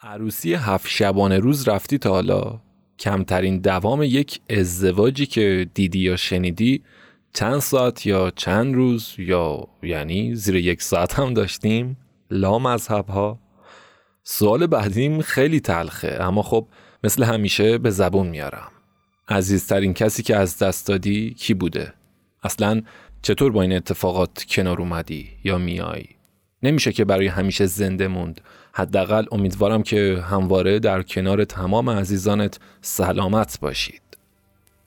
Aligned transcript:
عروسی 0.00 0.54
هفت 0.54 0.88
شبانه 0.88 1.38
روز 1.38 1.68
رفتی 1.68 1.98
تا 1.98 2.10
حالا 2.10 2.60
کمترین 2.98 3.58
دوام 3.58 4.02
یک 4.02 4.40
ازدواجی 4.50 5.26
که 5.26 5.70
دیدی 5.74 5.98
یا 5.98 6.16
شنیدی 6.16 6.82
چند 7.32 7.58
ساعت 7.58 8.06
یا 8.06 8.32
چند 8.36 8.74
روز 8.74 9.14
یا 9.18 9.68
یعنی 9.82 10.34
زیر 10.34 10.56
یک 10.56 10.82
ساعت 10.82 11.18
هم 11.18 11.34
داشتیم 11.34 11.96
لا 12.30 12.58
مذهب 12.58 13.06
ها 13.06 13.38
سوال 14.22 14.66
بعدیم 14.66 15.22
خیلی 15.22 15.60
تلخه 15.60 16.18
اما 16.20 16.42
خب 16.42 16.68
مثل 17.04 17.22
همیشه 17.22 17.78
به 17.78 17.90
زبون 17.90 18.26
میارم 18.26 18.70
عزیزترین 19.28 19.94
کسی 19.94 20.22
که 20.22 20.36
از 20.36 20.58
دست 20.58 20.86
دادی 20.86 21.34
کی 21.34 21.54
بوده؟ 21.54 21.92
اصلا 22.42 22.82
چطور 23.22 23.52
با 23.52 23.62
این 23.62 23.72
اتفاقات 23.72 24.44
کنار 24.48 24.80
اومدی 24.80 25.28
یا 25.44 25.58
میایی؟ 25.58 26.15
نمیشه 26.62 26.92
که 26.92 27.04
برای 27.04 27.26
همیشه 27.26 27.66
زنده 27.66 28.08
موند. 28.08 28.40
حداقل 28.72 29.24
امیدوارم 29.32 29.82
که 29.82 30.24
همواره 30.30 30.78
در 30.78 31.02
کنار 31.02 31.44
تمام 31.44 31.90
عزیزانت 31.90 32.58
سلامت 32.80 33.58
باشید. 33.60 34.02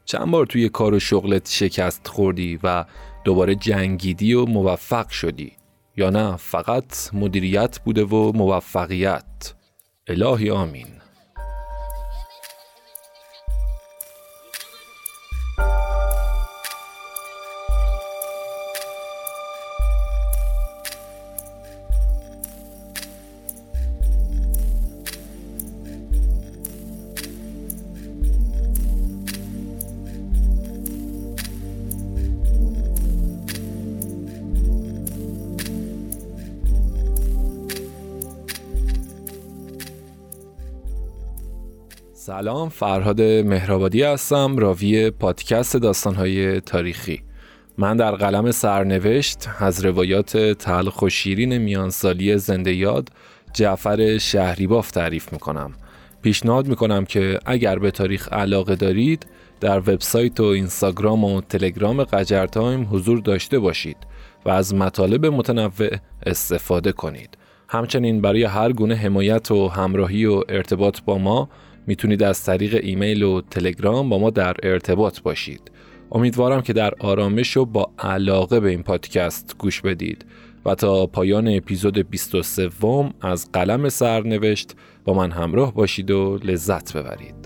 چند 0.06 0.32
بار 0.32 0.46
توی 0.46 0.70
کار 0.70 0.94
و 0.94 1.00
شغلت 1.00 1.50
شکست 1.50 2.08
خوردی 2.08 2.60
و 2.64 2.86
دوباره 3.24 3.56
جنگیدی 3.56 4.34
و 4.34 4.46
موفق 4.46 5.10
شدی؟ 5.10 5.52
یا 5.98 6.10
نه 6.10 6.36
فقط 6.38 7.14
مدیریت 7.14 7.80
بوده 7.80 8.04
و 8.04 8.32
موفقیت. 8.36 9.54
الهی 10.08 10.50
آمین. 10.50 10.99
سلام 42.30 42.70
فرهاد 42.70 43.22
مهرآبادی 43.22 44.04
هستم 44.04 44.58
راوی 44.58 45.12
پادکست 45.12 45.78
داستانهای 45.78 46.62
تاریخی. 46.62 47.22
من 47.78 47.98
در 47.98 48.12
قلم 48.12 48.52
سرنوشت 48.52 49.48
از 49.60 49.86
روایات 49.86 50.38
تلخ 50.38 51.02
و 51.02 51.10
شیرین 51.10 51.58
میانسالی 51.58 52.38
زنده 52.38 52.74
یاد 52.74 53.10
جعفر 53.54 54.18
شهریباف 54.18 54.92
تعریف 54.92 55.34
می‌کنم. 55.34 55.72
پیشنهاد 56.22 56.68
می‌کنم 56.68 57.06
که 57.06 57.40
اگر 57.46 57.80
به 57.80 57.92
تاریخ 57.92 58.34
علاقه 58.34 58.76
دارید 58.76 59.26
در 59.60 59.80
وبسایت 59.80 60.40
و 60.40 60.44
اینستاگرام 60.44 61.24
و 61.24 61.42
تلگرام 61.42 62.04
قجر 62.04 62.46
تایم 62.46 62.88
حضور 62.92 63.20
داشته 63.20 63.60
باشید 63.60 63.98
و 64.46 64.50
از 64.50 64.74
مطالب 64.74 65.26
متنوع 65.26 65.90
استفاده 66.26 66.92
کنید. 66.92 67.38
همچنین 67.70 68.22
برای 68.22 68.44
هر 68.44 68.72
گونه 68.72 68.96
حمایت 68.96 69.52
و 69.52 69.68
همراهی 69.68 70.26
و 70.26 70.44
ارتباط 70.50 71.00
با 71.06 71.18
ما 71.18 71.50
می‌تونید 71.88 72.24
از 72.24 72.44
طریق 72.44 72.80
ایمیل 72.84 73.24
و 73.24 73.42
تلگرام 73.42 74.10
با 74.10 74.20
ما 74.20 74.30
در 74.30 74.56
ارتباط 74.64 75.22
باشید. 75.22 75.72
امیدوارم 76.12 76.62
که 76.62 76.74
در 76.74 76.94
آرامش 77.00 77.58
و 77.58 77.66
با 77.66 77.92
علاقه 78.00 78.60
به 78.60 78.70
این 78.70 78.84
پادکست 78.84 79.56
گوش 79.60 79.82
بدید 79.82 80.26
و 80.66 80.76
تا 80.76 81.06
پایان 81.06 81.48
اپیزود 81.48 82.10
23 82.10 82.70
از 83.22 83.52
قلم 83.52 83.90
سرنوشت 83.90 84.76
با 85.06 85.14
من 85.14 85.32
همراه 85.32 85.74
باشید 85.74 86.12
و 86.12 86.40
لذت 86.44 86.98
ببرید. 86.98 87.39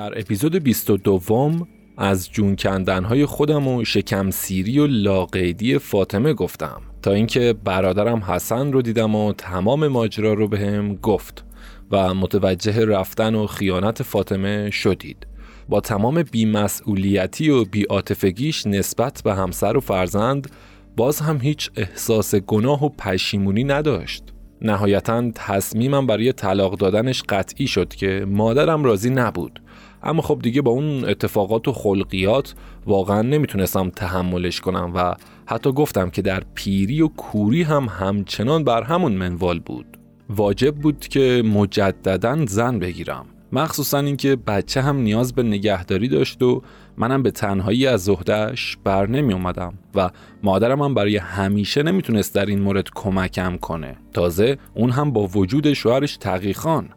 در 0.00 0.18
اپیزود 0.18 0.56
22 0.56 1.66
از 1.96 2.30
جون 2.30 2.56
کندنهای 2.56 3.26
خودم 3.26 3.68
و 3.68 3.84
شکم 3.84 4.30
سیری 4.30 4.78
و 4.78 4.86
لاقیدی 4.86 5.78
فاطمه 5.78 6.32
گفتم. 6.32 6.80
تا 7.02 7.12
اینکه 7.12 7.54
برادرم 7.64 8.18
حسن 8.18 8.72
رو 8.72 8.82
دیدم 8.82 9.14
و 9.14 9.32
تمام 9.32 9.88
ماجرا 9.88 10.34
رو 10.34 10.48
بهم 10.48 10.94
گفت 10.94 11.44
و 11.90 12.14
متوجه 12.14 12.84
رفتن 12.84 13.34
و 13.34 13.46
خیانت 13.46 14.02
فاطمه 14.02 14.70
شدید. 14.70 15.26
با 15.68 15.80
تمام 15.80 16.22
بیمسئولیتی 16.22 17.50
و 17.50 17.64
بیاتفگیش 17.64 18.66
نسبت 18.66 19.22
به 19.24 19.34
همسر 19.34 19.76
و 19.76 19.80
فرزند 19.80 20.50
باز 20.96 21.20
هم 21.20 21.40
هیچ 21.40 21.70
احساس 21.76 22.34
گناه 22.34 22.84
و 22.84 22.88
پشیمونی 22.88 23.64
نداشت. 23.64 24.24
نهایتا 24.62 25.30
تصمیمم 25.34 26.06
برای 26.06 26.32
طلاق 26.32 26.76
دادنش 26.76 27.22
قطعی 27.28 27.66
شد 27.66 27.94
که 27.94 28.24
مادرم 28.28 28.84
راضی 28.84 29.10
نبود. 29.10 29.60
اما 30.02 30.22
خب 30.22 30.38
دیگه 30.42 30.62
با 30.62 30.70
اون 30.70 31.04
اتفاقات 31.04 31.68
و 31.68 31.72
خلقیات 31.72 32.54
واقعا 32.86 33.22
نمی‌تونستم 33.22 33.90
تحملش 33.90 34.60
کنم 34.60 34.92
و 34.94 35.14
حتی 35.46 35.72
گفتم 35.72 36.10
که 36.10 36.22
در 36.22 36.42
پیری 36.54 37.02
و 37.02 37.08
کوری 37.08 37.62
هم 37.62 37.88
همچنان 37.88 38.64
بر 38.64 38.82
همون 38.82 39.12
منوال 39.12 39.58
بود. 39.58 39.86
واجب 40.30 40.74
بود 40.74 40.98
که 41.00 41.42
مجددا 41.46 42.46
زن 42.46 42.78
بگیرم. 42.78 43.26
مخصوصا 43.52 43.98
اینکه 43.98 44.36
بچه 44.36 44.82
هم 44.82 44.96
نیاز 44.96 45.34
به 45.34 45.42
نگهداری 45.42 46.08
داشت 46.08 46.42
و 46.42 46.62
منم 46.96 47.22
به 47.22 47.30
تنهایی 47.30 47.86
از 47.86 48.04
زهدهش 48.04 48.78
بر 48.84 49.06
نمی 49.06 49.32
اومدم 49.32 49.74
و 49.94 50.10
مادرم 50.42 50.82
هم 50.82 50.94
برای 50.94 51.16
همیشه 51.16 51.82
نمی‌تونست 51.82 52.34
در 52.34 52.46
این 52.46 52.60
مورد 52.60 52.88
کمکم 52.94 53.56
کنه. 53.56 53.96
تازه 54.12 54.58
اون 54.74 54.90
هم 54.90 55.10
با 55.10 55.26
وجود 55.26 55.72
شوهرش 55.72 56.16
تقیخان 56.16 56.88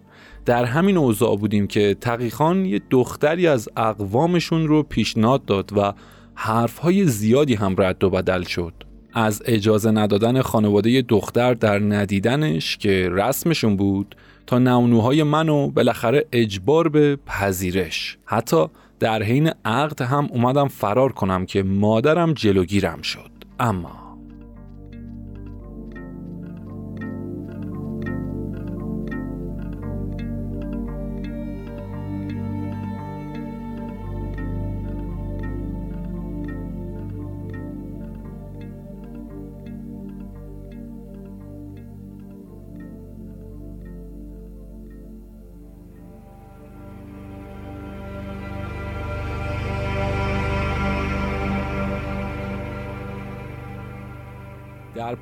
در 0.46 0.66
همین 0.66 0.98
اوضاع 0.98 1.38
بودیم 1.38 1.68
که 1.68 1.96
تقیخان 2.02 2.66
یه 2.66 2.82
دختری 2.90 3.48
از 3.48 3.70
اقوامشون 3.78 4.68
رو 4.68 4.84
پیشنهاد 4.84 5.46
داد 5.46 5.78
و 5.78 5.94
حرفهای 6.36 7.06
زیادی 7.06 7.56
هم 7.56 7.76
رد 7.78 8.04
و 8.04 8.10
بدل 8.10 8.44
شد. 8.44 8.74
از 9.14 9.42
اجازه 9.46 9.92
ندادن 9.92 10.42
خانواده 10.42 11.02
دختر 11.02 11.54
در 11.54 11.80
ندیدنش 11.80 12.78
که 12.78 13.10
رسمشون 13.12 13.78
بود 13.78 14.16
تا 14.48 14.60
نونوهای 14.60 15.24
من 15.24 15.50
و 15.50 15.68
بالاخره 15.68 16.26
اجبار 16.32 16.90
به 16.90 17.18
پذیرش. 17.26 18.18
حتی 18.26 18.66
در 19.00 19.24
حین 19.24 19.52
عقد 19.66 20.02
هم 20.02 20.28
اومدم 20.32 20.68
فرار 20.68 21.12
کنم 21.12 21.46
که 21.46 21.64
مادرم 21.64 22.34
جلوگیرم 22.34 23.02
شد. 23.02 23.32
اما 23.60 24.03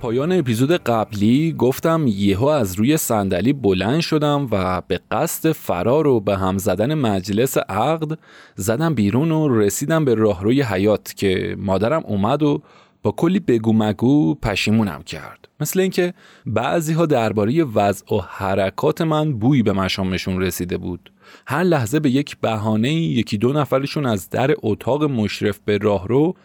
پایان 0.01 0.31
اپیزود 0.31 0.71
قبلی 0.71 1.56
گفتم 1.57 2.06
یهو 2.07 2.45
از 2.45 2.75
روی 2.75 2.98
صندلی 2.98 3.53
بلند 3.53 4.01
شدم 4.01 4.48
و 4.51 4.81
به 4.88 5.00
قصد 5.12 5.51
فرار 5.51 6.07
و 6.07 6.19
به 6.19 6.38
هم 6.38 6.57
زدن 6.57 6.94
مجلس 6.94 7.57
عقد 7.57 8.19
زدم 8.56 8.94
بیرون 8.94 9.31
و 9.31 9.59
رسیدم 9.59 10.06
به 10.06 10.15
راهروی 10.15 10.62
حیات 10.62 11.13
که 11.15 11.56
مادرم 11.59 12.03
اومد 12.06 12.44
و 12.44 12.62
با 13.03 13.12
کلی 13.12 13.39
بگو 13.39 13.74
مگو 13.74 14.36
پشیمونم 14.36 15.03
کرد. 15.03 15.50
مثل 15.59 15.80
اینکه 15.80 16.13
بعضی 16.45 16.94
ها 16.94 17.06
درباره 17.06 17.63
وضع 17.63 18.15
و 18.15 18.19
حرکات 18.30 19.01
من 19.01 19.33
بوی 19.33 19.63
به 19.63 19.74
مشامشون 19.74 20.42
رسیده 20.42 20.77
بود. 20.77 21.12
هر 21.48 21.63
لحظه 21.63 22.00
به 22.00 22.09
یک 22.09 22.38
بهانه 22.38 22.94
یکی 22.94 23.38
دو 23.38 23.53
نفرشون 23.53 24.06
از 24.06 24.30
در 24.30 24.56
اتاق 24.63 25.03
مشرف 25.03 25.59
به 25.65 25.77
راهرو 25.77 26.36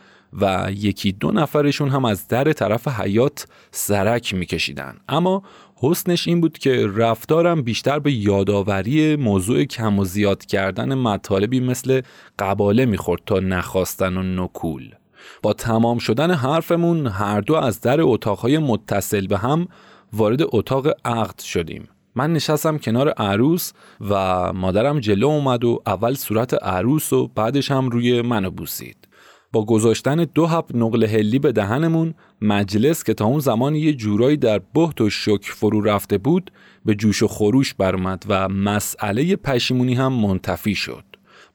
و 0.41 0.69
یکی 0.73 1.13
دو 1.13 1.31
نفرشون 1.31 1.89
هم 1.89 2.05
از 2.05 2.29
در 2.29 2.53
طرف 2.53 2.89
حیات 2.89 3.47
سرک 3.71 4.35
میکشیدن. 4.35 4.97
اما 5.09 5.43
حسنش 5.77 6.29
این 6.29 6.41
بود 6.41 6.59
که 6.59 6.87
رفتارم 6.87 7.63
بیشتر 7.63 7.99
به 7.99 8.13
یادآوری 8.13 9.17
موضوع 9.17 9.65
کم 9.65 9.99
و 9.99 10.05
زیاد 10.05 10.45
کردن 10.45 10.95
مطالبی 10.95 11.61
مثل 11.61 12.01
قباله 12.39 12.87
می‌خورد 12.87 13.23
تا 13.27 13.39
نخواستن 13.39 14.17
و 14.17 14.45
نکول. 14.45 14.95
با 15.43 15.53
تمام 15.53 15.99
شدن 15.99 16.31
حرفمون 16.31 17.07
هر 17.07 17.41
دو 17.41 17.55
از 17.55 17.81
در 17.81 18.01
اتاقهای 18.01 18.59
متصل 18.59 19.27
به 19.27 19.39
هم 19.39 19.69
وارد 20.13 20.41
اتاق 20.43 20.87
عقد 21.05 21.41
شدیم. 21.41 21.89
من 22.15 22.33
نشستم 22.33 22.79
کنار 22.79 23.09
عروس 23.09 23.73
و 24.11 24.53
مادرم 24.53 25.01
جلو 25.01 25.27
اومد 25.27 25.65
و 25.65 25.83
اول 25.87 26.15
صورت 26.15 26.55
عروس 26.65 27.13
و 27.13 27.29
بعدش 27.29 27.71
هم 27.71 27.89
روی 27.89 28.23
منو 28.23 28.51
بوسید. 28.51 29.06
با 29.53 29.65
گذاشتن 29.65 30.17
دو 30.17 30.47
حب 30.47 30.65
نقل 30.75 31.05
هلی 31.05 31.39
به 31.39 31.53
دهنمون 31.53 32.15
مجلس 32.41 33.05
که 33.05 33.15
تا 33.15 33.25
اون 33.25 33.41
زمان 33.41 33.75
یه 33.75 33.93
جورایی 33.93 34.37
در 34.37 34.61
بهت 34.75 35.01
و 35.01 35.11
شک 35.11 35.45
فرو 35.45 35.81
رفته 35.81 36.19
بود 36.19 36.51
به 36.85 36.95
جوش 36.95 37.23
و 37.23 37.29
خروش 37.29 37.75
برمد 37.75 38.25
و 38.29 38.49
مسئله 38.49 39.37
پشیمونی 39.37 39.95
هم 39.95 40.13
منتفی 40.13 40.75
شد. 40.75 41.05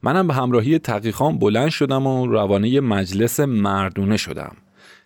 منم 0.02 0.26
به 0.26 0.34
همراهی 0.34 0.78
تقیخان 0.78 1.38
بلند 1.38 1.70
شدم 1.70 2.06
و 2.06 2.26
روانه 2.26 2.80
مجلس 2.80 3.40
مردونه 3.40 4.16
شدم. 4.16 4.56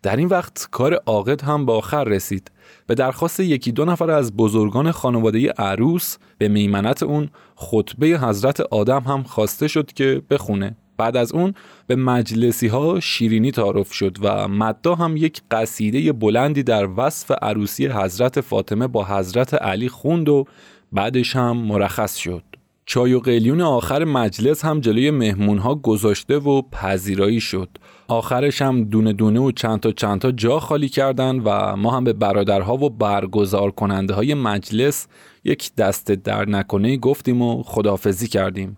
در 0.02 0.16
این 0.16 0.28
وقت 0.28 0.68
کار 0.70 0.94
عاقد 0.94 1.42
هم 1.42 1.66
به 1.66 1.72
آخر 1.72 2.04
رسید. 2.04 2.50
به 2.86 2.94
درخواست 2.94 3.40
یکی 3.40 3.72
دو 3.72 3.84
نفر 3.84 4.10
از 4.10 4.36
بزرگان 4.36 4.92
خانواده 4.92 5.50
عروس 5.50 6.16
به 6.38 6.48
میمنت 6.48 7.02
اون 7.02 7.30
خطبه 7.56 8.06
حضرت 8.06 8.60
آدم 8.60 9.00
هم 9.00 9.22
خواسته 9.22 9.68
شد 9.68 9.92
که 9.92 10.22
بخونه. 10.30 10.76
بعد 10.96 11.16
از 11.16 11.32
اون 11.32 11.54
به 11.86 11.96
مجلسی 11.96 12.66
ها 12.66 13.00
شیرینی 13.00 13.50
تعارف 13.50 13.92
شد 13.92 14.16
و 14.22 14.48
مدا 14.48 14.94
هم 14.94 15.16
یک 15.16 15.42
قصیده 15.50 16.12
بلندی 16.12 16.62
در 16.62 16.88
وصف 16.96 17.32
عروسی 17.42 17.86
حضرت 17.86 18.40
فاطمه 18.40 18.86
با 18.86 19.04
حضرت 19.04 19.54
علی 19.54 19.88
خوند 19.88 20.28
و 20.28 20.44
بعدش 20.92 21.36
هم 21.36 21.56
مرخص 21.56 22.16
شد. 22.16 22.42
چای 22.88 23.12
و 23.12 23.20
قلیون 23.20 23.60
آخر 23.60 24.04
مجلس 24.04 24.64
هم 24.64 24.80
جلوی 24.80 25.10
مهمون 25.10 25.58
ها 25.58 25.74
گذاشته 25.74 26.38
و 26.38 26.62
پذیرایی 26.62 27.40
شد. 27.40 27.68
آخرش 28.08 28.62
هم 28.62 28.84
دونه 28.84 29.12
دونه 29.12 29.40
و 29.40 29.50
چند 29.50 29.80
تا 29.80 29.92
چند 29.92 30.20
تا 30.20 30.32
جا 30.32 30.60
خالی 30.60 30.88
کردن 30.88 31.40
و 31.44 31.76
ما 31.76 31.90
هم 31.90 32.04
به 32.04 32.12
برادرها 32.12 32.74
و 32.76 32.90
برگزار 32.90 33.70
کننده 33.70 34.14
های 34.14 34.34
مجلس 34.34 35.06
یک 35.44 35.74
دست 35.74 36.10
در 36.10 36.48
نکنه 36.48 36.96
گفتیم 36.96 37.42
و 37.42 37.62
خدافزی 37.62 38.28
کردیم. 38.28 38.76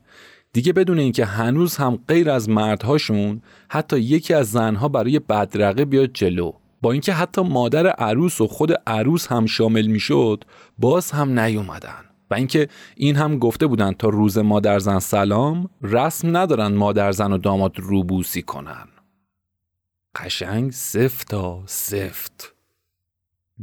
دیگه 0.58 0.72
بدون 0.72 0.98
اینکه 0.98 1.24
هنوز 1.24 1.76
هم 1.76 1.98
غیر 2.08 2.30
از 2.30 2.48
مردهاشون 2.48 3.42
حتی 3.68 3.98
یکی 3.98 4.34
از 4.34 4.50
زنها 4.50 4.88
برای 4.88 5.18
بدرقه 5.18 5.84
بیاد 5.84 6.10
جلو. 6.14 6.52
با 6.82 6.92
اینکه 6.92 7.12
حتی 7.12 7.42
مادر 7.42 7.86
عروس 7.86 8.40
و 8.40 8.46
خود 8.46 8.72
عروس 8.86 9.26
هم 9.26 9.46
شامل 9.46 9.86
می‌شد 9.86 10.44
باز 10.78 11.10
هم 11.10 11.38
نیومدن. 11.40 12.04
و 12.30 12.34
اینکه 12.34 12.68
این 12.96 13.16
هم 13.16 13.38
گفته 13.38 13.66
بودن 13.66 13.92
تا 13.92 14.08
روز 14.08 14.38
مادر 14.38 14.78
زن 14.78 14.98
سلام 14.98 15.70
رسم 15.82 16.36
ندارن 16.36 16.74
مادر 16.74 17.12
زن 17.12 17.32
و 17.32 17.38
داماد 17.38 17.78
روبوسی 17.78 18.42
کنن. 18.42 18.88
قشنگ 20.16 20.72
سفت 20.72 21.28
تا 21.28 21.62
سفت 21.66 22.54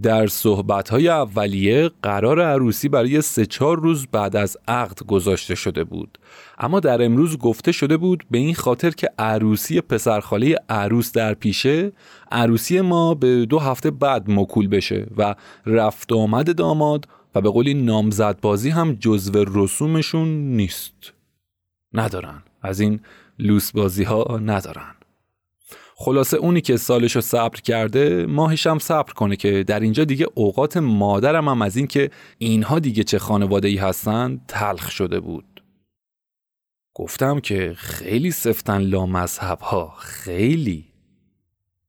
در 0.01 0.27
صحبتهای 0.27 1.07
اولیه 1.07 1.91
قرار 2.01 2.41
عروسی 2.41 2.89
برای 2.89 3.21
سه 3.21 3.45
چهار 3.45 3.79
روز 3.79 4.07
بعد 4.11 4.35
از 4.35 4.57
عقد 4.67 5.03
گذاشته 5.03 5.55
شده 5.55 5.83
بود. 5.83 6.17
اما 6.57 6.79
در 6.79 7.05
امروز 7.05 7.37
گفته 7.37 7.71
شده 7.71 7.97
بود 7.97 8.25
به 8.31 8.37
این 8.37 8.55
خاطر 8.55 8.89
که 8.89 9.09
عروسی 9.19 9.81
پسرخاله 9.81 10.55
عروس 10.69 11.11
در 11.11 11.33
پیشه 11.33 11.91
عروسی 12.31 12.81
ما 12.81 13.13
به 13.13 13.45
دو 13.45 13.59
هفته 13.59 13.91
بعد 13.91 14.31
مکول 14.31 14.67
بشه 14.67 15.07
و 15.17 15.35
رفت 15.65 16.11
آمد 16.11 16.55
داماد 16.55 17.07
و 17.35 17.41
به 17.41 17.49
قولی 17.49 17.73
نامزد 17.73 18.39
بازی 18.41 18.69
هم 18.69 18.93
جزو 18.93 19.45
رسومشون 19.47 20.27
نیست. 20.27 21.13
ندارن. 21.93 22.43
از 22.61 22.79
این 22.79 22.99
لوس 23.39 23.71
بازی 23.71 24.03
ها 24.03 24.39
ندارن. 24.45 24.94
خلاصه 25.97 26.37
اونی 26.37 26.61
که 26.61 26.77
سالشو 26.77 27.21
صبر 27.21 27.61
کرده 27.61 28.25
ماهش 28.25 28.67
هم 28.67 28.79
صبر 28.79 29.13
کنه 29.13 29.35
که 29.35 29.63
در 29.63 29.79
اینجا 29.79 30.03
دیگه 30.03 30.27
اوقات 30.33 30.77
مادرم 30.77 31.49
هم 31.49 31.61
از 31.61 31.77
این 31.77 31.87
که 31.87 32.11
اینها 32.37 32.79
دیگه 32.79 33.03
چه 33.03 33.19
خانواده 33.19 33.67
ای 33.67 33.77
هستن 33.77 34.41
تلخ 34.47 34.91
شده 34.91 35.19
بود. 35.19 35.63
گفتم 36.93 37.39
که 37.39 37.73
خیلی 37.77 38.31
سفتن 38.31 38.77
لا 38.77 39.05
مذهب 39.05 39.59
ها 39.59 39.93
خیلی. 39.99 40.85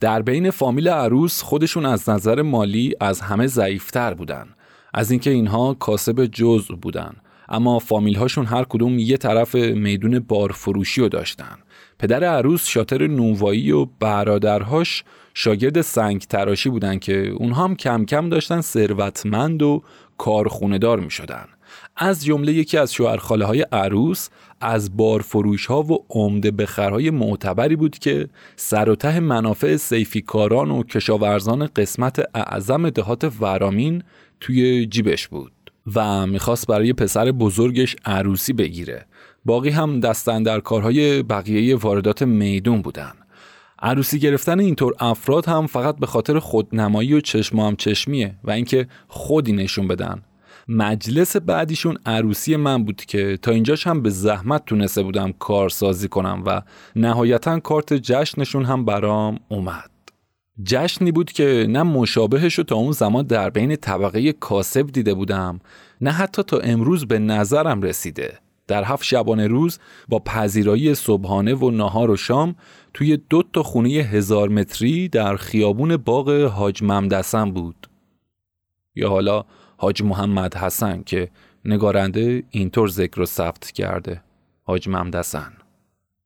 در 0.00 0.22
بین 0.22 0.50
فامیل 0.50 0.88
عروس 0.88 1.42
خودشون 1.42 1.86
از 1.86 2.08
نظر 2.08 2.42
مالی 2.42 2.94
از 3.00 3.20
همه 3.20 3.46
ضعیفتر 3.46 4.14
بودن. 4.14 4.46
از 4.94 5.10
اینکه 5.10 5.30
اینها 5.30 5.74
کاسب 5.74 6.26
جزء 6.26 6.74
بودن 6.74 7.16
اما 7.48 7.78
فامیل 7.78 8.16
هاشون 8.16 8.46
هر 8.46 8.64
کدوم 8.64 8.98
یه 8.98 9.16
طرف 9.16 9.54
میدون 9.54 10.18
بارفروشی 10.18 11.00
رو 11.00 11.08
داشتن. 11.08 11.58
پدر 11.98 12.24
عروس 12.24 12.66
شاتر 12.68 13.06
نووایی 13.06 13.72
و 13.72 13.84
برادرهاش 14.00 15.04
شاگرد 15.34 15.80
سنگ 15.80 16.20
تراشی 16.20 16.68
بودن 16.68 16.98
که 16.98 17.28
اونها 17.28 17.64
هم 17.64 17.76
کم 17.76 18.04
کم 18.04 18.28
داشتن 18.28 18.60
ثروتمند 18.60 19.62
و 19.62 19.82
کارخونه 20.18 20.78
دار 20.78 21.00
می 21.00 21.10
شدن. 21.10 21.44
از 21.96 22.24
جمله 22.24 22.52
یکی 22.52 22.78
از 22.78 22.92
شوهرخاله 22.92 23.44
های 23.44 23.66
عروس 23.72 24.28
از 24.60 24.96
بارفروش 24.96 25.66
ها 25.66 25.82
و 25.82 26.04
عمده 26.08 26.50
بخرهای 26.50 27.10
معتبری 27.10 27.76
بود 27.76 27.98
که 27.98 28.28
سر 28.56 28.88
و 28.88 28.96
ته 28.96 29.20
منافع 29.20 29.76
سیفیکاران 29.76 30.70
و 30.70 30.82
کشاورزان 30.82 31.66
قسمت 31.76 32.22
اعظم 32.34 32.90
دهات 32.90 33.32
ورامین 33.40 34.02
توی 34.40 34.86
جیبش 34.86 35.28
بود 35.28 35.52
و 35.94 36.26
می‌خواست 36.26 36.66
برای 36.66 36.92
پسر 36.92 37.32
بزرگش 37.32 37.96
عروسی 38.04 38.52
بگیره 38.52 39.06
باقی 39.46 39.70
هم 39.70 40.00
دستن 40.00 40.42
در 40.42 40.60
کارهای 40.60 41.22
بقیه 41.22 41.76
واردات 41.76 42.22
میدون 42.22 42.82
بودن. 42.82 43.12
عروسی 43.78 44.18
گرفتن 44.18 44.60
اینطور 44.60 44.94
افراد 45.00 45.46
هم 45.46 45.66
فقط 45.66 45.96
به 45.96 46.06
خاطر 46.06 46.38
خودنمایی 46.38 47.14
و 47.14 47.20
چشم 47.20 47.60
هم 47.60 47.76
چشمیه 47.76 48.34
و 48.44 48.50
اینکه 48.50 48.86
خودی 49.08 49.52
نشون 49.52 49.88
بدن. 49.88 50.22
مجلس 50.68 51.36
بعدیشون 51.36 51.98
عروسی 52.06 52.56
من 52.56 52.84
بود 52.84 53.04
که 53.04 53.38
تا 53.42 53.50
اینجاش 53.50 53.86
هم 53.86 54.02
به 54.02 54.10
زحمت 54.10 54.64
تونسته 54.66 55.02
بودم 55.02 55.32
کارسازی 55.32 56.08
کنم 56.08 56.42
و 56.46 56.62
نهایتا 56.96 57.60
کارت 57.60 57.92
جشنشون 57.92 58.64
هم 58.64 58.84
برام 58.84 59.38
اومد. 59.48 59.90
جشنی 60.64 61.12
بود 61.12 61.32
که 61.32 61.66
نه 61.68 61.82
مشابهش 61.82 62.54
رو 62.54 62.64
تا 62.64 62.76
اون 62.76 62.92
زمان 62.92 63.26
در 63.26 63.50
بین 63.50 63.76
طبقه 63.76 64.32
کاسب 64.32 64.86
دیده 64.86 65.14
بودم 65.14 65.60
نه 66.00 66.10
حتی 66.10 66.42
تا 66.42 66.58
امروز 66.58 67.06
به 67.06 67.18
نظرم 67.18 67.82
رسیده. 67.82 68.45
در 68.66 68.84
هفت 68.84 69.04
شبانه 69.04 69.46
روز 69.46 69.78
با 70.08 70.18
پذیرایی 70.18 70.94
صبحانه 70.94 71.54
و 71.54 71.70
نهار 71.70 72.10
و 72.10 72.16
شام 72.16 72.54
توی 72.94 73.16
دو 73.16 73.42
تا 73.52 73.62
خونه 73.62 73.88
هزار 73.88 74.48
متری 74.48 75.08
در 75.08 75.36
خیابون 75.36 75.96
باغ 75.96 76.30
حاج 76.30 76.82
ممدسن 76.82 77.50
بود. 77.50 77.86
یا 78.94 79.08
حالا 79.08 79.44
حاج 79.76 80.02
محمد 80.02 80.54
حسن 80.54 81.02
که 81.02 81.30
نگارنده 81.64 82.42
اینطور 82.50 82.88
ذکر 82.88 83.20
و 83.20 83.26
ثبت 83.26 83.70
کرده 83.70 84.22
حاج 84.62 84.88
ممدسن 84.88 85.52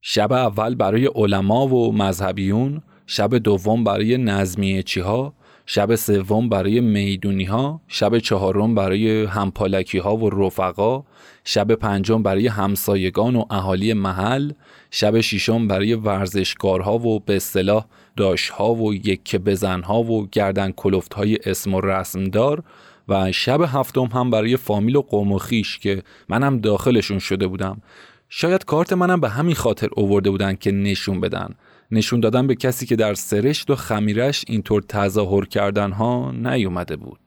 شب 0.01 0.33
اول 0.33 0.75
برای 0.75 1.07
علما 1.07 1.67
و 1.67 1.93
مذهبیون 1.93 2.83
شب 3.07 3.35
دوم 3.35 3.85
برای 3.85 4.19
نظمیه 4.19 4.83
چیها 4.83 5.35
شب 5.67 5.95
سوم 5.95 6.49
برای 6.49 6.81
می‌دونی 6.81 7.45
ها 7.45 7.81
شب 7.89 8.19
چهارم 8.19 8.75
برای 8.75 9.25
همپالکی 9.25 9.99
ها 9.99 10.17
و 10.17 10.31
رفقا 10.31 11.05
شب 11.45 11.75
پنجم 11.75 12.23
برای 12.23 12.47
همسایگان 12.47 13.37
و 13.37 13.45
اهالی 13.51 13.93
محل 13.93 14.53
شب 14.91 15.21
ششم 15.21 15.69
برای 15.69 15.95
ورزشکارها 15.95 16.99
و 16.99 17.21
به 17.21 17.37
اصطلاح 17.37 17.87
داشها 18.17 18.75
و 18.75 18.95
یک 18.95 19.37
بزنها 19.37 20.03
و 20.03 20.29
گردن 20.33 20.73
کلفت 20.73 21.15
های 21.15 21.39
اسم 21.45 21.75
و 21.75 21.81
رسمدار 21.81 22.63
و 23.09 23.33
شب 23.33 23.61
هفتم 23.63 24.05
هم 24.05 24.31
برای 24.31 24.57
فامیل 24.57 24.97
و 24.97 25.03
قوم 25.03 25.33
و 25.33 25.39
خیش 25.39 25.79
که 25.79 26.03
منم 26.29 26.59
داخلشون 26.59 27.19
شده 27.19 27.47
بودم. 27.47 27.83
شاید 28.29 28.65
کارت 28.65 28.93
منم 28.93 29.21
به 29.21 29.29
همین 29.29 29.55
خاطر 29.55 29.89
اوورده 29.97 30.31
بودن 30.31 30.55
که 30.55 30.73
نشون 30.73 31.21
بدن. 31.21 31.55
نشون 31.93 32.21
دادن 32.21 32.47
به 32.47 32.55
کسی 32.55 32.87
که 32.87 32.97
در 32.97 33.15
سرشت 33.15 33.71
و 33.71 33.75
خمیرش 33.75 34.45
اینطور 34.49 34.83
تظاهر 34.83 35.45
کردن 35.45 35.93
ها 35.93 36.33
نیومده 36.33 36.97
بود. 36.97 37.21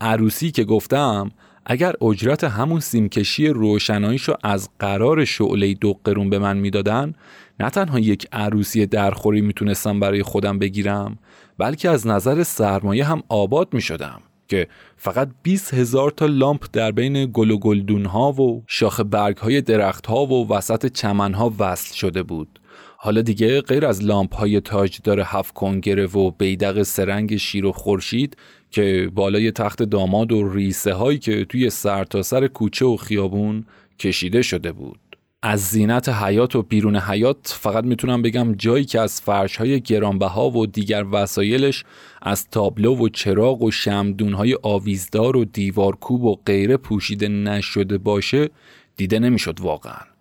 عروسی 0.00 0.50
که 0.50 0.64
گفتم 0.64 1.30
اگر 1.66 1.94
اجرت 2.02 2.44
همون 2.44 2.80
سیمکشی 2.80 3.48
روشناییشو 3.48 4.34
از 4.42 4.68
قرار 4.78 5.24
شعله 5.24 5.74
دو 5.74 6.00
قرون 6.04 6.30
به 6.30 6.38
من 6.38 6.56
می‌دادن 6.56 7.14
نه 7.60 7.70
تنها 7.70 7.98
یک 7.98 8.26
عروسی 8.32 8.86
درخوری 8.86 9.40
می‌تونستم 9.40 10.00
برای 10.00 10.22
خودم 10.22 10.58
بگیرم 10.58 11.18
بلکه 11.58 11.90
از 11.90 12.06
نظر 12.06 12.42
سرمایه 12.42 13.04
هم 13.04 13.22
آباد 13.28 13.68
می‌شدم 13.74 14.20
که 14.48 14.68
فقط 14.96 15.28
20 15.42 15.74
هزار 15.74 16.10
تا 16.10 16.26
لامپ 16.26 16.64
در 16.72 16.90
بین 16.90 17.30
گل 17.32 17.50
و 17.50 17.58
گلدون 17.58 18.04
ها 18.04 18.32
و 18.32 18.62
شاخ 18.66 19.00
برگ 19.00 19.36
های 19.36 19.60
درخت 19.60 20.06
ها 20.06 20.26
و 20.26 20.48
وسط 20.48 20.86
چمن 20.86 21.34
ها 21.34 21.54
وصل 21.58 21.94
شده 21.94 22.22
بود. 22.22 22.60
حالا 23.04 23.22
دیگه 23.22 23.60
غیر 23.60 23.86
از 23.86 24.04
لامپ 24.04 24.34
های 24.34 24.60
تاجدار 24.60 25.20
هفت 25.20 25.54
کنگره 25.54 26.06
و 26.06 26.30
بیدق 26.30 26.82
سرنگ 26.82 27.36
شیر 27.36 27.66
و 27.66 27.72
خورشید 27.72 28.36
که 28.70 29.10
بالای 29.14 29.50
تخت 29.50 29.82
داماد 29.82 30.32
و 30.32 30.48
ریسه 30.48 30.92
هایی 30.92 31.18
که 31.18 31.44
توی 31.44 31.70
سرتاسر 31.70 32.40
سر 32.40 32.46
کوچه 32.46 32.84
و 32.84 32.96
خیابون 32.96 33.64
کشیده 33.98 34.42
شده 34.42 34.72
بود. 34.72 34.98
از 35.42 35.60
زینت 35.60 36.08
حیات 36.08 36.56
و 36.56 36.62
بیرون 36.62 36.96
حیات 36.96 37.56
فقط 37.60 37.84
می‌تونم 37.84 38.22
بگم 38.22 38.54
جایی 38.54 38.84
که 38.84 39.00
از 39.00 39.20
فرش 39.20 39.56
های 39.56 39.80
گرانبها 39.80 40.50
و 40.50 40.66
دیگر 40.66 41.04
وسایلش 41.12 41.84
از 42.22 42.50
تابلو 42.50 42.96
و 42.96 43.08
چراغ 43.08 43.62
و 43.62 43.70
شمدون 43.70 44.32
های 44.32 44.58
آویزدار 44.62 45.36
و 45.36 45.44
دیوارکوب 45.44 46.24
و 46.24 46.36
غیره 46.46 46.76
پوشیده 46.76 47.28
نشده 47.28 47.98
باشه 47.98 48.48
دیده 48.96 49.18
نمی‌شد 49.18 49.60
واقعا. 49.60 50.13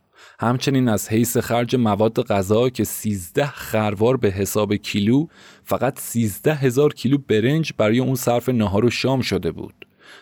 همچنین 0.43 0.87
از 0.87 1.09
حیث 1.09 1.37
خرج 1.37 1.75
مواد 1.75 2.21
غذا 2.21 2.69
که 2.69 2.83
13 2.83 3.45
خروار 3.45 4.17
به 4.17 4.29
حساب 4.29 4.75
کیلو 4.75 5.27
فقط 5.63 5.99
13 5.99 6.53
هزار 6.53 6.93
کیلو 6.93 7.17
برنج 7.27 7.73
برای 7.77 7.99
اون 7.99 8.15
صرف 8.15 8.49
نهار 8.49 8.85
و 8.85 8.89
شام 8.89 9.21
شده 9.21 9.51
بود. 9.51 9.73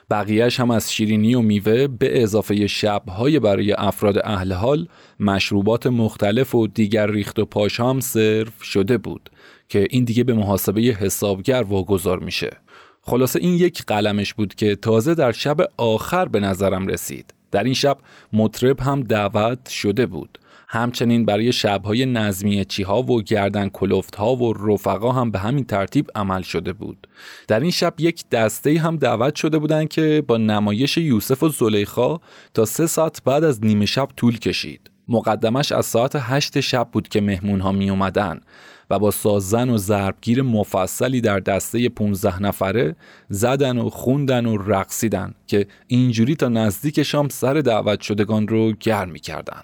بقیهش 0.09 0.59
هم 0.59 0.71
از 0.71 0.93
شیرینی 0.93 1.35
و 1.35 1.41
میوه 1.41 1.87
به 1.87 2.23
اضافه 2.23 2.67
شبهای 2.67 3.39
برای 3.39 3.73
افراد 3.73 4.17
اهل 4.23 4.53
حال 4.53 4.87
مشروبات 5.19 5.87
مختلف 5.87 6.55
و 6.55 6.67
دیگر 6.67 7.11
ریخت 7.11 7.39
و 7.39 7.45
پاش 7.45 7.79
هم 7.79 7.99
سرو 7.99 8.51
شده 8.61 8.97
بود 8.97 9.29
که 9.69 9.87
این 9.89 10.03
دیگه 10.03 10.23
به 10.23 10.33
محاسبه 10.33 10.81
حسابگر 10.81 11.63
واگذار 11.63 12.19
میشه. 12.19 12.57
خلاصه 13.01 13.39
این 13.39 13.53
یک 13.53 13.83
قلمش 13.83 14.33
بود 14.33 14.55
که 14.55 14.75
تازه 14.75 15.15
در 15.15 15.31
شب 15.31 15.57
آخر 15.77 16.25
به 16.25 16.39
نظرم 16.39 16.87
رسید. 16.87 17.33
در 17.51 17.63
این 17.63 17.73
شب 17.73 17.97
مطرب 18.33 18.79
هم 18.79 19.01
دعوت 19.01 19.69
شده 19.69 20.05
بود. 20.05 20.37
همچنین 20.73 21.25
برای 21.25 21.51
شبهای 21.51 22.05
نظمیه 22.05 22.65
چیها 22.65 23.03
و 23.03 23.21
گردن 23.21 23.69
کلفت 23.69 24.15
ها 24.15 24.35
و 24.35 24.53
رفقا 24.53 25.11
هم 25.11 25.31
به 25.31 25.39
همین 25.39 25.63
ترتیب 25.63 26.09
عمل 26.15 26.41
شده 26.41 26.73
بود. 26.73 27.07
در 27.47 27.59
این 27.59 27.71
شب 27.71 27.93
یک 27.99 28.29
دسته 28.29 28.79
هم 28.79 28.97
دعوت 28.97 29.35
شده 29.35 29.59
بودند 29.59 29.89
که 29.89 30.23
با 30.27 30.37
نمایش 30.37 30.97
یوسف 30.97 31.43
و 31.43 31.49
زلیخا 31.49 32.17
تا 32.53 32.65
سه 32.65 32.87
ساعت 32.87 33.23
بعد 33.23 33.43
از 33.43 33.65
نیمه 33.65 33.85
شب 33.85 34.09
طول 34.17 34.39
کشید. 34.39 34.91
مقدمش 35.07 35.71
از 35.71 35.85
ساعت 35.85 36.15
هشت 36.15 36.59
شب 36.59 36.87
بود 36.91 37.07
که 37.07 37.21
مهمون 37.21 37.59
ها 37.59 37.71
می 37.71 37.89
اومدن 37.89 38.41
و 38.91 38.99
با 38.99 39.11
سازن 39.11 39.69
و 39.69 39.77
ضربگیر 39.77 40.41
مفصلی 40.41 41.21
در 41.21 41.39
دسته 41.39 41.89
15 41.89 42.41
نفره 42.41 42.95
زدن 43.29 43.77
و 43.77 43.89
خوندن 43.89 44.45
و 44.45 44.57
رقصیدن 44.57 45.33
که 45.47 45.67
اینجوری 45.87 46.35
تا 46.35 46.47
نزدیک 46.47 47.03
شام 47.03 47.29
سر 47.29 47.53
دعوت 47.53 48.01
شدگان 48.01 48.47
رو 48.47 48.71
گرم 48.71 49.13
کردن. 49.13 49.61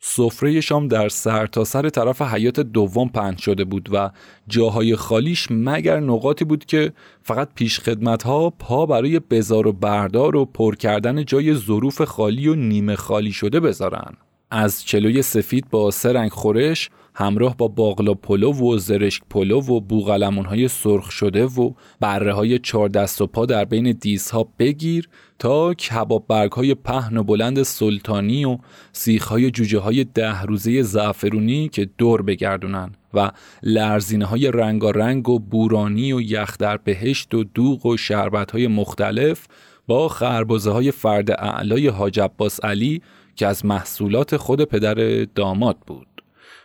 سفره 0.00 0.60
شام 0.60 0.88
در 0.88 1.08
سر 1.08 1.46
تا 1.46 1.64
سر 1.64 1.88
طرف 1.88 2.22
حیات 2.22 2.60
دوم 2.60 3.08
پهن 3.08 3.36
شده 3.36 3.64
بود 3.64 3.88
و 3.92 4.10
جاهای 4.48 4.96
خالیش 4.96 5.46
مگر 5.50 6.00
نقاطی 6.00 6.44
بود 6.44 6.64
که 6.64 6.92
فقط 7.22 7.48
پیش 7.54 7.80
ها 8.24 8.50
پا 8.50 8.86
برای 8.86 9.18
بزار 9.18 9.66
و 9.66 9.72
بردار 9.72 10.36
و 10.36 10.44
پر 10.44 10.74
کردن 10.74 11.24
جای 11.24 11.54
ظروف 11.54 12.02
خالی 12.02 12.48
و 12.48 12.54
نیمه 12.54 12.96
خالی 12.96 13.32
شده 13.32 13.60
بذارن. 13.60 14.16
از 14.50 14.84
چلوی 14.84 15.22
سفید 15.22 15.70
با 15.70 15.90
سه 15.90 16.12
رنگ 16.12 16.30
خورش 16.30 16.90
همراه 17.20 17.56
با 17.56 17.68
باقلا 17.68 18.14
پلو 18.14 18.52
و 18.52 18.78
زرشک 18.78 19.22
پلو 19.30 19.60
و 19.60 19.80
بوغلمون 19.80 20.44
های 20.44 20.68
سرخ 20.68 21.10
شده 21.10 21.44
و 21.44 21.72
بره 22.00 22.32
های 22.32 22.58
چهار 22.58 22.88
دست 22.88 23.20
و 23.20 23.26
پا 23.26 23.46
در 23.46 23.64
بین 23.64 23.92
دیزها 23.92 24.48
بگیر 24.58 25.08
تا 25.38 25.74
کباب 25.74 26.24
برگ 26.28 26.52
های 26.52 26.74
پهن 26.74 27.16
و 27.16 27.22
بلند 27.22 27.62
سلطانی 27.62 28.44
و 28.44 28.58
سیخ 28.92 29.26
های 29.26 29.50
جوجه 29.50 29.78
های 29.78 30.04
ده 30.04 30.42
روزه 30.42 30.82
زعفرونی 30.82 31.68
که 31.68 31.88
دور 31.98 32.22
بگردونن 32.22 32.92
و 33.14 33.30
لرزینه 33.62 34.24
های 34.24 34.50
رنگارنگ 34.50 35.28
و 35.28 35.38
بورانی 35.38 36.12
و 36.12 36.20
یخ 36.20 36.58
در 36.58 36.76
بهشت 36.76 37.34
و 37.34 37.44
دوغ 37.44 37.86
و 37.86 37.96
شربت 37.96 38.50
های 38.50 38.66
مختلف 38.66 39.46
با 39.86 40.08
خربزه 40.08 40.70
های 40.70 40.90
فرد 40.90 41.30
اعلای 41.30 41.88
حاج 41.88 42.20
عباس 42.20 42.64
علی 42.64 43.02
که 43.36 43.46
از 43.46 43.66
محصولات 43.66 44.36
خود 44.36 44.64
پدر 44.64 45.24
داماد 45.34 45.76
بود. 45.86 46.17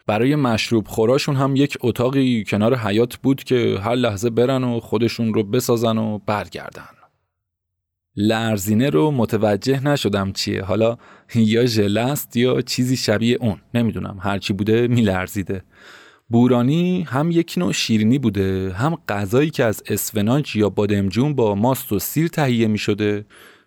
برای 0.08 0.36
مشروب 0.36 0.88
خوراشون 0.88 1.36
هم 1.36 1.56
یک 1.56 1.78
اتاقی 1.82 2.44
کنار 2.48 2.76
حیات 2.76 3.16
بود 3.16 3.44
که 3.44 3.80
هر 3.82 3.96
لحظه 3.96 4.30
برن 4.30 4.64
و 4.64 4.80
خودشون 4.80 5.34
رو 5.34 5.44
بسازن 5.44 5.98
و 5.98 6.20
برگردن. 6.26 6.84
لرزینه 8.16 8.90
رو 8.90 9.12
متوجه 9.12 9.88
نشدم 9.88 10.32
چیه. 10.32 10.64
حالا 10.64 10.98
یا 11.36 11.66
ژله 11.66 12.02
است 12.02 12.38
یا 12.38 12.62
چیزی 12.62 12.98
شبیه 12.98 13.38
اون. 13.42 13.58
نمی‌دونم. 13.74 14.18
هرچی 14.22 14.54
بوده 14.54 14.88
میلرزیده. 14.88 15.64
بورانی 16.30 17.02
هم 17.02 17.32
یک 17.32 17.54
نوع 17.58 17.72
شیرینی 17.72 18.20
بوده 18.20 18.74
هم 18.74 18.98
غذایی 19.10 19.50
که 19.50 19.64
از 19.64 19.84
اسفناج 19.88 20.56
یا 20.56 20.70
بادمجون 20.70 21.36
با 21.36 21.56
ماست 21.56 21.92
و 21.92 22.00
سیر 22.00 22.28
تهیه 22.28 22.68
می 22.68 22.78
شده 22.78 23.26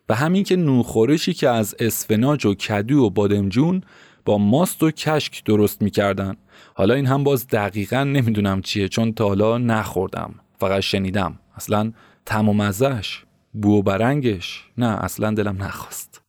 و 0.08 0.14
همین 0.14 0.44
که 0.44 0.56
نوخورشی 0.56 1.34
که 1.34 1.48
از 1.48 1.74
اسفناج 1.78 2.46
و 2.46 2.54
کدو 2.54 2.98
و 2.98 3.10
بادمجون 3.10 3.82
با 4.26 4.38
ماست 4.38 4.82
و 4.82 4.90
کشک 4.90 5.44
درست 5.44 5.82
می‌کردن. 5.82 6.36
حالا 6.74 6.94
این 6.94 7.06
هم 7.06 7.24
باز 7.24 7.46
دقیقا 7.48 8.04
نمی‌دونم 8.04 8.62
چیه 8.62 8.88
چون 8.88 9.12
تا 9.12 9.28
حالا 9.28 9.58
نخوردم. 9.58 10.34
فقط 10.58 10.80
شنیدم. 10.80 11.38
اصلا 11.56 11.92
تم 12.26 12.48
و 12.48 12.52
مزش 12.52 13.24
بو 13.52 13.78
و 13.78 13.82
برنگش. 13.82 14.64
نه 14.78 14.86
اصلا 14.86 15.30
دلم 15.30 15.62
نخواست. 15.62 16.22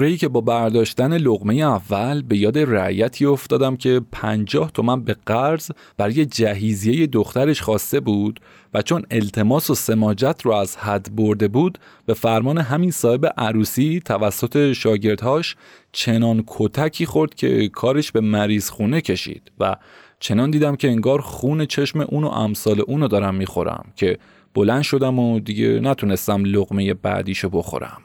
ای 0.00 0.16
که 0.16 0.28
با 0.28 0.40
برداشتن 0.40 1.16
لغمه 1.16 1.54
اول 1.54 2.22
به 2.22 2.38
یاد 2.38 2.58
رعیتی 2.58 3.26
افتادم 3.26 3.76
که 3.76 4.00
پنجاه 4.12 4.70
تومن 4.70 5.02
به 5.02 5.16
قرض 5.26 5.70
برای 5.96 6.26
جهیزیه 6.26 7.06
دخترش 7.06 7.62
خواسته 7.62 8.00
بود. 8.00 8.40
و 8.74 8.82
چون 8.82 9.02
التماس 9.10 9.70
و 9.70 9.74
سماجت 9.74 10.40
رو 10.42 10.52
از 10.52 10.76
حد 10.76 11.16
برده 11.16 11.48
بود 11.48 11.78
به 12.06 12.14
فرمان 12.14 12.58
همین 12.58 12.90
صاحب 12.90 13.34
عروسی 13.36 14.02
توسط 14.04 14.72
شاگردهاش 14.72 15.56
چنان 15.92 16.44
کتکی 16.46 17.06
خورد 17.06 17.34
که 17.34 17.68
کارش 17.68 18.12
به 18.12 18.20
مریض 18.20 18.70
خونه 18.70 19.00
کشید 19.00 19.52
و 19.60 19.76
چنان 20.20 20.50
دیدم 20.50 20.76
که 20.76 20.88
انگار 20.88 21.20
خون 21.20 21.66
چشم 21.66 22.00
اون 22.00 22.24
و 22.24 22.28
امثال 22.28 22.80
اونو 22.86 23.08
دارم 23.08 23.34
می‌خورم 23.34 23.92
که 23.96 24.18
بلند 24.54 24.82
شدم 24.82 25.18
و 25.18 25.40
دیگه 25.40 25.80
نتونستم 25.80 26.44
لغمه 26.44 26.94
بعدیشو 26.94 27.48
بخورم. 27.48 28.02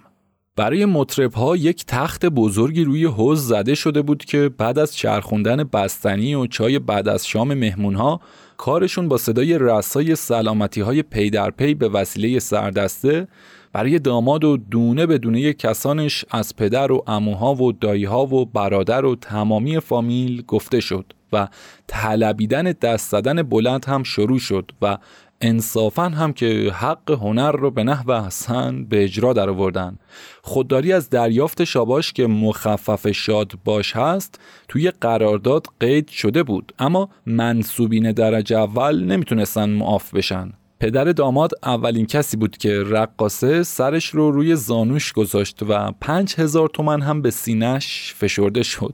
برای 0.55 0.85
مطرب 0.85 1.33
ها 1.33 1.55
یک 1.55 1.85
تخت 1.85 2.25
بزرگی 2.25 2.83
روی 2.83 3.05
حوز 3.05 3.47
زده 3.47 3.75
شده 3.75 4.01
بود 4.01 4.25
که 4.25 4.49
بعد 4.57 4.79
از 4.79 4.95
چرخوندن 4.95 5.63
بستنی 5.63 6.35
و 6.35 6.47
چای 6.47 6.79
بعد 6.79 7.07
از 7.07 7.27
شام 7.27 7.53
مهمون 7.53 7.95
ها 7.95 8.21
کارشون 8.57 9.07
با 9.07 9.17
صدای 9.17 9.57
رسای 9.59 10.15
سلامتی 10.15 10.81
های 10.81 11.03
پی 11.03 11.29
در 11.29 11.51
پی 11.51 11.73
به 11.73 11.89
وسیله 11.89 12.39
سردسته 12.39 13.27
برای 13.73 13.99
داماد 13.99 14.43
و 14.43 14.57
دونه 14.57 15.05
به 15.05 15.17
دونه 15.17 15.53
کسانش 15.53 16.25
از 16.29 16.55
پدر 16.55 16.91
و 16.91 17.03
اموها 17.07 17.55
و 17.55 17.71
دایها 17.71 18.25
و 18.25 18.45
برادر 18.45 19.05
و 19.05 19.15
تمامی 19.15 19.79
فامیل 19.79 20.43
گفته 20.47 20.79
شد 20.79 21.13
و 21.33 21.47
طلبیدن 21.87 22.63
دست 22.63 23.11
زدن 23.11 23.43
بلند 23.43 23.85
هم 23.85 24.03
شروع 24.03 24.39
شد 24.39 24.71
و 24.81 24.97
انصافا 25.45 26.09
هم 26.09 26.33
که 26.33 26.71
حق 26.73 27.11
هنر 27.11 27.51
رو 27.51 27.71
به 27.71 27.83
نحو 27.83 28.13
حسن 28.13 28.85
به 28.85 29.03
اجرا 29.03 29.33
در 29.33 29.49
آوردن 29.49 29.97
خودداری 30.41 30.93
از 30.93 31.09
دریافت 31.09 31.63
شاباش 31.63 32.13
که 32.13 32.27
مخفف 32.27 33.11
شاد 33.11 33.51
باش 33.65 33.95
هست 33.95 34.39
توی 34.67 34.91
قرارداد 34.91 35.67
قید 35.79 36.09
شده 36.09 36.43
بود. 36.43 36.73
اما 36.79 37.09
منصوبین 37.25 38.11
درجه 38.11 38.57
اول 38.57 39.03
نمی‌تونستن 39.03 39.69
معاف 39.69 40.13
بشن. 40.13 40.53
پدر 40.79 41.03
داماد 41.03 41.51
اولین 41.63 42.05
کسی 42.05 42.37
بود 42.37 42.57
که 42.57 42.83
رقاسه 42.83 43.63
سرش 43.63 44.05
رو 44.05 44.31
روی 44.31 44.55
زانوش 44.55 45.13
گذاشت 45.13 45.59
و 45.69 45.91
پنج 46.01 46.35
هزار 46.37 46.69
تومن 46.69 47.01
هم 47.01 47.21
به 47.21 47.31
سینش 47.31 48.13
فشرده 48.17 48.63
شد. 48.63 48.93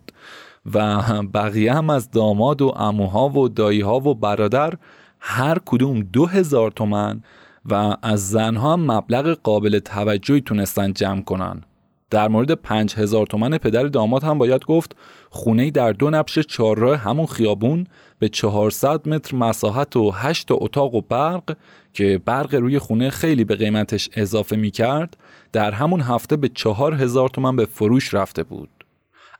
و 0.73 1.01
بقیه 1.33 1.73
هم 1.73 1.89
از 1.89 2.11
داماد 2.11 2.61
و 2.61 2.67
اموها 2.67 3.29
و 3.29 3.49
داییها 3.49 3.99
و 3.99 4.15
برادر 4.15 4.73
هر 5.19 5.57
کدوم 5.65 5.99
دو 5.99 6.25
هزار 6.25 6.71
تومن 6.71 7.23
و 7.65 7.95
از 8.01 8.29
زنها 8.29 8.73
هم 8.73 8.91
مبلغ 8.91 9.37
قابل 9.43 9.79
توجهی 9.79 10.41
تونستن 10.41 10.93
جمع 10.93 11.21
کنن. 11.21 11.63
در 12.09 12.27
مورد 12.27 12.51
پنج 12.51 12.93
هزار 12.95 13.25
تومن 13.25 13.57
پدر 13.57 13.83
داماد 13.83 14.23
هم 14.23 14.37
باید 14.37 14.65
گفت 14.65 14.95
خونه 15.29 15.71
در 15.71 15.91
دو 15.91 16.09
نبش 16.09 16.39
چهارراه 16.39 16.97
همون 16.97 17.25
خیابون 17.25 17.87
به 18.19 18.29
400 18.29 19.09
متر 19.09 19.35
مساحت 19.37 19.95
و 19.95 20.11
هشت 20.11 20.47
اتاق 20.51 20.95
و 20.95 21.01
برق 21.01 21.57
که 21.93 22.21
برق 22.25 22.55
روی 22.55 22.79
خونه 22.79 23.09
خیلی 23.09 23.43
به 23.43 23.55
قیمتش 23.55 24.09
اضافه 24.13 24.55
می 24.55 24.71
کرد 24.71 25.17
در 25.51 25.71
همون 25.71 26.01
هفته 26.01 26.35
به 26.37 26.49
چهار 26.49 26.93
هزار 26.93 27.29
تومن 27.29 27.55
به 27.55 27.65
فروش 27.65 28.13
رفته 28.13 28.43
بود. 28.43 28.78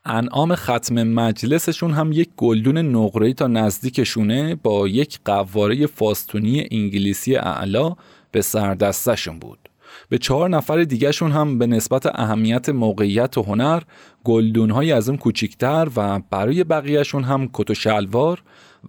انعام 0.06 0.56
ختم 0.56 1.04
مجلسشون 1.04 1.92
هم 1.92 2.12
یک 2.12 2.30
گلدون 2.38 2.78
نقره‌ای 2.78 3.34
تا 3.34 3.48
نزدیکشونه 3.48 4.56
با 4.56 4.88
یک 4.88 5.20
قواره 5.26 5.88
فاستونی 5.88 6.68
انگلیسی 6.72 7.36
اعلا 7.36 7.96
به 8.32 8.42
سردستشون 8.42 9.40
بود 9.40 9.70
به 10.10 10.18
چهار 10.18 10.50
نفر 10.50 10.84
دیگهشون 10.84 11.32
هم 11.32 11.58
به 11.58 11.68
نسبت 11.68 12.06
اهمیت 12.06 12.70
موقعیت 12.70 13.38
و 13.38 13.44
هنر 13.44 13.82
گلدون 14.24 14.92
از 14.92 15.10
اون 15.10 15.18
کوچیکتر 15.18 15.88
و 15.96 16.20
برای 16.30 16.64
بقیهشون 16.64 17.24
هم 17.24 17.50
کت 17.54 17.70
و 17.70 17.74
شلوار 17.74 18.44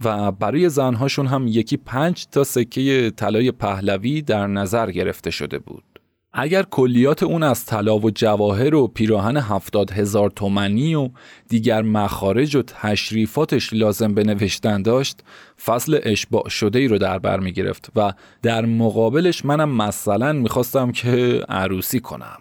و 0.05 0.33
برای 0.33 0.69
زنهاشون 0.69 1.27
هم 1.27 1.47
یکی 1.47 1.77
پنج 1.77 2.27
تا 2.27 2.45
سکه 2.45 3.13
طلای 3.17 3.53
پهلوی 3.53 4.23
در 4.23 4.47
نظر 4.47 4.91
گرفته 4.91 5.31
شده 5.31 5.59
بود. 5.59 5.90
اگر 6.33 6.63
کلیات 6.63 7.23
اون 7.23 7.43
از 7.43 7.67
طلا 7.67 7.99
و 7.99 8.11
جواهر 8.11 8.75
و 8.75 8.87
پیراهن 8.87 9.37
هفتاد 9.37 9.91
هزار 9.91 10.31
تومنی 10.31 10.95
و 10.95 11.11
دیگر 11.49 11.83
مخارج 11.83 12.57
و 12.57 12.63
تشریفاتش 12.63 13.73
لازم 13.73 14.15
به 14.15 14.25
نوشتن 14.25 14.83
داشت 14.83 15.21
فصل 15.65 15.99
اشباع 16.03 16.49
شده 16.49 16.79
ای 16.79 16.89
رو 16.89 16.99
در 16.99 17.19
بر 17.19 17.41
می 17.41 17.53
گرفت 17.53 17.91
و 17.97 18.13
در 18.43 18.65
مقابلش 18.65 19.45
منم 19.45 19.69
مثلا 19.77 20.33
می‌خواستم 20.33 20.93
که 20.93 21.45
عروسی 21.49 22.01
کنم. 22.01 22.39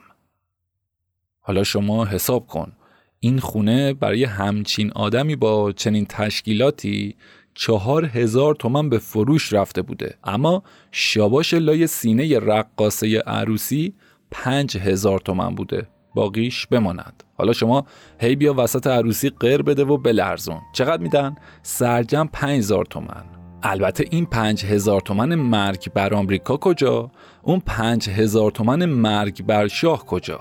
حالا 1.40 1.64
شما 1.64 2.06
حساب 2.06 2.48
کن. 2.48 2.72
این 3.20 3.40
خونه 3.40 3.94
برای 3.94 4.24
همچین 4.24 4.92
آدمی 4.92 5.36
با 5.36 5.72
چنین 5.72 6.06
تشکیلاتی 6.06 7.16
چهار 7.62 8.06
هزار 8.06 8.56
تومن 8.56 8.90
به 8.90 8.98
فروش 8.98 9.54
رفته 9.54 9.82
بوده. 9.82 10.18
اما 10.24 10.64
شاباش 10.92 11.54
لای 11.54 11.88
سینه 11.88 12.40
رقاصه 12.40 13.20
عروسی 13.20 13.94
پنج 14.32 14.78
هزار 14.78 15.20
تومن 15.20 15.56
بوده. 15.56 15.88
باقیش 16.16 16.68
بماند. 16.68 17.24
حالا 17.38 17.54
شما 17.54 17.86
هی 18.20 18.36
بیا 18.36 18.54
وسط 18.58 18.88
عروسی 18.88 19.30
غیر 19.30 19.62
بده 19.62 19.84
و 19.84 19.98
بلرزون. 19.98 20.62
چقدر 20.74 21.02
میدن؟ 21.02 21.36
سرجم 21.64 22.30
پنج 22.34 22.60
هزار 22.60 22.86
تومن. 22.86 23.24
البته 23.64 24.06
این 24.12 24.26
پنج 24.26 24.66
هزار 24.66 25.02
تومن 25.02 25.36
مرگ 25.36 25.94
بر 25.94 26.14
آمریکا 26.14 26.58
کجا؟ 26.58 27.12
اون 27.42 27.60
پنج 27.66 28.10
هزار 28.10 28.52
تومن 28.52 28.86
مرگ 28.86 29.46
بر 29.46 29.68
شاه 29.68 30.06
کجا؟ 30.06 30.40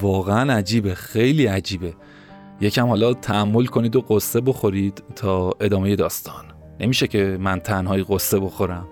واقعا 0.00 0.52
عجیبه 0.52 0.94
خیلی 0.94 1.46
عجیبه. 1.46 1.94
یکم 2.60 2.86
حالا 2.86 3.14
تحمل 3.14 3.66
کنید 3.66 3.96
و 3.96 4.00
قصه 4.00 4.40
بخورید 4.40 5.02
تا 5.16 5.52
ادامه 5.60 5.96
داستان. 5.96 6.53
نمیشه 6.80 7.06
که 7.06 7.36
من 7.40 7.60
تنهایی 7.60 8.04
قصه 8.08 8.40
بخورم. 8.40 8.88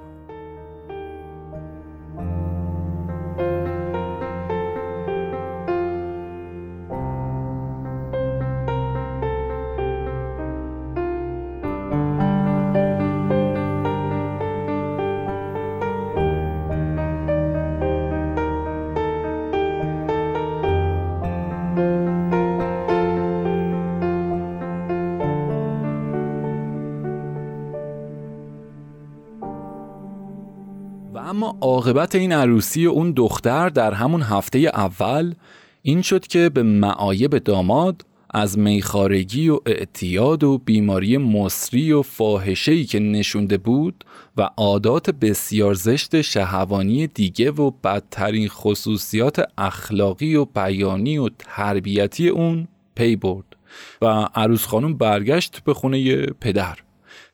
اما 31.21 31.57
عاقبت 31.61 32.14
این 32.14 32.33
عروسی 32.33 32.87
و 32.87 32.90
اون 32.90 33.12
دختر 33.12 33.69
در 33.69 33.92
همون 33.95 34.23
هفته 34.23 34.59
اول 34.59 35.35
این 35.83 36.02
شد 36.02 36.26
که 36.26 36.49
به 36.49 36.62
معایب 36.62 37.38
داماد 37.38 38.04
از 38.35 38.59
میخارگی 38.59 39.49
و 39.49 39.59
اعتیاد 39.66 40.45
و 40.45 40.59
بیماری 40.59 41.16
مصری 41.16 41.92
و 41.92 42.02
فاحشه‌ای 42.02 42.85
که 42.85 42.99
نشونده 42.99 43.59
بود 43.59 44.04
و 44.37 44.50
عادات 44.57 45.11
بسیار 45.11 45.75
زشت 45.75 46.21
شهوانی 46.21 47.07
دیگه 47.07 47.50
و 47.50 47.71
بدترین 47.71 48.49
خصوصیات 48.49 49.42
اخلاقی 49.59 50.35
و 50.35 50.45
بیانی 50.45 51.19
و 51.19 51.28
تربیتی 51.38 52.28
اون 52.28 52.69
پی 52.95 53.16
برد 53.16 53.57
و 54.02 54.07
عروس 54.35 54.66
خانم 54.66 54.95
برگشت 54.95 55.61
به 55.64 55.75
خونه 55.75 56.26
پدر. 56.26 56.78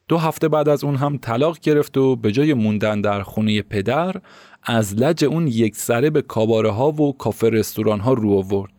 دو 0.08 0.18
هفته 0.18 0.48
بعد 0.48 0.68
از 0.68 0.84
اون 0.84 0.96
هم 0.96 1.18
طلاق 1.18 1.58
گرفت 1.62 1.96
و 1.96 2.16
به 2.16 2.32
جای 2.32 2.54
موندن 2.54 3.00
در 3.00 3.22
خونه 3.22 3.62
پدر 3.62 4.16
از 4.62 4.94
لج 4.94 5.24
اون 5.24 5.46
یک 5.46 5.76
سره 5.76 6.10
به 6.10 6.22
کاباره 6.22 6.70
ها 6.70 6.92
و 6.92 7.16
کافه 7.16 7.48
رستوران 7.50 8.00
ها 8.00 8.12
رو 8.12 8.32
آورد. 8.32 8.72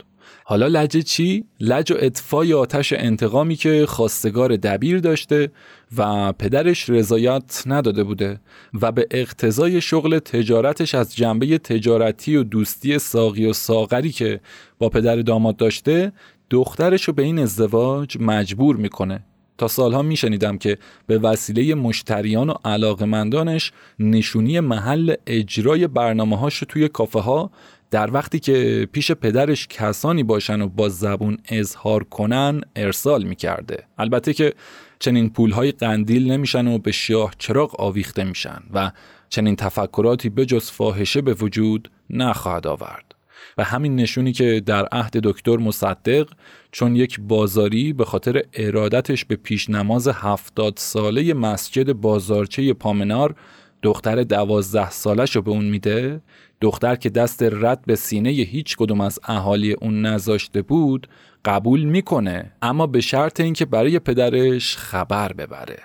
حالا 0.43 0.67
لج 0.67 0.97
چی؟ 0.97 1.45
لج 1.59 1.91
و 1.91 1.95
اطفای 1.99 2.53
آتش 2.53 2.93
انتقامی 2.93 3.55
که 3.55 3.85
خواستگار 3.85 4.55
دبیر 4.55 4.99
داشته 4.99 5.51
و 5.97 6.33
پدرش 6.33 6.89
رضایت 6.89 7.63
نداده 7.65 8.03
بوده 8.03 8.39
و 8.81 8.91
به 8.91 9.07
اقتضای 9.11 9.81
شغل 9.81 10.19
تجارتش 10.19 10.95
از 10.95 11.15
جنبه 11.15 11.57
تجارتی 11.57 12.35
و 12.35 12.43
دوستی 12.43 12.99
ساقی 12.99 13.45
و 13.45 13.53
ساغری 13.53 14.11
که 14.11 14.39
با 14.79 14.89
پدر 14.89 15.15
داماد 15.15 15.55
داشته 15.55 16.11
دخترش 16.49 17.03
رو 17.03 17.13
به 17.13 17.23
این 17.23 17.39
ازدواج 17.39 18.17
مجبور 18.19 18.75
می‌کنه 18.75 19.23
تا 19.59 19.67
سالها 19.67 20.01
میشنیدم 20.01 20.57
که 20.57 20.77
به 21.07 21.17
وسیله 21.17 21.75
مشتریان 21.75 22.49
و 22.49 22.53
علاقمندانش 22.65 23.71
نشونی 23.99 24.59
محل 24.59 25.15
اجرای 25.27 25.87
برنامه 25.87 26.37
هاش 26.37 26.57
رو 26.57 26.67
توی 26.69 26.87
کافه 26.87 27.19
ها 27.19 27.51
در 27.91 28.13
وقتی 28.13 28.39
که 28.39 28.87
پیش 28.91 29.11
پدرش 29.11 29.67
کسانی 29.67 30.23
باشن 30.23 30.61
و 30.61 30.67
با 30.67 30.89
زبون 30.89 31.37
اظهار 31.49 32.03
کنن 32.03 32.61
ارسال 32.75 33.23
می‌کرده. 33.23 33.83
البته 33.97 34.33
که 34.33 34.53
چنین 34.99 35.29
پولهای 35.29 35.71
قندیل 35.71 36.31
نمیشن 36.31 36.67
و 36.67 36.77
به 36.77 36.91
شاه 36.91 37.33
چراغ 37.37 37.81
آویخته 37.81 38.23
میشن 38.23 38.59
و 38.73 38.91
چنین 39.29 39.55
تفکراتی 39.55 40.29
به 40.29 40.45
جز 40.45 40.71
فاحشه 40.71 41.21
به 41.21 41.33
وجود 41.33 41.91
نخواهد 42.09 42.67
آورد. 42.67 43.18
و 43.59 43.63
همین 43.63 43.95
نشونی 43.95 44.31
که 44.31 44.61
در 44.65 44.85
عهد 44.91 45.11
دکتر 45.11 45.57
مصدق 45.57 46.29
چون 46.71 46.95
یک 46.95 47.19
بازاری 47.19 47.93
به 47.93 48.05
خاطر 48.05 48.41
ارادتش 48.53 49.25
به 49.25 49.35
پیش 49.35 49.69
نماز 49.69 50.07
هفتاد 50.07 50.73
ساله 50.77 51.33
مسجد 51.33 51.93
بازارچه 51.93 52.73
پامنار 52.73 53.35
دختر 53.81 54.23
دوازده 54.23 54.89
سالش 54.89 55.35
رو 55.35 55.41
به 55.41 55.51
اون 55.51 55.65
میده. 55.65 56.21
دختر 56.61 56.95
که 56.95 57.09
دست 57.09 57.43
رد 57.43 57.81
به 57.85 57.95
سینه 57.95 58.29
هیچ 58.29 58.77
کدوم 58.77 59.01
از 59.01 59.19
اهالی 59.23 59.73
اون 59.73 60.05
نذاشته 60.05 60.61
بود 60.61 61.07
قبول 61.45 61.83
می‌کنه 61.83 62.51
اما 62.61 62.87
به 62.87 63.01
شرط 63.01 63.39
اینکه 63.39 63.65
برای 63.65 63.99
پدرش 63.99 64.77
خبر 64.77 65.33
ببره. 65.33 65.79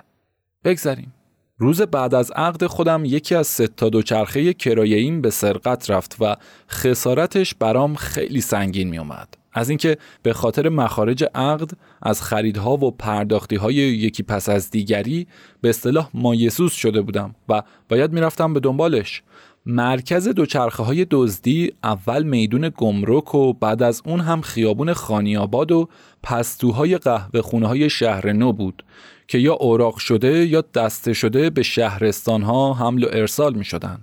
بگذاریم. 0.65 1.13
روز 1.64 1.83
بعد 1.83 2.14
از 2.14 2.31
عقد 2.31 2.66
خودم 2.66 3.05
یکی 3.05 3.35
از 3.35 3.46
سه 3.46 3.66
تا 3.66 3.88
دوچرخه 3.88 4.55
کرایه‌ایم 4.55 5.20
به 5.20 5.31
سرقت 5.31 5.90
رفت 5.90 6.16
و 6.20 6.37
خسارتش 6.70 7.55
برام 7.55 7.94
خیلی 7.94 8.40
سنگین 8.40 8.88
می 8.88 8.98
اومد. 8.98 9.37
از 9.53 9.68
اینکه 9.68 9.96
به 10.22 10.33
خاطر 10.33 10.68
مخارج 10.68 11.24
عقد 11.35 11.70
از 12.03 12.22
خریدها 12.22 12.77
و 12.77 12.90
پرداختی 12.90 13.57
های 13.57 13.74
یکی 13.74 14.22
پس 14.22 14.48
از 14.48 14.70
دیگری 14.70 15.27
به 15.61 15.68
اصطلاح 15.68 16.09
مایسوس 16.14 16.72
شده 16.72 17.03
بودم 17.03 17.35
و 17.48 17.62
باید 17.88 18.12
می‌رفتم 18.12 18.55
به 18.55 18.61
دنبالش 18.61 19.22
مرکز 19.66 20.29
دوچرخه 20.29 20.83
های 20.83 21.07
دزدی 21.11 21.72
اول 21.85 22.22
میدون 22.22 22.72
گمرک 22.77 23.35
و 23.35 23.53
بعد 23.53 23.83
از 23.83 24.03
اون 24.05 24.20
هم 24.20 24.40
خیابون 24.40 24.92
خانیاباد 24.92 25.72
و 25.72 25.88
پستوهای 26.22 26.98
قهوه 26.98 27.40
خونه 27.40 27.66
های 27.66 27.90
شهر 27.90 28.33
نو 28.33 28.53
بود 28.53 28.85
که 29.29 29.39
یا 29.39 29.55
اوراق 29.55 29.97
شده 29.97 30.47
یا 30.47 30.65
دسته 30.75 31.13
شده 31.13 31.51
به 31.51 31.63
شهرستان 31.63 32.43
ها 32.43 32.75
حمل 32.75 33.05
و 33.05 33.09
ارسال 33.13 33.55
می 33.55 33.65
شدن. 33.65 33.99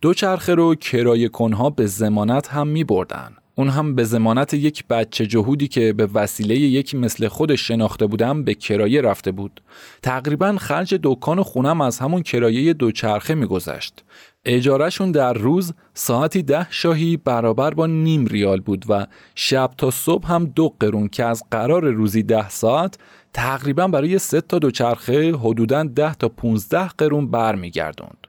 دوچرخه 0.00 0.54
رو 0.54 0.74
کرایه 0.74 1.28
کنها 1.28 1.70
به 1.70 1.86
زمانت 1.86 2.48
هم 2.48 2.68
می 2.68 2.84
بردن. 2.84 3.36
اون 3.54 3.68
هم 3.68 3.94
به 3.94 4.04
زمانت 4.04 4.54
یک 4.54 4.84
بچه 4.90 5.26
جهودی 5.26 5.68
که 5.68 5.92
به 5.92 6.08
وسیله 6.14 6.54
یکی 6.54 6.96
مثل 6.96 7.28
خودش 7.28 7.68
شناخته 7.68 8.06
بودم 8.06 8.44
به 8.44 8.54
کرایه 8.54 9.00
رفته 9.00 9.32
بود. 9.32 9.60
تقریبا 10.02 10.56
خرج 10.58 10.94
دکان 11.02 11.38
و 11.38 11.42
خونم 11.42 11.80
از 11.80 11.98
همون 11.98 12.22
کرایه 12.22 12.72
دوچرخه 12.72 13.34
میگذشت. 13.34 14.04
اجارهشون 14.44 15.12
در 15.12 15.32
روز 15.32 15.74
ساعتی 15.94 16.42
ده 16.42 16.66
شاهی 16.70 17.16
برابر 17.16 17.74
با 17.74 17.86
نیم 17.86 18.26
ریال 18.26 18.60
بود 18.60 18.84
و 18.88 19.06
شب 19.34 19.70
تا 19.78 19.90
صبح 19.90 20.32
هم 20.32 20.44
دو 20.44 20.74
قرون 20.80 21.08
که 21.08 21.24
از 21.24 21.42
قرار 21.50 21.90
روزی 21.90 22.22
ده 22.22 22.48
ساعت 22.48 22.98
تقریبا 23.34 23.88
برای 23.88 24.18
سه 24.18 24.40
تا 24.40 24.58
دوچرخه 24.58 25.36
حدودا 25.36 25.82
ده 25.82 26.14
تا 26.14 26.28
15 26.28 26.88
قرون 26.88 27.30
برمیگردوند. 27.30 28.26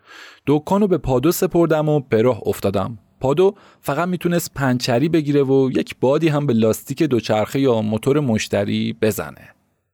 دکانو 0.47 0.87
به 0.87 0.97
پادو 0.97 1.31
سپردم 1.31 1.89
و 1.89 1.99
به 1.99 2.21
راه 2.21 2.41
افتادم. 2.45 2.97
پادو 3.19 3.55
فقط 3.81 4.07
می‌تونست 4.07 4.53
پنچری 4.53 5.09
بگیره 5.09 5.43
و 5.43 5.69
یک 5.73 5.95
بادی 6.01 6.27
هم 6.27 6.45
به 6.45 6.53
لاستیک 6.53 7.03
دوچرخه 7.03 7.59
یا 7.59 7.81
موتور 7.81 8.19
مشتری 8.19 8.93
بزنه. 9.01 9.49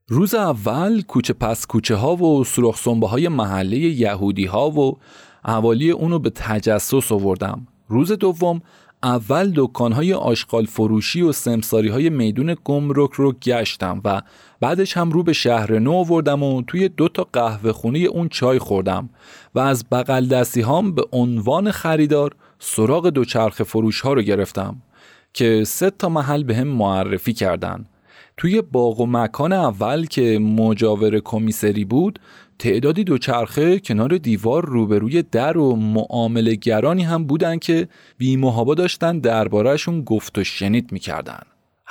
روز 0.08 0.36
اول 0.36 1.02
کوچه 1.02 1.34
پس 1.34 1.68
کوچه 1.68 1.96
ها 1.96 2.16
و 2.16 2.44
سوراخ 2.44 2.88
های 2.88 3.28
محله 3.28 3.78
یهودی 3.78 4.46
ها 4.46 4.70
و 4.70 4.98
حوالی 5.46 5.92
اونو 5.92 6.20
به 6.20 6.30
تجسس 6.30 7.12
آوردم. 7.12 7.68
روز 7.88 8.12
دوم 8.12 8.62
اول 9.04 9.52
دکانهای 9.56 10.14
آشغال 10.14 10.66
فروشی 10.66 11.22
و 11.22 11.32
سمساری 11.32 11.90
های 11.90 12.10
میدون 12.10 12.56
گمرک 12.64 13.12
رو 13.12 13.32
گشتم 13.32 14.02
و 14.06 14.22
بعدش 14.62 14.98
هم 14.98 15.12
رو 15.12 15.24
به 15.24 15.34
شهر 15.34 15.80
نو 15.80 15.94
آوردم 15.94 16.44
و 16.44 16.62
توی 16.62 16.90
دو 16.90 17.08
تا 17.08 17.28
قهوه 17.34 17.72
خونه 17.72 18.00
اون 18.00 18.30
چای 18.30 18.60
خوردم 18.60 19.10
و 19.56 19.60
از 19.60 19.86
بغل 19.92 20.26
دستی 20.26 20.62
هام 20.62 20.92
به 20.96 21.04
عنوان 21.12 21.72
خریدار 21.72 22.36
سراغ 22.60 23.10
دوچرخه 23.10 23.64
فروش 23.64 24.02
ها 24.02 24.14
رو 24.14 24.22
گرفتم 24.22 24.82
که 25.34 25.64
سه 25.64 25.90
تا 25.90 26.10
محل 26.10 26.44
به 26.44 26.56
هم 26.56 26.68
معرفی 26.68 27.34
کردن. 27.34 27.86
توی 28.38 28.62
باغ 28.62 29.00
و 29.00 29.06
مکان 29.06 29.54
اول 29.54 30.06
که 30.06 30.40
مجاور 30.40 31.20
کمیسری 31.20 31.86
بود 31.86 32.20
تعدادی 32.60 33.04
دوچرخه 33.04 33.80
کنار 33.80 34.18
دیوار 34.18 34.66
روبروی 34.66 35.22
در 35.22 35.58
و 35.58 35.76
معامله 35.76 36.56
گرانی 36.56 37.04
هم 37.04 37.26
بودن 37.26 37.58
که 37.58 37.88
بیمهابا 38.18 38.76
داشتن 38.76 39.20
دربارهشون 39.20 40.04
گفت 40.04 40.38
و 40.38 40.44
شنید 40.44 40.92
می‌کردن. 40.92 41.42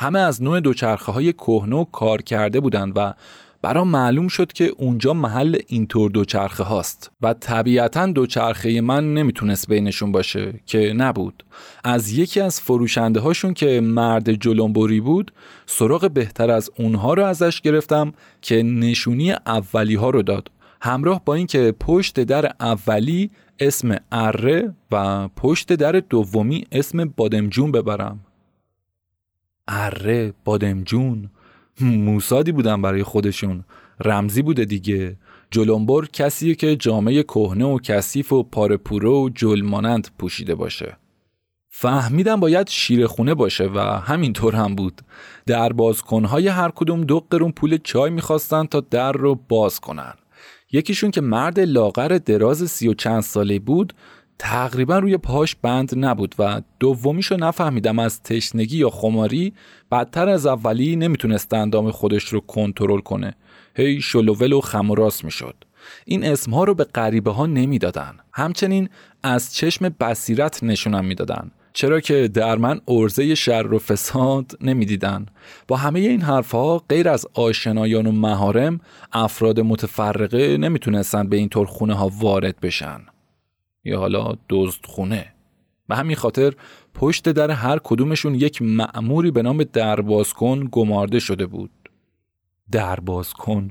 همه 0.00 0.18
از 0.18 0.42
نوع 0.42 0.60
دوچرخه 0.60 1.12
های 1.12 1.32
کهنه 1.32 1.86
کار 1.92 2.22
کرده 2.22 2.60
بودند 2.60 2.92
و 2.96 3.14
برام 3.62 3.88
معلوم 3.88 4.28
شد 4.28 4.52
که 4.52 4.72
اونجا 4.76 5.12
محل 5.12 5.58
اینطور 5.66 6.10
دوچرخه 6.10 6.64
هاست 6.64 7.10
و 7.22 7.34
طبیعتا 7.34 8.06
دوچرخه 8.06 8.80
من 8.80 9.14
نمی‌تونست 9.14 9.68
بینشون 9.68 10.12
باشه 10.12 10.60
که 10.66 10.92
نبود. 10.96 11.44
از 11.84 12.12
یکی 12.12 12.40
از 12.40 12.60
فروشنده 12.60 13.20
هاشون 13.20 13.54
که 13.54 13.80
مرد 13.80 14.32
جلنبوری 14.32 15.00
بود 15.00 15.32
سراغ 15.66 16.10
بهتر 16.10 16.50
از 16.50 16.70
اونها 16.78 17.14
رو 17.14 17.24
ازش 17.24 17.60
گرفتم 17.60 18.12
که 18.42 18.62
نشونی 18.62 19.32
اولی 19.32 19.94
ها 19.94 20.10
رو 20.10 20.22
داد. 20.22 20.50
همراه 20.82 21.22
با 21.24 21.34
اینکه 21.34 21.74
پشت 21.80 22.20
در 22.20 22.52
اولی 22.60 23.30
اسم 23.60 23.96
اره 24.12 24.74
و 24.90 25.28
پشت 25.28 25.72
در 25.72 25.92
دومی 25.92 26.64
اسم 26.72 27.04
بادمجون 27.04 27.72
ببرم. 27.72 28.20
اره 29.68 30.32
بادمجون. 30.44 31.30
موسادی 31.80 32.52
بودن 32.52 32.82
برای 32.82 33.02
خودشون. 33.02 33.64
رمزی 34.04 34.42
بوده 34.42 34.64
دیگه. 34.64 35.16
جلنبر 35.50 36.06
کسیه 36.12 36.54
که 36.54 36.76
جامعه 36.76 37.22
کهنه 37.22 37.64
و 37.64 37.78
کثیف 37.78 38.32
و 38.32 38.42
پارپوره 38.42 39.08
و 39.08 39.28
جلمانند 39.34 40.08
پوشیده 40.18 40.54
باشه. 40.54 40.96
فهمیدم 41.70 42.40
باید 42.40 42.68
شیر 42.68 43.06
خونه 43.06 43.34
باشه 43.34 43.64
و 43.74 43.78
همینطور 43.78 44.54
هم 44.54 44.74
بود. 44.74 45.02
در 45.46 45.72
بازکنهای 45.72 46.48
هر 46.48 46.70
کدوم 46.74 47.00
دو 47.00 47.26
قرون 47.30 47.52
پول 47.52 47.78
چای 47.84 48.10
می‌خواستن 48.10 48.64
تا 48.64 48.80
در 48.80 49.12
رو 49.12 49.34
باز 49.48 49.80
کنن. 49.80 50.14
یکیشون 50.72 51.10
که 51.10 51.20
مرد 51.20 51.60
لاغر 51.60 52.18
دراز 52.24 52.70
سی 52.70 52.88
و 52.88 52.94
چند 52.94 53.20
ساله 53.20 53.58
بود 53.58 53.92
تقریبا 54.38 54.98
روی 54.98 55.16
پاش 55.16 55.56
بند 55.62 56.04
نبود 56.04 56.34
و 56.38 56.62
دومیشو 56.80 57.36
نفهمیدم 57.36 57.98
از 57.98 58.22
تشنگی 58.22 58.76
یا 58.76 58.90
خماری 58.90 59.52
بدتر 59.92 60.28
از 60.28 60.46
اولی 60.46 60.96
نمی‌تونست 60.96 61.54
اندام 61.54 61.90
خودش 61.90 62.24
رو 62.24 62.40
کنترل 62.40 63.00
کنه. 63.00 63.34
هی 63.76 64.00
شلوول 64.00 64.52
و 64.52 64.60
خم 64.60 64.86
می‌شد. 65.24 65.54
این 66.04 66.24
اسمها 66.24 66.64
رو 66.64 66.74
به 66.74 66.84
غریبه 66.84 67.30
ها 67.30 67.46
نمی‌دادن. 67.46 68.16
همچنین 68.32 68.88
از 69.22 69.54
چشم 69.54 69.88
بصیرت 69.88 70.62
نشونم 70.62 71.04
می‌دادن. 71.04 71.50
چرا 71.72 72.00
که 72.00 72.28
در 72.28 72.56
من 72.56 72.80
ارزه 72.88 73.34
شر 73.34 73.74
و 73.74 73.78
فساد 73.78 74.52
نمی‌دیدن. 74.60 75.26
با 75.68 75.76
همه 75.76 76.00
این 76.00 76.20
حرفها 76.20 76.78
غیر 76.78 77.08
از 77.08 77.26
آشنایان 77.34 78.06
و 78.06 78.12
مهارم 78.12 78.80
افراد 79.12 79.60
متفرقه 79.60 80.56
نمی‌تونستن 80.56 81.28
به 81.28 81.36
این 81.36 81.48
طور 81.48 81.66
خونه 81.66 81.94
ها 81.94 82.10
وارد 82.20 82.60
بشن. 82.60 83.00
یا 83.88 83.98
حالا 83.98 84.34
دزد 84.48 84.86
خونه. 84.86 85.32
به 85.88 85.96
همین 85.96 86.16
خاطر 86.16 86.52
پشت 86.94 87.28
در 87.28 87.50
هر 87.50 87.78
کدومشون 87.84 88.34
یک 88.34 88.62
معموری 88.62 89.30
به 89.30 89.42
نام 89.42 89.64
دربازکن 89.64 90.68
گمارده 90.72 91.18
شده 91.18 91.46
بود. 91.46 91.70
دربازکن؟ 92.70 93.70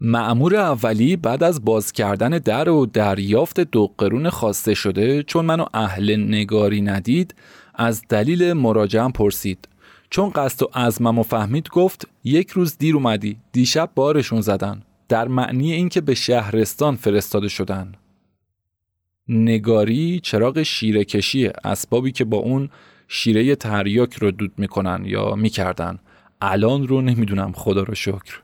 معمور 0.00 0.56
اولی 0.56 1.16
بعد 1.16 1.42
از 1.42 1.64
باز 1.64 1.92
کردن 1.92 2.30
در 2.30 2.68
و 2.68 2.86
دریافت 2.86 3.60
دو 3.60 3.92
قرون 3.98 4.30
خواسته 4.30 4.74
شده 4.74 5.22
چون 5.22 5.44
منو 5.44 5.64
اهل 5.74 6.16
نگاری 6.16 6.80
ندید 6.80 7.34
از 7.74 8.02
دلیل 8.08 8.52
مراجعم 8.52 9.12
پرسید. 9.12 9.68
چون 10.10 10.30
قصد 10.30 10.62
و 10.62 10.68
عزمم 10.74 11.18
و 11.18 11.22
فهمید 11.22 11.68
گفت 11.68 12.08
یک 12.24 12.50
روز 12.50 12.78
دیر 12.78 12.94
اومدی 12.96 13.36
دیشب 13.52 13.90
بارشون 13.94 14.40
زدن 14.40 14.82
در 15.08 15.28
معنی 15.28 15.72
اینکه 15.72 16.00
به 16.00 16.14
شهرستان 16.14 16.96
فرستاده 16.96 17.48
شدن. 17.48 17.92
نگاری 19.28 20.20
چراغ 20.22 20.62
شیره 20.62 21.04
کشی 21.04 21.46
اسبابی 21.64 22.12
که 22.12 22.24
با 22.24 22.36
اون 22.36 22.70
شیره 23.08 23.56
تریاک 23.56 24.14
رو 24.14 24.30
دود 24.30 24.52
می‌کنن 24.58 25.04
یا 25.04 25.34
می‌کردن. 25.34 25.98
الان 26.40 26.88
رو 26.88 27.00
نمی‌دونم 27.00 27.52
خدا 27.52 27.82
رو 27.82 27.94
شکر. 27.94 28.40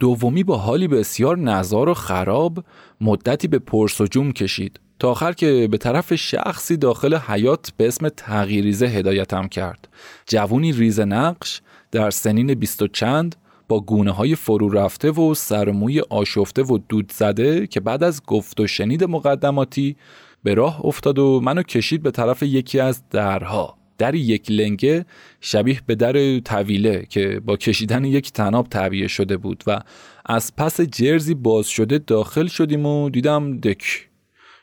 دومی 0.00 0.44
با 0.44 0.56
حالی 0.56 0.88
بسیار 0.88 1.38
نزار 1.38 1.88
و 1.88 1.94
خراب 1.94 2.64
مدتی 3.00 3.48
به 3.48 3.58
پرس 3.58 4.00
و 4.00 4.06
جوم 4.06 4.32
کشید. 4.32 4.80
تا 4.98 5.10
آخر 5.10 5.32
که 5.32 5.68
به 5.70 5.78
طرف 5.78 6.14
شخصی 6.14 6.76
داخل 6.76 7.16
حیات 7.16 7.72
به 7.76 7.88
اسم 7.88 8.08
تغییریزه 8.08 8.86
هدایتم 8.86 9.48
کرد. 9.48 9.88
جوونی 10.26 10.72
ریز 10.72 11.00
نقش 11.00 11.60
در 11.92 12.10
سنین 12.10 12.54
بیست 12.54 12.82
و 12.82 12.88
چند 12.88 13.36
با 13.68 13.80
گونه 13.80 14.10
های 14.10 14.34
فرو 14.34 14.68
رفته 14.68 15.10
و 15.10 15.34
سرموی 15.34 16.00
آشفته 16.00 16.62
و 16.62 16.78
دود 16.88 17.12
زده 17.12 17.66
که 17.66 17.80
بعد 17.80 18.04
از 18.04 18.22
گفت 18.26 18.60
و 18.60 18.66
شنید 18.66 19.04
مقدماتی 19.04 19.96
به 20.42 20.54
راه 20.54 20.86
افتاد 20.86 21.18
و 21.18 21.40
منو 21.40 21.62
کشید 21.62 22.02
به 22.02 22.10
طرف 22.10 22.42
یکی 22.42 22.80
از 22.80 23.08
درها. 23.10 23.76
در 23.98 24.14
یک 24.14 24.50
لنگه 24.50 25.06
شبیه 25.40 25.80
به 25.86 25.94
در 25.94 26.38
طویله 26.38 27.06
که 27.08 27.40
با 27.44 27.56
کشیدن 27.56 28.04
یک 28.04 28.32
تناب 28.32 28.68
تعبیه 28.68 29.08
شده 29.08 29.36
بود 29.36 29.64
و 29.66 29.80
از 30.26 30.56
پس 30.56 30.80
جرزی 30.80 31.34
باز 31.34 31.66
شده 31.66 31.98
داخل 31.98 32.46
شدیم 32.46 32.86
و 32.86 33.10
دیدم 33.10 33.56
دک. 33.56 34.08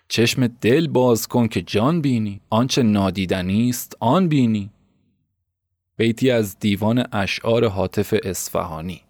چشم 0.08 0.48
دل 0.48 0.88
باز 0.88 1.28
کن 1.28 1.48
که 1.48 1.62
جان 1.62 2.02
بینی. 2.02 2.42
آنچه 2.50 2.84
نادیدنی 2.84 3.70
است 3.70 3.98
آن 4.00 4.28
بینی. 4.28 4.70
بیتی 5.98 6.32
از 6.32 6.60
دیوان 6.60 7.06
اشعار 7.12 7.68
حاطف 7.68 8.14
اصفهانی. 8.24 9.02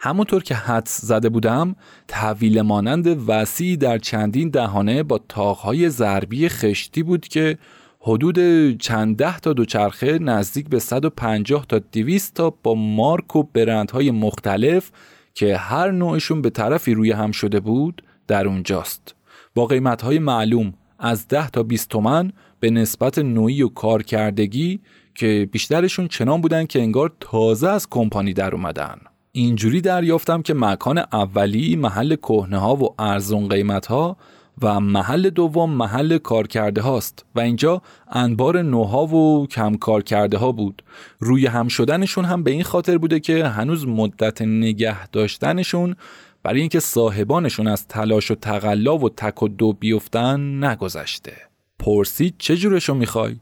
همونطور 0.00 0.42
که 0.42 0.54
حدس 0.54 1.00
زده 1.00 1.28
بودم 1.28 1.76
تحویل 2.08 2.60
مانند 2.60 3.28
وسیعی 3.28 3.76
در 3.76 3.98
چندین 3.98 4.48
دهانه 4.48 5.02
با 5.02 5.20
تاقهای 5.28 5.88
ضربی 5.88 6.48
خشتی 6.48 7.02
بود 7.02 7.28
که 7.28 7.58
حدود 8.00 8.38
چند 8.78 9.16
ده 9.16 9.40
تا 9.40 9.52
دوچرخه 9.52 10.18
نزدیک 10.18 10.68
به 10.68 10.78
150 10.78 11.66
تا 11.66 11.78
200 11.78 12.34
تا 12.34 12.50
با 12.62 12.74
مارک 12.74 13.36
و 13.36 13.42
برندهای 13.42 14.10
مختلف 14.10 14.90
که 15.34 15.56
هر 15.56 15.90
نوعشون 15.90 16.42
به 16.42 16.50
طرفی 16.50 16.94
روی 16.94 17.12
هم 17.12 17.32
شده 17.32 17.60
بود 17.60 18.02
در 18.26 18.46
اونجاست. 18.46 19.14
با 19.54 19.66
قیمتهای 19.66 20.18
معلوم 20.18 20.74
از 20.98 21.28
10 21.28 21.50
تا 21.50 21.62
20 21.62 21.88
تومن 21.88 22.32
به 22.60 22.70
نسبت 22.70 23.18
نوعی 23.18 23.62
و 23.62 23.68
کارکردگی 23.68 24.80
که 25.14 25.48
بیشترشون 25.52 26.08
چنان 26.08 26.40
بودن 26.40 26.66
که 26.66 26.80
انگار 26.80 27.12
تازه 27.20 27.68
از 27.68 27.88
کمپانی 27.90 28.32
در 28.32 28.54
اومدن. 28.54 28.98
اینجوری 29.32 29.80
دریافتم 29.80 30.42
که 30.42 30.54
مکان 30.54 30.98
اولی 30.98 31.76
محل 31.76 32.16
کهنه 32.16 32.58
ها 32.58 32.76
و 32.76 32.94
ارزون 32.98 33.48
قیمت 33.48 33.86
ها 33.86 34.16
و 34.62 34.80
محل 34.80 35.30
دوم 35.30 35.70
محل 35.70 36.18
کارکرده 36.18 36.80
هاست 36.80 37.24
و 37.34 37.40
اینجا 37.40 37.82
انبار 38.08 38.62
نوها 38.62 39.06
و 39.06 39.46
کم 39.46 39.74
کار 39.74 40.02
کرده 40.02 40.38
ها 40.38 40.52
بود. 40.52 40.82
روی 41.18 41.46
هم 41.46 41.68
شدنشون 41.68 42.24
هم 42.24 42.42
به 42.42 42.50
این 42.50 42.62
خاطر 42.62 42.98
بوده 42.98 43.20
که 43.20 43.44
هنوز 43.44 43.86
مدت 43.86 44.42
نگه 44.42 45.08
داشتنشون 45.08 45.96
برای 46.42 46.60
اینکه 46.60 46.80
صاحبانشون 46.80 47.66
از 47.66 47.88
تلاش 47.88 48.30
و 48.30 48.34
تقلا 48.34 48.98
و 48.98 49.08
تک 49.08 49.42
و 49.42 49.72
بیفتن 49.72 50.64
نگذشته. 50.64 51.36
پرسید 51.78 52.34
چه 52.38 52.56
جورشو 52.56 52.94
می‌خوای؟ 52.94 53.36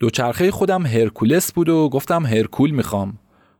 دوچرخه 0.00 0.50
خودم 0.50 0.86
هرکولس 0.86 1.52
بود 1.52 1.68
و 1.68 1.88
گفتم 1.88 2.26
هرکول 2.26 2.70
می‌خوام. 2.70 3.18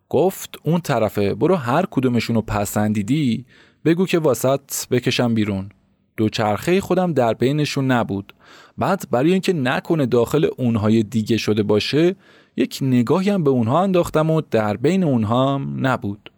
گفت 0.08 0.54
اون 0.62 0.80
طرفه 0.80 1.34
برو 1.34 1.54
هر 1.54 1.86
کدومشون 1.90 2.36
رو 2.36 2.42
پسندیدی 2.42 3.44
بگو 3.84 4.06
که 4.06 4.18
واسط 4.18 4.60
بکشم 4.90 5.34
بیرون. 5.34 5.68
دوچرخه 6.16 6.80
خودم 6.80 7.12
در 7.12 7.34
بینشون 7.34 7.90
نبود. 7.90 8.32
بعد 8.78 9.04
برای 9.10 9.32
اینکه 9.32 9.52
نکنه 9.52 10.06
داخل 10.06 10.48
اونهای 10.56 11.02
دیگه 11.02 11.36
شده 11.36 11.62
باشه 11.62 12.16
یک 12.56 12.78
نگاهی 12.82 13.30
هم 13.30 13.44
به 13.44 13.50
اونها 13.50 13.82
انداختم 13.82 14.30
و 14.30 14.40
در 14.40 14.76
بین 14.76 15.04
اونها 15.04 15.54
هم 15.54 15.86
نبود. 15.86 16.32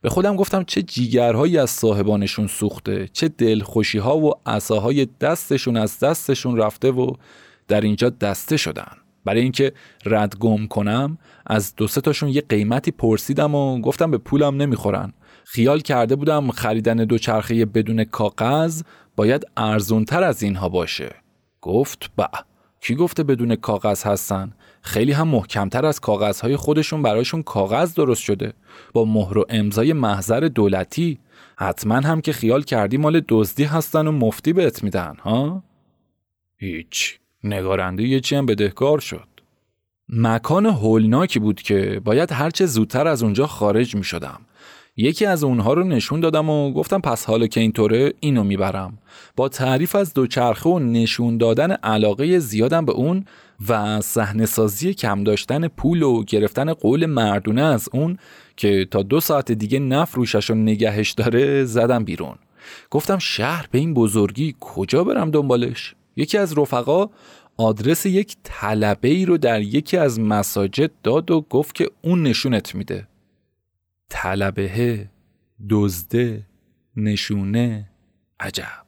به 0.00 0.08
خودم 0.08 0.36
گفتم 0.36 0.64
چه 0.64 0.82
جیگرهایی 0.82 1.58
از 1.58 1.70
صاحبانشون 1.70 2.46
سوخته 2.46 3.08
چه 3.12 3.28
دلخوشی 3.28 3.98
ها 3.98 4.18
و 4.18 4.32
عصاهای 4.46 5.08
دستشون 5.20 5.76
از 5.76 5.98
دستشون 5.98 6.56
رفته 6.56 6.90
و 6.90 7.12
در 7.68 7.80
اینجا 7.80 8.10
دسته 8.10 8.56
شدن. 8.56 9.05
برای 9.26 9.40
اینکه 9.40 9.72
رد 10.04 10.36
گم 10.36 10.66
کنم 10.66 11.18
از 11.46 11.74
دو 11.76 11.86
سه 11.86 12.00
تاشون 12.00 12.28
یه 12.28 12.42
قیمتی 12.48 12.90
پرسیدم 12.90 13.54
و 13.54 13.80
گفتم 13.80 14.10
به 14.10 14.18
پولم 14.18 14.56
نمی‌خورن. 14.56 15.12
خیال 15.44 15.80
کرده 15.80 16.16
بودم 16.16 16.50
خریدن 16.50 16.96
دوچرخه 16.96 17.64
بدون 17.64 18.04
کاغذ 18.04 18.82
باید 19.16 19.46
ارزونتر 19.56 20.22
از 20.22 20.42
اینها 20.42 20.68
باشه. 20.68 21.14
گفت 21.60 22.10
با 22.16 22.28
کی 22.80 22.94
گفته 22.94 23.22
بدون 23.22 23.56
کاغذ 23.56 24.04
هستن؟ 24.04 24.52
خیلی 24.82 25.12
هم 25.12 25.28
محکمتر 25.28 25.86
از 25.86 26.00
کاغذهای 26.00 26.56
خودشون 26.56 27.02
برایشون 27.02 27.42
کاغذ 27.42 27.94
درست 27.94 28.22
شده. 28.22 28.52
با 28.92 29.04
مهر 29.04 29.38
و 29.38 29.44
امضای 29.48 29.92
محضر 29.92 30.40
دولتی 30.40 31.18
حتما 31.56 31.94
هم 31.94 32.20
که 32.20 32.32
خیال 32.32 32.62
کردی 32.62 32.96
مال 32.96 33.22
دزدی 33.28 33.64
هستن 33.64 34.06
و 34.06 34.12
مفتی 34.12 34.52
بهت 34.52 34.82
میدن 34.82 35.16
ها؟ 35.22 35.62
هیچ. 36.56 37.18
نگارنده 37.46 38.02
یه 38.02 38.20
چی 38.20 38.36
هم 38.36 38.46
بدهکار 38.46 39.00
شد. 39.00 39.28
مکان 40.08 40.66
هولناکی 40.66 41.38
بود 41.38 41.62
که 41.62 42.00
باید 42.04 42.32
هرچه 42.32 42.66
زودتر 42.66 43.08
از 43.08 43.22
اونجا 43.22 43.46
خارج 43.46 43.94
می 43.94 44.04
شدم 44.04 44.40
یکی 44.96 45.26
از 45.26 45.44
اونها 45.44 45.72
رو 45.72 45.84
نشون 45.84 46.20
دادم 46.20 46.50
و 46.50 46.72
گفتم 46.72 47.00
پس 47.00 47.24
حالا 47.24 47.46
که 47.46 47.60
اینطوره 47.60 48.12
اینو 48.20 48.44
می‌برم. 48.44 48.98
با 49.36 49.48
تعریف 49.48 49.94
از 49.94 50.14
دوچرخه 50.14 50.70
و 50.70 50.78
نشون 50.78 51.38
دادن 51.38 51.72
علاقه 51.72 52.38
زیادم 52.38 52.84
به 52.84 52.92
اون 52.92 53.24
و 53.68 54.00
صحنه 54.00 54.46
سازی 54.46 54.94
کم 54.94 55.24
داشتن 55.24 55.68
پول 55.68 56.02
و 56.02 56.24
گرفتن 56.24 56.72
قول 56.72 57.06
مردونه 57.06 57.62
از 57.62 57.88
اون 57.92 58.18
که 58.56 58.88
تا 58.90 59.02
دو 59.02 59.20
ساعت 59.20 59.52
دیگه 59.52 59.78
نفروشش 59.78 60.50
و 60.50 60.54
نگهش 60.54 61.10
داره 61.10 61.64
زدم 61.64 62.04
بیرون. 62.04 62.36
گفتم 62.90 63.18
شهر 63.18 63.66
به 63.70 63.78
این 63.78 63.94
بزرگی 63.94 64.54
کجا 64.60 65.04
برم 65.04 65.30
دنبالش؟ 65.30 65.94
یکی 66.16 66.38
از 66.38 66.58
رفقا 66.58 67.06
آدرس 67.56 68.06
یک 68.06 68.36
طلبه 68.42 69.08
ای 69.08 69.24
رو 69.24 69.38
در 69.38 69.62
یکی 69.62 69.96
از 69.96 70.20
مساجد 70.20 70.90
داد 71.02 71.30
و 71.30 71.40
گفت 71.40 71.74
که 71.74 71.90
اون 72.02 72.22
نشونت 72.22 72.74
میده. 72.74 73.08
طلبه 74.08 75.08
دزده 75.70 76.46
نشونه 76.96 77.90
عجب. 78.40 78.86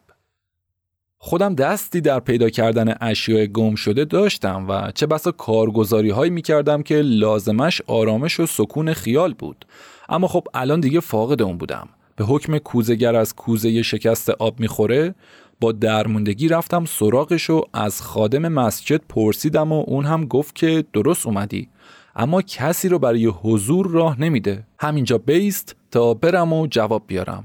خودم 1.21 1.55
دستی 1.55 2.01
در 2.01 2.21
پیدا 2.21 2.51
کردن 2.51 2.95
اشیاء 3.01 3.47
گم 3.47 3.75
شده 3.75 4.05
داشتم 4.05 4.67
و 4.69 4.93
چه 4.95 5.07
بسا 5.07 5.33
کارگزاری 5.33 6.11
هایی 6.11 6.31
می 6.31 6.43
کردم 6.43 6.83
که 6.83 6.95
لازمش 6.95 7.83
آرامش 7.87 8.41
و 8.41 8.47
سکون 8.47 8.93
خیال 8.93 9.35
بود. 9.35 9.67
اما 10.09 10.29
خب 10.29 10.49
الان 10.55 10.81
دیگه 10.81 11.01
فاقد 11.01 11.43
اون 11.43 11.59
بودم. 11.59 11.89
به 12.17 12.25
حکم 12.25 12.59
کوزگر 12.59 13.17
از 13.17 13.35
کوزه 13.35 13.83
شکست 13.83 14.31
آب 14.31 14.61
می‌خوره 14.61 15.15
با 15.61 15.73
درموندگی 15.73 16.49
رفتم 16.49 16.85
سراغش 16.85 17.51
و 17.51 17.63
از 17.73 18.03
خادم 18.03 18.49
مسجد 18.49 19.01
پرسیدم 19.09 19.73
و 19.73 19.85
اون 19.87 20.05
هم 20.05 20.25
گفت 20.25 20.55
که 20.55 20.85
درست 20.93 21.27
اومدی 21.27 21.69
اما 22.17 22.43
کسی 22.43 22.89
رو 22.89 22.99
برای 22.99 23.27
حضور 23.27 23.87
راه 23.87 24.21
نمیده. 24.21 24.67
همینجا 24.79 25.19
بیست 25.19 25.77
تا 25.91 26.15
برم 26.15 26.53
و 26.53 26.67
جواب 26.67 27.05
بیارم. 27.07 27.45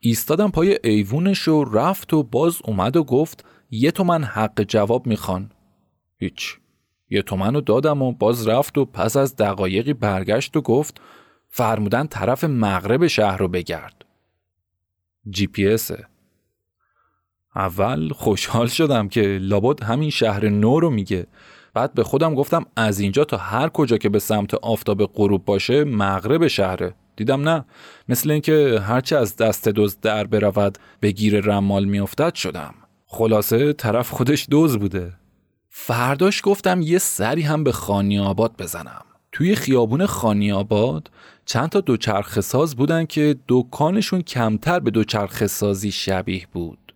ایستادم 0.00 0.50
پای 0.50 0.78
ایوونش 0.84 1.48
و 1.48 1.64
رفت 1.64 2.14
و 2.14 2.22
باز 2.22 2.58
اومد 2.64 2.96
و 2.96 3.04
گفت 3.04 3.44
یه 3.70 3.90
تومن 3.90 4.24
حق 4.24 4.62
جواب 4.62 5.06
می‌خوان. 5.06 5.50
هیچ. 6.16 6.58
یه 7.10 7.22
تومن 7.22 7.54
رو 7.54 7.60
دادم 7.60 8.02
و 8.02 8.12
باز 8.12 8.48
رفت 8.48 8.78
و 8.78 8.84
پس 8.84 9.16
از 9.16 9.36
دقایقی 9.36 9.92
برگشت 9.92 10.56
و 10.56 10.60
گفت 10.60 11.00
فرمودن 11.48 12.06
طرف 12.06 12.44
مغرب 12.44 13.06
شهر 13.06 13.36
رو 13.36 13.48
بگرد. 13.48 14.04
جی 15.30 15.46
پی 15.46 15.78
اول 17.58 18.08
خوشحال 18.12 18.66
شدم 18.66 19.08
که 19.08 19.22
لابد 19.40 19.82
همین 19.82 20.10
شهر 20.10 20.48
نو 20.48 20.80
رو 20.80 20.90
میگه. 20.90 21.26
بعد 21.74 21.94
به 21.94 22.04
خودم 22.04 22.34
گفتم 22.34 22.66
از 22.76 23.00
اینجا 23.00 23.24
تا 23.24 23.36
هر 23.36 23.68
کجا 23.68 23.98
که 23.98 24.08
به 24.08 24.18
سمت 24.18 24.54
آفتاب 24.54 25.06
غروب 25.06 25.44
باشه 25.44 25.84
مغرب 25.84 26.46
شهره. 26.46 26.94
دیدم 27.16 27.48
نه. 27.48 27.64
مثل 28.08 28.30
اینکه 28.30 28.80
هرچه 28.82 29.16
از 29.16 29.36
دست 29.36 29.68
دوز 29.68 30.00
در 30.00 30.24
برود 30.24 30.78
به 31.00 31.10
گیر 31.10 31.40
رمال 31.40 31.84
میافتد 31.84 32.34
شدم. 32.34 32.74
خلاصه 33.06 33.72
طرف 33.72 34.10
خودش 34.10 34.46
دوز 34.50 34.78
بوده. 34.78 35.12
فرداش 35.68 36.40
گفتم 36.44 36.82
یه 36.82 36.98
سری 36.98 37.42
هم 37.42 37.64
به 37.64 37.72
خانی 37.72 38.18
آباد 38.18 38.52
بزنم. 38.58 39.04
توی 39.32 39.54
خیابون 39.54 40.06
خانی 40.06 40.52
آباد 40.52 41.10
چند 41.46 41.68
تا 41.68 41.80
دوچرخه 41.80 42.40
ساز 42.40 42.76
بودن 42.76 43.06
که 43.06 43.36
دکانشون 43.48 44.22
کمتر 44.22 44.80
به 44.80 44.90
دوچرخه 44.90 45.46
سازی 45.46 45.92
شبیه 45.92 46.46
بود. 46.52 46.87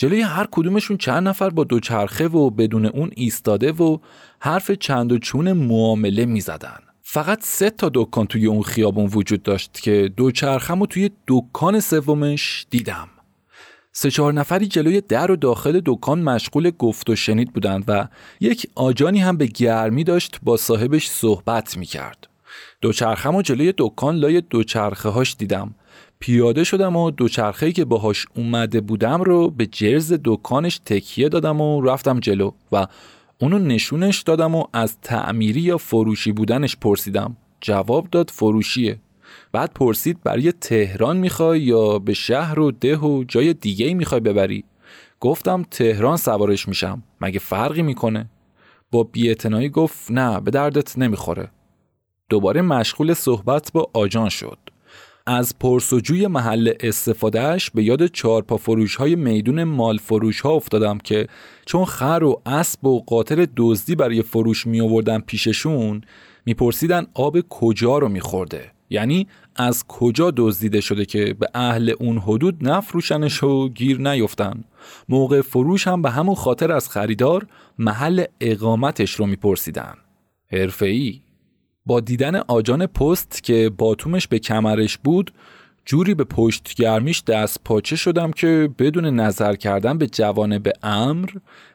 جلوی 0.00 0.20
هر 0.20 0.48
کدومشون 0.50 0.96
چند 0.96 1.28
نفر 1.28 1.50
با 1.50 1.64
دوچرخه 1.64 2.28
و 2.28 2.50
بدون 2.50 2.86
اون 2.86 3.10
ایستاده 3.16 3.72
و 3.72 3.98
حرف 4.40 4.70
چند 4.70 5.12
و 5.12 5.18
چون 5.18 5.52
معامله 5.52 6.24
می‌زدن. 6.26 6.78
فقط 7.02 7.38
سه 7.42 7.70
تا 7.70 7.90
دکان 7.94 8.26
توی 8.26 8.46
اون 8.46 8.62
خیابون 8.62 9.10
وجود 9.12 9.42
داشت 9.42 9.80
که 9.80 10.12
دوچرخم 10.16 10.82
و 10.82 10.86
توی 10.86 11.10
دکان 11.28 11.80
سومش 11.80 12.66
دیدم. 12.70 13.08
سه 13.92 14.10
چهار 14.10 14.32
نفری 14.32 14.66
جلوی 14.66 15.00
در 15.00 15.30
و 15.30 15.36
داخل 15.36 15.80
دکان 15.86 16.20
مشغول 16.22 16.70
گفت 16.70 17.10
و 17.10 17.16
شنید 17.16 17.52
بودند 17.52 17.84
و 17.88 18.08
یک 18.40 18.66
آجانی 18.74 19.20
هم 19.20 19.36
به 19.36 19.46
گرمی 19.46 20.04
داشت 20.04 20.38
با 20.42 20.56
صاحبش 20.56 21.08
صحبت 21.08 21.76
می 21.76 21.86
کرد. 21.86 22.28
دوچرخم 22.80 23.34
و 23.34 23.42
جلوی 23.42 23.74
دکان 23.78 24.16
لای 24.16 24.40
دوچرخه 24.40 25.08
هاش 25.08 25.36
دیدم. 25.38 25.74
پیاده 26.20 26.64
شدم 26.64 26.96
و 26.96 27.10
دوچرخه‌ای 27.10 27.72
که 27.72 27.84
باهاش 27.84 28.26
اومده 28.36 28.80
بودم 28.80 29.22
رو 29.22 29.50
به 29.50 29.66
جرز 29.66 30.14
دکانش 30.24 30.80
تکیه 30.84 31.28
دادم 31.28 31.60
و 31.60 31.80
رفتم 31.80 32.20
جلو 32.20 32.50
و 32.72 32.86
اونو 33.40 33.58
نشونش 33.58 34.22
دادم 34.22 34.54
و 34.54 34.64
از 34.72 35.00
تعمیری 35.00 35.60
یا 35.60 35.78
فروشی 35.78 36.32
بودنش 36.32 36.76
پرسیدم. 36.76 37.36
جواب 37.60 38.08
داد 38.10 38.30
فروشیه. 38.30 38.98
بعد 39.52 39.72
پرسید 39.74 40.22
برای 40.22 40.52
تهران 40.52 41.16
می‌خوای 41.16 41.60
یا 41.60 41.98
به 41.98 42.14
شهر 42.14 42.58
و 42.58 42.70
ده 42.70 42.96
و 42.96 43.24
جای 43.28 43.54
دیگه 43.54 43.94
می‌خوای 43.94 44.20
ببری؟ 44.20 44.64
گفتم 45.20 45.62
تهران 45.70 46.16
سوارش 46.16 46.68
میشم. 46.68 47.02
مگه 47.20 47.38
فرقی 47.38 47.82
می‌کنه؟ 47.82 48.30
با 48.90 49.02
بیاعتنایی 49.02 49.68
گفت 49.68 50.10
نه 50.10 50.40
به 50.40 50.50
دردت 50.50 50.98
نمی‌خوره. 50.98 51.50
دوباره 52.28 52.62
مشغول 52.62 53.14
صحبت 53.14 53.70
با 53.74 53.90
آجان 53.92 54.28
شد. 54.28 54.58
از 55.30 55.58
پرسجوی 55.58 56.26
محل 56.26 56.72
استفادهش 56.80 57.70
به 57.70 57.84
یاد 57.84 58.06
چارپا 58.06 58.56
فروش 58.56 58.96
های 58.96 59.16
میدون 59.16 59.64
مال 59.64 59.98
فروش 59.98 60.40
ها 60.40 60.50
افتادم 60.50 60.98
که 60.98 61.26
چون 61.66 61.84
خر 61.84 62.20
و 62.24 62.42
اسب 62.46 62.86
و 62.86 63.00
قاطر 63.00 63.48
دزدی 63.56 63.94
برای 63.94 64.22
فروش 64.22 64.66
می 64.66 64.80
آوردن 64.80 65.18
پیششون 65.20 66.00
میپرسیدن 66.46 67.06
آب 67.14 67.40
کجا 67.40 67.98
رو 67.98 68.08
میخورده. 68.08 68.72
یعنی 68.90 69.26
از 69.56 69.86
کجا 69.86 70.32
دزدیده 70.36 70.80
شده 70.80 71.04
که 71.04 71.34
به 71.34 71.48
اهل 71.54 71.94
اون 71.98 72.18
حدود 72.18 72.68
نفروشنش 72.68 73.42
و 73.42 73.68
گیر 73.68 74.00
نیفتن. 74.00 74.64
موقع 75.08 75.40
فروش 75.40 75.86
هم 75.88 76.02
به 76.02 76.10
همون 76.10 76.34
خاطر 76.34 76.72
از 76.72 76.88
خریدار 76.88 77.46
محل 77.78 78.24
اقامتش 78.40 79.14
رو 79.14 79.26
میپرسیدن. 79.26 79.94
حرفه‌ای؟ 80.52 81.20
با 81.88 82.00
دیدن 82.00 82.36
آجان 82.36 82.86
پست 82.86 83.42
که 83.42 83.70
باتومش 83.78 84.28
به 84.28 84.38
کمرش 84.38 84.98
بود 84.98 85.30
جوری 85.84 86.14
به 86.14 86.24
پشت 86.24 86.74
گرمیش 86.74 87.22
دست 87.24 87.60
پاچه 87.64 87.96
شدم 87.96 88.30
که 88.30 88.70
بدون 88.78 89.04
نظر 89.04 89.54
کردن 89.54 89.98
به 89.98 90.06
جوانب 90.06 90.68
امر 90.82 91.30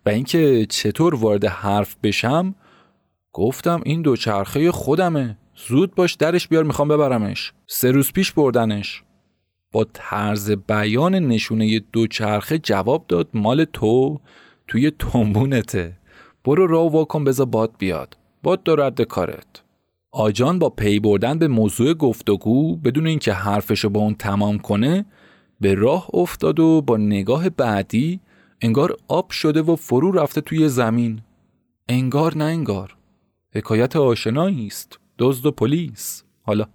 و 0.05 0.09
اینکه 0.09 0.65
چطور 0.65 1.15
وارد 1.15 1.45
حرف 1.45 1.95
بشم 2.03 2.55
گفتم 3.33 3.81
این 3.85 4.01
دوچرخه 4.01 4.71
خودمه. 4.71 5.37
زود 5.67 5.95
باش 5.95 6.13
درش 6.13 6.47
بیار 6.47 6.63
می‌خوام 6.63 6.87
ببرمش. 6.87 7.53
سه 7.67 7.91
روز 7.91 8.11
پیش 8.11 8.31
بردنش. 8.31 9.03
با 9.71 9.85
طرز 9.93 10.51
بیان 10.51 11.15
نشونه 11.15 11.79
دوچرخه 11.79 12.57
جواب 12.57 13.05
داد 13.07 13.29
مال 13.33 13.65
تو 13.65 14.19
توی 14.67 14.91
تنبونته. 14.91 15.97
برو 16.45 16.67
راه 16.67 16.91
واکن 16.91 17.23
بذار 17.23 17.45
باد 17.45 17.71
بیاد. 17.77 18.17
باد 18.43 18.63
دو 18.63 18.75
رد 18.75 19.01
کارت. 19.01 19.62
آجان 20.15 20.59
با 20.59 20.69
پی 20.69 20.99
بردن 20.99 21.39
به 21.39 21.47
موضوع 21.47 21.93
گفتگو 21.93 22.75
بدون 22.75 23.07
اینکه 23.07 23.33
حرفشو 23.33 23.89
با 23.89 23.99
اون 23.99 24.15
تمام 24.15 24.57
کنه 24.57 25.05
به 25.61 25.73
راه 25.73 26.07
افتاد 26.13 26.59
و 26.59 26.81
با 26.81 26.97
نگاه 26.97 27.49
بعدی 27.49 28.19
انگار 28.61 28.97
آب 29.07 29.31
شده 29.31 29.61
و 29.61 29.75
فرو 29.75 30.11
رفته 30.11 30.41
توی 30.41 30.69
زمین. 30.69 31.21
انگار 31.89 32.37
نه 32.37 32.43
انگار. 32.43 32.95
حکایت 33.55 33.95
آشنایی 33.95 34.67
است. 34.67 34.99
دزد 35.19 35.45
و 35.45 35.51
پلیس. 35.51 36.23
حالا. 36.41 36.65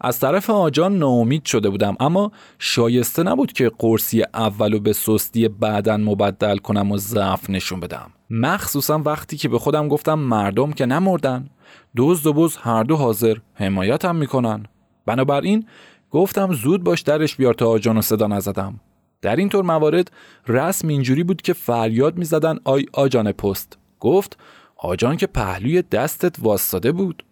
از 0.00 0.20
طرف 0.20 0.50
آجان 0.50 0.98
ناامید 0.98 1.44
شده 1.44 1.70
بودم 1.70 1.96
اما 2.00 2.32
شایسته 2.58 3.22
نبود 3.22 3.52
که 3.52 3.70
قرصی 3.78 4.22
اولو 4.34 4.80
به 4.80 4.92
سستی 4.92 5.48
بعدا 5.48 5.96
مبدل 5.96 6.56
کنم 6.56 6.92
و 6.92 6.96
ضعف 6.96 7.50
نشون 7.50 7.80
بدم. 7.80 8.10
مخصوصا 8.30 8.98
وقتی 8.98 9.36
که 9.36 9.48
به 9.48 9.58
خودم 9.58 9.88
گفتم 9.88 10.18
مردم 10.18 10.72
که 10.72 10.86
نمردن. 10.86 11.50
دزد 11.96 12.26
و 12.26 12.32
بز 12.32 12.56
هر 12.56 12.82
دو 12.82 12.96
حاضر 12.96 13.36
حمایتم 13.54 14.16
می‌کنن. 14.16 14.66
بنابراین 15.06 15.66
گفتم 16.10 16.52
زود 16.52 16.84
باش 16.84 17.00
درش 17.00 17.36
بیار 17.36 17.54
تا 17.54 17.68
آجان 17.68 17.96
و 17.96 18.02
صدا 18.02 18.26
نزدم. 18.26 18.80
در 19.22 19.36
این 19.36 19.48
طور 19.48 19.64
موارد 19.64 20.10
رسم 20.48 20.88
اینجوری 20.88 21.24
بود 21.24 21.42
که 21.42 21.52
فریاد 21.52 22.18
می‌زدن 22.18 22.58
آی 22.64 22.86
آجان 22.92 23.32
پست. 23.32 23.78
گفت 24.00 24.38
آجان 24.76 25.16
که 25.16 25.26
پهلوی 25.26 25.82
دستت 25.82 26.36
واستاده 26.38 26.92
بود. 26.92 27.24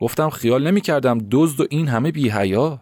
گفتم 0.00 0.30
خیال 0.30 0.66
نمی 0.66 0.80
کردم 0.80 1.18
دزد 1.30 1.60
و 1.60 1.66
این 1.70 1.88
همه 1.88 2.10
بی 2.10 2.28
حیا. 2.28 2.80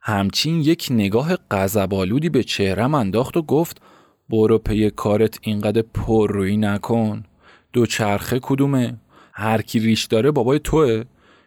همچین 0.00 0.60
یک 0.60 0.88
نگاه 0.90 1.36
قذبالودی 1.36 2.28
به 2.28 2.42
چهرم 2.42 2.94
انداخت 2.94 3.36
و 3.36 3.42
گفت 3.42 3.80
برو 4.28 4.58
پی 4.58 4.90
کارت 4.90 5.38
اینقدر 5.42 5.82
پر 5.94 6.32
روی 6.32 6.56
نکن. 6.56 7.24
دو 7.72 7.86
چرخه 7.86 8.38
کدومه؟ 8.42 8.94
هر 9.38 9.62
کی 9.62 9.78
ریش 9.78 10.04
داره 10.04 10.30
بابای 10.30 10.58
توه. 10.58 11.04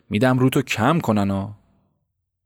میدم 0.09 0.39
رو 0.39 0.49
تو 0.49 0.61
کم 0.61 0.99
کنن 0.99 1.55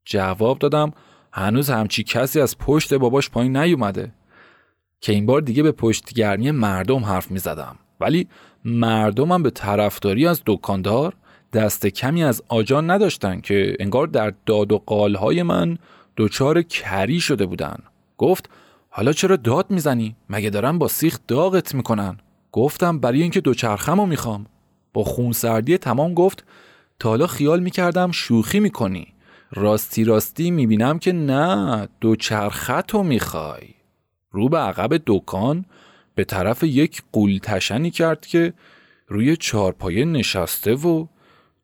جواب 0.06 0.60
دادم 0.60 0.92
هنوز 1.32 1.70
همچی 1.70 2.04
کسی 2.04 2.42
از 2.42 2.58
پشت 2.58 2.94
باباش 2.94 3.30
پایین 3.30 3.58
نیومده. 3.58 4.12
که 5.02 5.14
این 5.14 5.26
بار 5.26 5.42
دیگه 5.42 5.64
به 5.64 5.72
پشتگرمی 5.72 6.52
مردم 6.52 7.00
حرف 7.00 7.32
می‌زدم. 7.32 7.76
ولی 8.00 8.28
مردمم 8.66 9.44
به 9.44 9.50
طرفداری 9.50 10.28
از 10.28 10.42
دکاندار 10.46 11.14
دست 11.54 11.88
کمی 11.88 12.24
از 12.24 12.42
آجان 12.48 12.92
نداشتن 12.92 13.42
که 13.42 13.78
انگار 13.80 14.08
در 14.08 14.34
داد 14.46 14.72
و 14.72 14.84
قالهای 14.86 15.44
من 15.44 15.78
دچار 16.18 16.62
کری 16.62 17.20
شده 17.20 17.46
بودن. 17.46 17.78
گفت 18.18 18.50
حالا 18.90 19.14
چرا 19.14 19.36
داد 19.36 19.72
می‌زنی؟ 19.72 20.16
مگه 20.30 20.50
دارن 20.50 20.78
با 20.78 20.88
سیخ 20.88 21.20
داغت 21.28 21.76
می‌کنن؟ 21.76 22.18
گفتم 22.52 23.00
برای 23.00 23.22
اینکه 23.22 23.42
دوچرخم 23.42 24.00
رو 24.00 24.06
می‌خوام. 24.06 24.46
با 24.94 25.04
خونسردی 25.04 25.78
تمام 25.78 26.14
گفت 26.14 26.44
تا 27.00 27.10
حالا 27.10 27.28
خیال 27.28 27.60
می‌کردم 27.60 28.12
شوخی 28.12 28.60
می‌کنی. 28.60 29.08
راستی 29.52 30.04
راستی 30.04 30.52
می‌بینم 30.52 31.00
که 31.00 31.12
نه 31.12 31.88
دوچرخت 32.02 32.92
رو 32.92 33.04
می‌خوای. 33.04 33.68
رو 34.32 34.50
به 34.50 34.58
عقب 34.58 35.02
دکان 35.06 35.66
به 36.16 36.24
طرف 36.24 36.64
یک 36.64 37.04
قولتشنی 37.12 37.92
کرد 37.92 38.26
که 38.26 38.54
روی 39.08 39.38
چارپایه 39.38 40.06
نشسته 40.06 40.74
و 40.74 41.06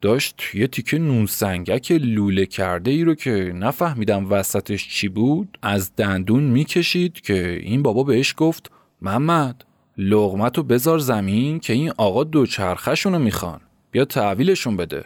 داشت 0.01 0.41
یه 0.53 0.67
تیکه 0.67 0.97
نون 0.99 1.25
سنگک 1.25 1.91
لوله 1.91 2.45
کرده 2.45 2.91
ای 2.91 3.03
رو 3.03 3.15
که 3.15 3.53
نفهمیدم 3.55 4.31
وسطش 4.31 4.89
چی 4.89 5.07
بود 5.07 5.57
از 5.61 5.95
دندون 5.95 6.43
می‌کشید 6.43 7.21
که 7.21 7.59
این 7.63 7.83
بابا 7.83 8.03
بهش 8.03 8.33
گفت 8.37 8.71
محمد. 9.01 9.65
لغمتو 10.01 10.63
بذار 10.63 10.99
زمین 10.99 11.59
که 11.59 11.73
این 11.73 11.91
آقا 11.97 12.23
دوچرخشون 12.23 13.13
رو 13.13 13.19
می‌خوان 13.19 13.59
بیا 13.91 14.05
تحویلشون 14.05 14.77
بده 14.77 15.05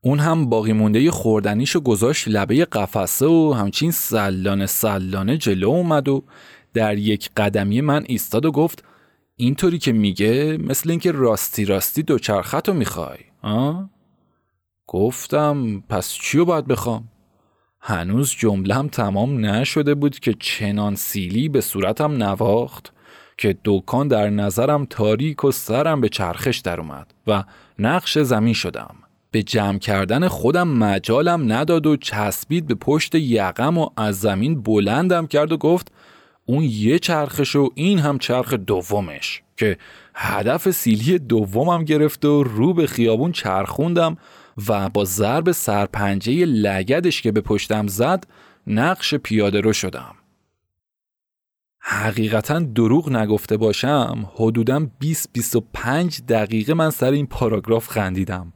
اون 0.00 0.18
هم 0.18 0.48
باقی 0.48 0.72
مونده 0.72 1.10
خوردنیشو 1.10 1.80
گذاشت 1.80 2.28
لبه 2.28 2.64
قفسه 2.64 3.26
و 3.26 3.54
همچین 3.56 3.90
سلانه 3.90 4.66
سلانه 4.66 5.36
جلو 5.36 5.68
اومد 5.68 6.08
و 6.08 6.24
در 6.74 6.98
یک 6.98 7.30
قدمی 7.36 7.80
من 7.80 8.04
ایستاد 8.06 8.44
و 8.44 8.52
گفت 8.52 8.84
اینطوری 9.36 9.78
که 9.78 9.92
میگه 9.92 10.58
مثل 10.60 10.90
اینکه 10.90 11.12
راستی 11.12 11.64
راستی 11.64 12.02
دوچرخت 12.02 12.68
رو 12.68 12.74
می‌خوای 12.74 13.18
آه؟ 13.42 13.90
گفتم 14.86 15.80
پس 15.88 16.12
چیو 16.12 16.44
باید 16.44 16.66
بخوام؟ 16.66 17.08
هنوز 17.80 18.30
جملم 18.30 18.88
تمام 18.88 19.46
نشده 19.46 19.94
بود 19.94 20.18
که 20.18 20.34
چنان 20.40 20.94
سیلی 20.94 21.48
به 21.48 21.60
صورتم 21.60 22.12
نواخت 22.12 22.92
که 23.38 23.56
دکان 23.64 24.08
در 24.08 24.30
نظرم 24.30 24.86
تاریک 24.90 25.44
و 25.44 25.50
سرم 25.50 26.00
به 26.00 26.08
چرخش 26.08 26.58
در 26.58 26.80
اومد 26.80 27.14
و 27.26 27.44
نقش 27.78 28.18
زمین 28.18 28.54
شدم. 28.54 28.94
به 29.30 29.42
جمع 29.42 29.78
کردن 29.78 30.28
خودم 30.28 30.68
مجالم 30.68 31.52
نداد 31.52 31.86
و 31.86 31.96
چسبید 31.96 32.66
به 32.66 32.74
پشت 32.74 33.14
یقم 33.14 33.78
و 33.78 33.88
از 33.96 34.20
زمین 34.20 34.62
بلندم 34.62 35.26
کرد 35.26 35.52
و 35.52 35.56
گفت 35.56 35.92
اون 36.46 36.64
یه 36.64 36.98
چرخش 36.98 37.56
و 37.56 37.70
این 37.74 37.98
هم 37.98 38.18
چرخ 38.18 38.52
دومش. 38.52 39.42
که 39.56 39.78
هدف 40.14 40.70
سیلی 40.70 41.18
دومم 41.18 41.84
گرفت 41.84 42.24
و 42.24 42.42
رو 42.42 42.74
به 42.74 42.86
خیابون 42.86 43.32
چرخوندم 43.32 44.16
و 44.68 44.88
با 44.88 45.04
ضرب 45.04 45.52
سرپنجه 45.52 46.44
لگدش 46.44 47.22
که 47.22 47.32
به 47.32 47.40
پشتم 47.40 47.86
زد 47.86 48.26
نقش 48.66 49.14
پیاده 49.14 49.60
رو 49.60 49.72
شدم. 49.72 50.14
حقیقتا 51.80 52.58
دروغ 52.58 53.10
نگفته 53.10 53.56
باشم 53.56 54.30
حدوداً 54.34 54.86
20-25 55.04 56.20
دقیقه 56.28 56.74
من 56.74 56.90
سر 56.90 57.10
این 57.10 57.26
پاراگراف 57.26 57.88
خندیدم. 57.88 58.52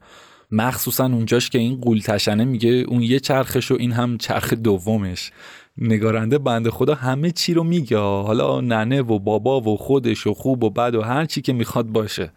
مخصوصا 0.50 1.04
اونجاش 1.04 1.50
که 1.50 1.58
این 1.58 1.80
قول 1.80 2.00
تشنه 2.00 2.44
میگه 2.44 2.70
اون 2.70 3.02
یه 3.02 3.20
چرخش 3.20 3.70
و 3.70 3.76
این 3.78 3.92
هم 3.92 4.18
چرخ 4.18 4.52
دومش. 4.52 5.32
نگارنده 5.78 6.38
بنده 6.38 6.70
خدا 6.70 6.94
همه 6.94 7.30
چی 7.30 7.54
رو 7.54 7.64
میگه 7.64 7.98
حالا 7.98 8.60
ننه 8.60 9.02
و 9.02 9.18
بابا 9.18 9.60
و 9.60 9.76
خودش 9.76 10.26
و 10.26 10.34
خوب 10.34 10.64
و 10.64 10.70
بد 10.70 10.94
و 10.94 11.02
هر 11.02 11.24
چی 11.24 11.42
که 11.42 11.52
می‌خواد 11.52 11.86
باشه. 11.86 12.32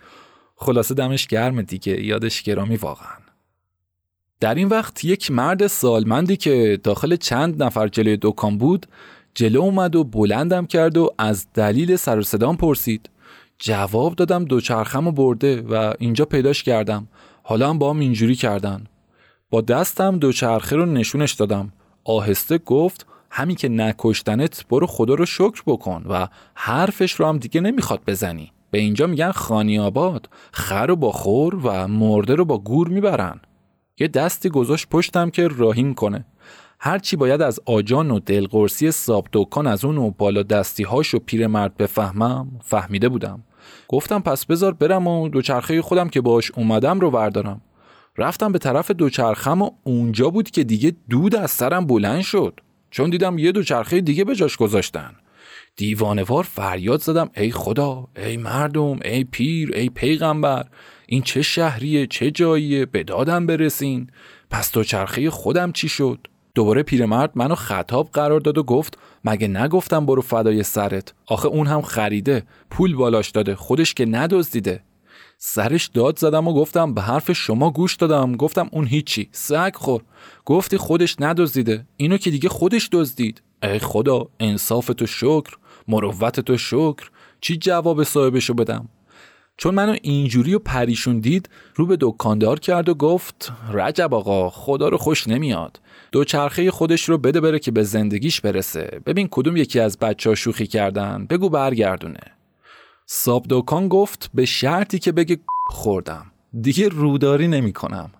خلاصه 0.55 0.93
دمش 0.93 1.27
گرم 1.27 1.61
دیگه 1.61 2.03
یادش 2.03 2.43
گرامی 2.43 2.75
واقعا. 2.75 3.17
در 4.39 4.55
این 4.55 4.67
وقت 4.67 5.05
یک 5.05 5.31
مرد 5.31 5.67
سالمندی 5.67 6.37
که 6.37 6.79
داخل 6.83 7.15
چند 7.15 7.63
نفر 7.63 7.87
جلوی 7.87 8.17
دکان 8.21 8.57
بود 8.57 8.85
جلو 9.35 9.61
اومد 9.61 9.95
و 9.95 10.03
بلندم 10.03 10.65
کرد 10.65 10.97
و 10.97 11.09
از 11.17 11.47
دلیل 11.53 11.95
سر 11.95 12.21
صدام 12.21 12.57
پرسید. 12.57 13.09
جواب 13.59 14.15
دادم 14.15 14.45
دوچرخم 14.45 15.07
و 15.07 15.11
برده 15.11 15.61
و 15.61 15.93
اینجا 15.99 16.25
پیداش 16.25 16.63
کردم. 16.63 17.07
حالا 17.43 17.69
هم 17.69 17.79
با 17.79 17.89
هم 17.89 17.99
اینجوری 17.99 18.35
کردن. 18.35 18.83
با 19.49 19.61
دستم 19.61 20.19
دوچرخه 20.19 20.75
رو 20.75 20.85
نشونش 20.85 21.33
دادم. 21.33 21.73
آهسته 22.03 22.57
گفت 22.57 23.05
همین 23.31 23.55
که 23.55 23.69
نکشتنت 23.69 24.65
برو 24.69 24.87
خدا 24.87 25.13
رو 25.13 25.25
شکر 25.25 25.61
بکن 25.65 26.05
و 26.09 26.27
حرفش 26.53 27.11
رو 27.11 27.25
هم 27.25 27.37
دیگه 27.37 27.61
نمی‌خواد 27.61 27.99
بزنی. 28.07 28.51
به 28.71 28.77
اینجا 28.79 29.07
میگن 29.07 29.31
خانی 29.31 29.79
آباد. 29.79 30.29
خر 30.51 30.87
رو 30.87 30.95
با 30.95 31.11
خور 31.11 31.55
و 31.55 31.87
مرده 31.87 32.35
رو 32.35 32.45
با 32.45 32.57
گور 32.57 32.87
می‌برن. 32.87 33.41
یه 33.99 34.07
دستی 34.07 34.49
گذاشت 34.49 34.89
پشتم 34.89 35.29
که 35.29 35.47
راهیم 35.47 35.93
کنه. 35.93 36.25
هرچی 36.85 37.15
باید 37.15 37.41
از 37.41 37.59
آجان 37.65 38.11
و 38.11 38.19
دلقرسی 38.19 38.91
ساب 38.91 39.27
دکان 39.33 39.67
از 39.67 39.85
اون 39.85 39.97
و 39.97 40.11
بالا 40.11 40.43
دستی 40.43 40.83
هاش 40.83 41.13
و 41.13 41.19
پیرمرد 41.19 41.77
بفهمم 41.77 42.59
فهمیده 42.63 43.09
بودم. 43.09 43.43
گفتم 43.87 44.19
پس 44.19 44.45
بذار 44.45 44.73
برم 44.73 45.07
و 45.07 45.29
دوچرخه 45.29 45.81
خودم 45.81 46.09
که 46.09 46.21
باش 46.21 46.51
اومدم 46.51 46.99
رو 46.99 47.11
بردارم 47.11 47.61
رفتم 48.17 48.51
به 48.51 48.59
طرف 48.59 48.91
دوچرخم 48.91 49.61
و 49.61 49.69
اونجا 49.83 50.29
بود 50.29 50.51
که 50.51 50.63
دیگه 50.63 50.93
دود 51.09 51.35
از 51.35 51.51
سرم 51.51 51.87
بلند 51.87 52.21
شد. 52.21 52.59
چون 52.91 53.09
دیدم 53.09 53.37
یه 53.37 53.51
دوچرخه 53.51 54.01
دیگه 54.01 54.23
به 54.23 54.35
جاش 54.35 54.57
گذاشتن. 54.57 55.15
دیوانوار 55.75 56.43
فریاد 56.43 57.01
زدم 57.01 57.29
ای 57.37 57.51
خدا 57.51 58.07
ای 58.15 58.37
مردم 58.37 58.99
ای 59.05 59.23
پیر 59.23 59.71
ای 59.75 59.89
پیغمبر 59.89 60.65
این 61.07 61.21
چه 61.21 61.41
شهریه 61.41 62.07
چه 62.07 62.31
جاییه؟ 62.31 62.85
به 62.85 63.03
دادم 63.03 63.45
برسین. 63.45 64.07
پس 64.49 64.71
دوچرخه 64.71 65.29
خودم 65.29 65.71
چی 65.71 65.89
شد؟ 65.89 66.27
دوباره 66.55 66.83
پیرمرد 66.83 67.31
منو 67.35 67.55
خطاب 67.55 68.09
قرار 68.13 68.39
داد 68.39 68.57
و 68.57 68.63
گفت 68.63 68.97
مگه 69.25 69.47
نگفتم 69.47 70.05
برو 70.05 70.21
فدای 70.21 70.63
سرت؟ 70.63 71.13
آخه 71.25 71.47
اون 71.47 71.67
هم 71.67 71.81
خریده 71.81 72.43
پول 72.69 72.95
بالاش 72.95 73.29
داده 73.29 73.55
خودش 73.55 73.93
که 73.93 74.05
ندزدیده. 74.05 74.83
سرش 75.37 75.87
داد 75.87 76.19
زدم 76.19 76.47
و 76.47 76.53
گفتم 76.53 76.93
به 76.93 77.01
حرف 77.01 77.31
شما 77.31 77.71
گوش 77.71 77.95
دادم. 77.95 78.35
گفتم 78.35 78.69
اون 78.71 78.87
هیچی 78.87 79.29
سگ 79.31 79.75
خور. 79.75 80.03
گفتی 80.45 80.77
خودش 80.77 81.15
ندزدیده 81.19 81.85
اینو 81.97 82.17
که 82.17 82.31
دیگه 82.31 82.49
خودش 82.49 82.89
دزدید. 82.91 83.41
ای 83.63 83.79
خدا 83.79 84.27
انصاف 84.39 84.87
تو 84.87 85.05
شکر 85.05 85.57
مروت 85.87 86.39
تو 86.39 86.57
شکر. 86.57 87.09
چی 87.41 87.57
جواب 87.57 88.03
صاحبشو 88.03 88.53
بدم؟ 88.53 88.89
چون 89.57 89.75
منو 89.75 89.95
اینجوری 90.01 90.53
و 90.53 90.59
پریشون 90.59 91.19
دید 91.19 91.49
رو 91.75 91.85
به 91.85 91.97
دکاندار 92.01 92.59
کرد 92.59 92.89
و 92.89 92.93
گفت 92.93 93.51
رجب 93.73 94.13
آقا 94.13 94.49
خدا 94.49 94.89
رو 94.89 94.97
خوش 94.97 95.27
نمیاد. 95.27 95.79
دوچرخه 96.11 96.71
خودش 96.71 97.09
رو 97.09 97.17
بده 97.17 97.41
بره 97.41 97.59
که 97.59 97.71
به 97.71 97.83
زندگیش 97.83 98.41
برسه. 98.41 99.01
ببین 99.05 99.27
کدوم 99.31 99.57
یکی 99.57 99.79
از 99.79 99.99
بچه 99.99 100.29
ها 100.29 100.35
شوخی 100.35 100.67
کردن؟ 100.67 101.25
بگو 101.29 101.49
برگردونه. 101.49 102.19
ساب 103.05 103.45
دکان 103.49 103.87
گفت 103.87 104.29
به 104.33 104.45
شرطی 104.45 104.99
که 104.99 105.11
بگه 105.11 105.37
خوردم. 105.69 106.25
دیگه 106.61 106.89
روداری 106.89 107.47
نمی 107.47 107.73
کنم 107.73 108.11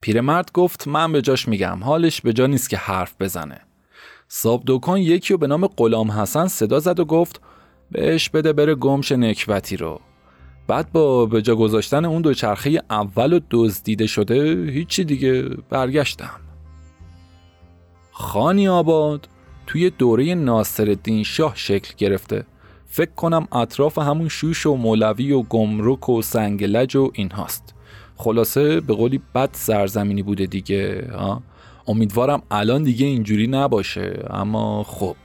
پیرمرد 0.00 0.52
گفت 0.52 0.88
من 0.88 1.12
به 1.12 1.22
جاش 1.22 1.48
میگم. 1.48 1.84
حالش 1.84 2.20
به 2.20 2.32
جا 2.32 2.46
نیست 2.46 2.70
که 2.70 2.76
حرف 2.76 3.14
بزنه. 3.20 3.60
ساب 4.28 4.62
دکان 4.66 4.98
یکی 5.00 5.32
رو 5.34 5.38
به 5.38 5.46
نام 5.46 5.66
غلام 5.66 6.10
حسن 6.10 6.46
صدا 6.46 6.80
زد 6.80 7.00
و 7.00 7.04
گفت 7.04 7.40
بهش 7.90 8.28
بده 8.28 8.52
بره 8.52 8.74
گمش 8.74 9.12
نکبتی 9.12 9.76
رو. 9.76 10.00
بعد 10.66 10.92
با 10.92 11.26
به 11.26 11.42
جا 11.42 11.56
گذاشتن 11.56 12.04
اون 12.04 12.22
دوچرخه 12.22 12.82
اول 12.90 13.32
و 13.32 13.40
دزدیده 13.50 14.06
شده 14.06 14.70
هیچی 14.70 15.04
دیگه. 15.04 15.42
برگشتم. 15.42 16.40
خانی 18.20 18.68
آباد 18.68 19.28
توی 19.66 19.90
دوره 19.90 20.34
ناصر 20.34 20.96
شاه 21.24 21.52
شکل 21.56 21.94
گرفته. 21.96 22.44
فکر 22.86 23.10
کنم 23.10 23.48
اطراف 23.52 23.98
همون 23.98 24.28
شوش 24.28 24.66
و 24.66 24.74
مولوی 24.74 25.32
و 25.32 25.42
گمرک 25.42 26.08
و 26.08 26.22
سنگلج 26.22 26.96
و 26.96 27.10
این 27.14 27.30
هاست 27.30 27.74
خلاصه 28.16 28.80
به 28.80 28.94
قولی 28.94 29.20
بد 29.34 29.50
سرزمینی 29.52 30.22
بوده 30.22 30.46
دیگه 30.46 31.10
ها؟ 31.12 31.42
امیدوارم 31.86 32.42
الان 32.50 32.82
دیگه 32.82 33.06
اینجوری 33.06 33.46
نباشه 33.46 34.26
اما 34.30 34.82
خب. 34.82 35.16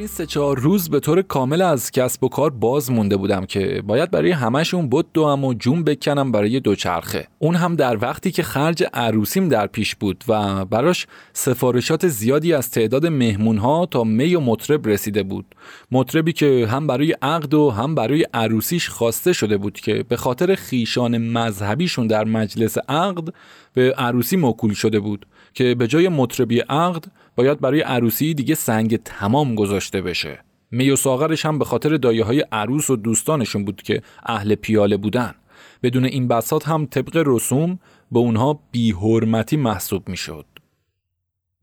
این 0.00 0.08
سه 0.08 0.26
چهار 0.26 0.58
روز 0.58 0.90
به 0.90 1.00
طور 1.00 1.22
کامل 1.22 1.62
از 1.62 1.90
کسب 1.90 2.24
و 2.24 2.28
کار 2.28 2.50
باز 2.50 2.90
مونده 2.90 3.16
بودم 3.16 3.46
که 3.46 3.82
باید 3.86 4.10
برای 4.10 4.30
همشون 4.30 4.88
بود 4.88 5.12
دوام 5.12 5.44
و 5.44 5.54
جون 5.54 5.84
بکنم 5.84 6.32
برای 6.32 6.60
دوچرخه. 6.60 7.26
اون 7.38 7.54
هم 7.54 7.76
در 7.76 7.98
وقتی 8.02 8.30
که 8.30 8.42
خرج 8.42 8.84
عروسیم 8.94 9.48
در 9.48 9.66
پیش 9.66 9.94
بود 9.94 10.24
و 10.28 10.64
براش 10.64 11.06
سفارشات 11.32 12.08
زیادی 12.08 12.54
از 12.54 12.70
تعداد 12.70 13.06
مهمون 13.06 13.58
ها 13.58 13.86
تا 13.86 14.04
می 14.04 14.34
و 14.34 14.40
مطرب 14.40 14.88
رسیده 14.88 15.22
بود. 15.22 15.54
مطربی 15.90 16.32
که 16.32 16.66
هم 16.70 16.86
برای 16.86 17.12
عقد 17.22 17.54
و 17.54 17.70
هم 17.70 17.94
برای 17.94 18.26
عروسیش 18.34 18.88
خواسته 18.88 19.32
شده 19.32 19.56
بود 19.56 19.80
که 19.80 20.04
به 20.08 20.16
خاطر 20.16 20.54
خیشان 20.54 21.18
مذهبیشون 21.18 22.06
در 22.06 22.24
مجلس 22.24 22.78
عقد 22.88 23.34
به 23.74 23.94
عروسی 23.98 24.36
موکول 24.36 24.74
شده 24.74 25.00
بود 25.00 25.26
که 25.54 25.74
به 25.74 25.86
جای 25.86 26.08
مطربی 26.08 26.60
عقد 26.60 27.04
باید 27.40 27.60
برای 27.60 27.80
عروسی 27.80 28.34
دیگه 28.34 28.54
سنگ 28.54 28.96
تمام 28.96 29.54
گذاشته 29.54 30.02
بشه. 30.02 30.44
می 30.70 30.90
و 30.90 30.96
ساغرش 30.96 31.46
هم 31.46 31.58
به 31.58 31.64
خاطر 31.64 31.96
دایه 31.96 32.24
های 32.24 32.44
عروس 32.52 32.90
و 32.90 32.96
دوستانشون 32.96 33.64
بود 33.64 33.82
که 33.82 34.02
اهل 34.26 34.54
پیاله 34.54 34.96
بودن. 34.96 35.34
بدون 35.82 36.04
این 36.04 36.28
بسات 36.28 36.68
هم 36.68 36.86
طبق 36.86 37.22
رسوم 37.26 37.78
به 38.12 38.18
اونها 38.18 38.60
بیحرمتی 38.72 39.56
محسوب 39.56 40.08
می‌شد. 40.08 40.46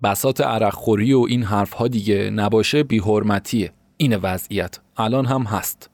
بسات 0.04 0.42
عرقخوری 0.42 1.14
و 1.14 1.26
این 1.30 1.44
حرفها 1.44 1.88
دیگه 1.88 2.30
نباشه 2.30 2.84
بیحرمتیه. 2.84 3.72
این 3.98 4.16
وضعیت 4.16 4.80
الان 4.98 5.26
هم 5.26 5.44
هست. 5.44 5.90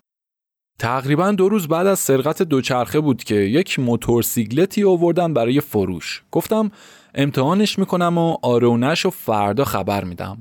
تقریبا 0.80 1.32
دو 1.32 1.50
روز 1.50 1.68
بعد 1.68 1.88
از 1.88 2.00
سرقت 2.00 2.42
دوچرخه 2.42 3.00
بود 3.00 3.24
که 3.24 3.36
یک 3.36 3.80
موتورسیکلتی 3.80 4.84
آوردن 4.84 5.34
برای 5.34 5.62
فروش. 5.62 6.24
گفتم 6.32 6.72
امتحانش 7.16 7.80
می‌کنم 7.80 8.18
و 8.18 8.38
آرونش 8.42 9.06
و 9.06 9.10
فردا 9.10 9.66
خبر 9.66 10.04
میدم. 10.04 10.38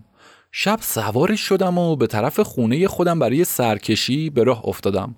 شب 0.52 0.78
سوارش 0.82 1.40
شدم 1.40 1.78
و 1.78 1.96
به 1.96 2.06
طرف 2.06 2.40
خونه 2.40 2.88
خودم 2.88 3.18
برای 3.18 3.44
سرکشی 3.44 4.30
به 4.30 4.44
راه 4.44 4.68
افتادم. 4.68 5.14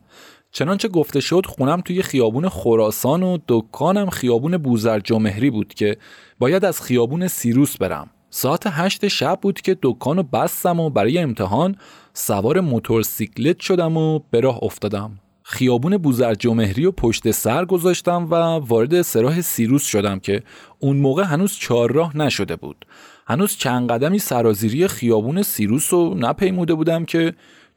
چنانچه 0.52 0.88
گفته 0.88 1.20
شد 1.20 1.46
خونم 1.46 1.80
توی 1.80 2.02
خیابون 2.02 2.48
خراسان 2.48 3.22
و 3.22 3.38
دکانم 3.48 4.10
خیابون 4.10 4.56
بوزر 4.56 4.98
جمهری 4.98 5.50
بود 5.50 5.74
که 5.74 5.96
باید 6.38 6.64
از 6.64 6.82
خیابون 6.82 7.28
سیروس 7.28 7.76
برم. 7.76 8.10
ساعت 8.36 8.62
هشت 8.66 9.08
شب 9.08 9.38
بود 9.42 9.60
که 9.60 9.76
دکانو 9.82 10.22
بستم 10.22 10.80
و 10.80 10.90
برای 10.90 11.18
امتحان 11.18 11.76
سوار 12.14 12.60
موتورسیکلت 12.60 13.60
شدم 13.60 13.96
و 13.96 14.20
به 14.30 14.40
راه 14.40 14.58
افتادم. 14.62 15.18
خیابون 15.42 15.96
بوزرجمهری 15.96 16.86
و 16.86 16.90
پشت 16.90 17.30
سر 17.30 17.64
گذاشتم 17.64 18.26
و 18.30 18.34
وارد 18.58 19.02
سراح 19.02 19.40
سیروس 19.40 19.86
شدم 19.86 20.18
که 20.18 20.42
اون 20.78 20.96
موقع 20.96 21.22
هنوز 21.22 21.52
چهارراه 21.52 22.16
نشده 22.16 22.56
بود. 22.56 22.86
هنوز 23.26 23.56
چند 23.56 23.90
قدمی 23.90 24.18
سرازیری 24.18 24.88
خیابون 24.88 25.42
سیروس 25.42 25.92
رو 25.92 26.14
نپیموده 26.14 26.74
بودم 26.74 27.04
که 27.04 27.34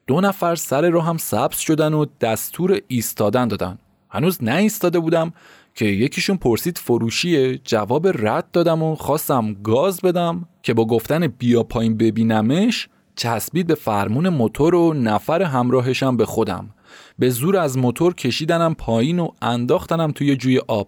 دو 0.08 0.22
نفر 0.22 0.56
سر 0.56 0.90
رو 0.90 1.02
هم 1.02 1.18
سبز 1.18 1.58
شدن 1.58 1.94
و 1.94 2.06
دستور 2.22 2.80
ایستادن 2.88 3.48
دادن. 3.48 3.78
هنوز 4.10 4.44
نه 4.44 4.56
ایستاده 4.56 5.00
بودم 5.00 5.34
که 5.78 5.86
یکیشون 5.86 6.38
پرسید 6.38 6.78
فروشیه. 6.78 7.58
جواب 7.64 8.08
رد 8.08 8.52
دادم 8.52 8.84
و 8.84 8.96
خواستم 8.96 9.54
گاز 9.54 10.02
بدم 10.02 10.48
که 10.64 10.74
با 10.74 10.86
گفتن 10.86 11.28
بیا 11.28 11.64
پایین 11.64 11.98
ببینمش 11.98 12.90
چسبید 13.16 13.68
به 13.68 13.76
فرمون 13.76 14.30
موتور 14.30 14.76
و 14.76 14.94
نفر 14.94 15.42
همراهشم 15.42 16.18
به 16.18 16.26
خودم. 16.26 16.70
به 17.20 17.30
زور 17.30 17.58
از 17.58 17.78
موتور 17.78 18.14
کشیدنم 18.14 18.74
پایین 18.76 19.20
و 19.20 19.30
انداختنم 19.42 20.12
توی 20.12 20.36
جوی 20.36 20.60
آب. 20.68 20.88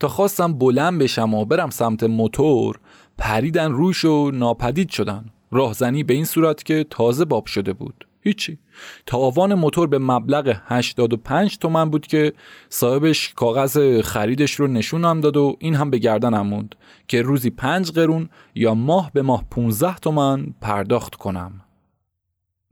تا 0.00 0.08
خواستم 0.08 0.52
بلند 0.52 0.98
بشم 0.98 1.34
و 1.34 1.44
برم 1.44 1.70
سمت 1.70 2.02
موتور 2.02 2.80
پریدن 3.18 3.72
روش 3.72 4.04
و 4.04 4.30
ناپدید 4.30 4.90
شدن. 4.90 5.24
راهزنی 5.50 6.02
به 6.02 6.14
این 6.14 6.24
صورت 6.24 6.62
که 6.62 6.86
تازه 6.90 7.24
باب 7.24 7.46
شده 7.46 7.72
بود. 7.72 8.06
هیچی. 8.20 8.58
تاوان 9.06 9.54
موتور 9.54 9.86
به 9.86 9.98
مبلغ 9.98 10.56
85 10.64 11.58
تومن 11.58 11.90
بود 11.90 12.06
که 12.06 12.32
صاحبش 12.68 13.32
کاغذ 13.34 14.00
خریدش 14.00 14.54
رو 14.54 14.66
نشونم 14.66 15.20
داد 15.20 15.36
و 15.36 15.56
این 15.58 15.74
هم 15.74 15.90
به 15.90 15.98
گردنم 15.98 16.46
موند 16.46 16.74
که 17.08 17.22
روزی 17.22 17.50
5 17.50 17.92
قرون 17.92 18.28
یا 18.54 18.74
ماه 18.74 19.10
به 19.14 19.22
ماه 19.22 19.44
15 19.50 19.94
تومن 19.96 20.54
پرداخت 20.60 21.14
کنم. 21.14 21.60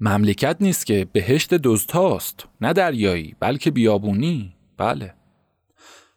مملکت 0.01 0.57
نیست 0.61 0.87
که 0.87 1.07
بهشت 1.13 1.55
دزدهاست 1.55 2.49
نه 2.61 2.73
دریایی 2.73 3.37
بلکه 3.41 3.71
بیابونی. 3.71 4.55
بله. 4.77 5.15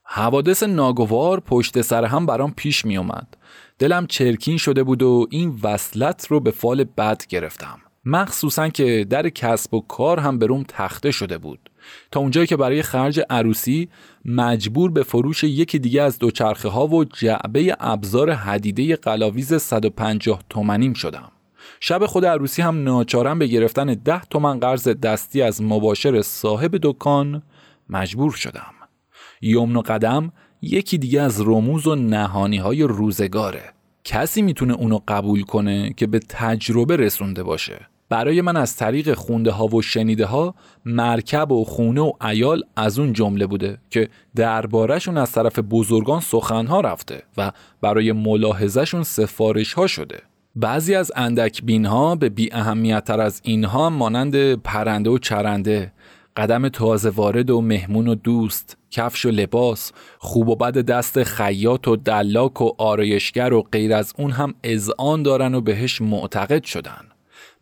حوادث 0.04 0.62
ناگوار 0.62 1.40
پشت 1.40 1.80
سر 1.80 2.04
هم 2.04 2.26
برام 2.26 2.52
پیش 2.56 2.84
می 2.84 2.96
اومد 2.96 3.36
دلم 3.78 4.06
چرکین 4.06 4.56
شده 4.56 4.84
بود 4.84 5.02
و 5.02 5.26
این 5.30 5.58
وصلت 5.62 6.26
رو 6.26 6.40
به 6.40 6.50
فال 6.50 6.84
بد 6.84 7.26
گرفتم. 7.28 7.80
مخصوصا 8.04 8.68
که 8.68 9.06
در 9.10 9.28
کسب 9.28 9.74
و 9.74 9.80
کار 9.80 10.20
هم 10.20 10.38
بروم 10.38 10.64
تخته 10.68 11.10
شده 11.10 11.38
بود. 11.38 11.70
تا 12.10 12.20
اونجایی 12.20 12.46
که 12.46 12.56
برای 12.56 12.82
خرج 12.82 13.20
عروسی 13.30 13.88
مجبور 14.24 14.90
به 14.90 15.02
فروش 15.02 15.44
یکی 15.44 15.78
دیگه 15.78 16.02
از 16.02 16.18
دوچرخه 16.18 16.68
ها 16.68 16.86
و 16.86 17.04
جعبه 17.04 17.76
ابزار 17.80 18.32
حدیده 18.32 18.96
قلاویز 18.96 19.54
150 19.54 20.42
تومنیم 20.50 20.92
شدم. 20.92 21.32
شب 21.80 22.06
خود 22.06 22.24
عروسی 22.24 22.62
هم 22.62 22.82
ناچارم 22.82 23.38
به 23.38 23.46
گرفتن 23.46 23.94
ده 23.94 24.20
تومن 24.20 24.60
قرض 24.60 24.88
دستی 24.88 25.42
از 25.42 25.62
مباشر 25.62 26.22
صاحب 26.22 26.78
دکان 26.82 27.42
مجبور 27.88 28.32
شدم. 28.32 28.72
یمن 29.42 29.76
و 29.76 29.80
قدم 29.80 30.32
یکی 30.62 30.98
دیگه 30.98 31.22
از 31.22 31.40
رموز 31.40 31.86
و 31.86 31.94
نهانی 31.94 32.56
های 32.56 32.82
روزگاره. 32.82 33.72
کسی 34.12 34.42
می‌تونه 34.42 34.74
اونو 34.74 34.98
قبول 35.08 35.42
کنه 35.42 35.92
که 35.96 36.06
به 36.06 36.18
تجربه 36.28 36.96
رسونده 36.96 37.42
باشه. 37.42 37.86
برای 38.08 38.40
من 38.40 38.56
از 38.56 38.76
طریق 38.76 39.14
خونده 39.14 39.50
ها 39.50 39.66
و 39.66 39.82
شنیده 39.82 40.26
ها 40.26 40.54
مرکب 40.84 41.52
و 41.52 41.64
خونه 41.64 42.00
و 42.00 42.12
ایال 42.26 42.62
از 42.76 42.98
اون 42.98 43.12
جمله 43.12 43.46
بوده 43.46 43.78
که 43.90 44.08
دربارهشون 44.34 45.18
از 45.18 45.32
طرف 45.32 45.58
بزرگان 45.58 46.20
سخنها 46.20 46.80
رفته 46.80 47.22
و 47.36 47.52
برای 47.80 48.12
ملاحظهشون 48.12 49.02
سفارش 49.02 49.72
ها 49.72 49.86
شده. 49.86 50.22
بعضی 50.56 50.94
از 50.94 51.12
اندک 51.16 51.62
بین 51.62 51.86
ها 51.86 52.14
به 52.14 52.28
بی 52.28 52.52
اهمیت 52.52 53.04
تر 53.04 53.20
از 53.20 53.40
اینها 53.44 53.90
مانند 53.90 54.54
پرنده 54.54 55.10
و 55.10 55.18
چرنده 55.18 55.92
قدم 56.36 56.68
تازه 56.68 57.10
وارد 57.10 57.50
و 57.50 57.60
مهمون 57.60 58.08
و 58.08 58.14
دوست 58.14 58.76
کفش 58.90 59.26
و 59.26 59.30
لباس 59.30 59.92
خوب 60.18 60.48
و 60.48 60.56
بد 60.56 60.78
دست 60.78 61.22
خیاط 61.22 61.88
و 61.88 61.96
دلاک 61.96 62.60
و 62.60 62.70
آرایشگر 62.78 63.52
و 63.52 63.62
غیر 63.62 63.94
از 63.94 64.12
اون 64.18 64.30
هم 64.30 64.54
اذعان 64.64 65.22
دارن 65.22 65.54
و 65.54 65.60
بهش 65.60 66.00
معتقد 66.00 66.64
شدن. 66.64 67.04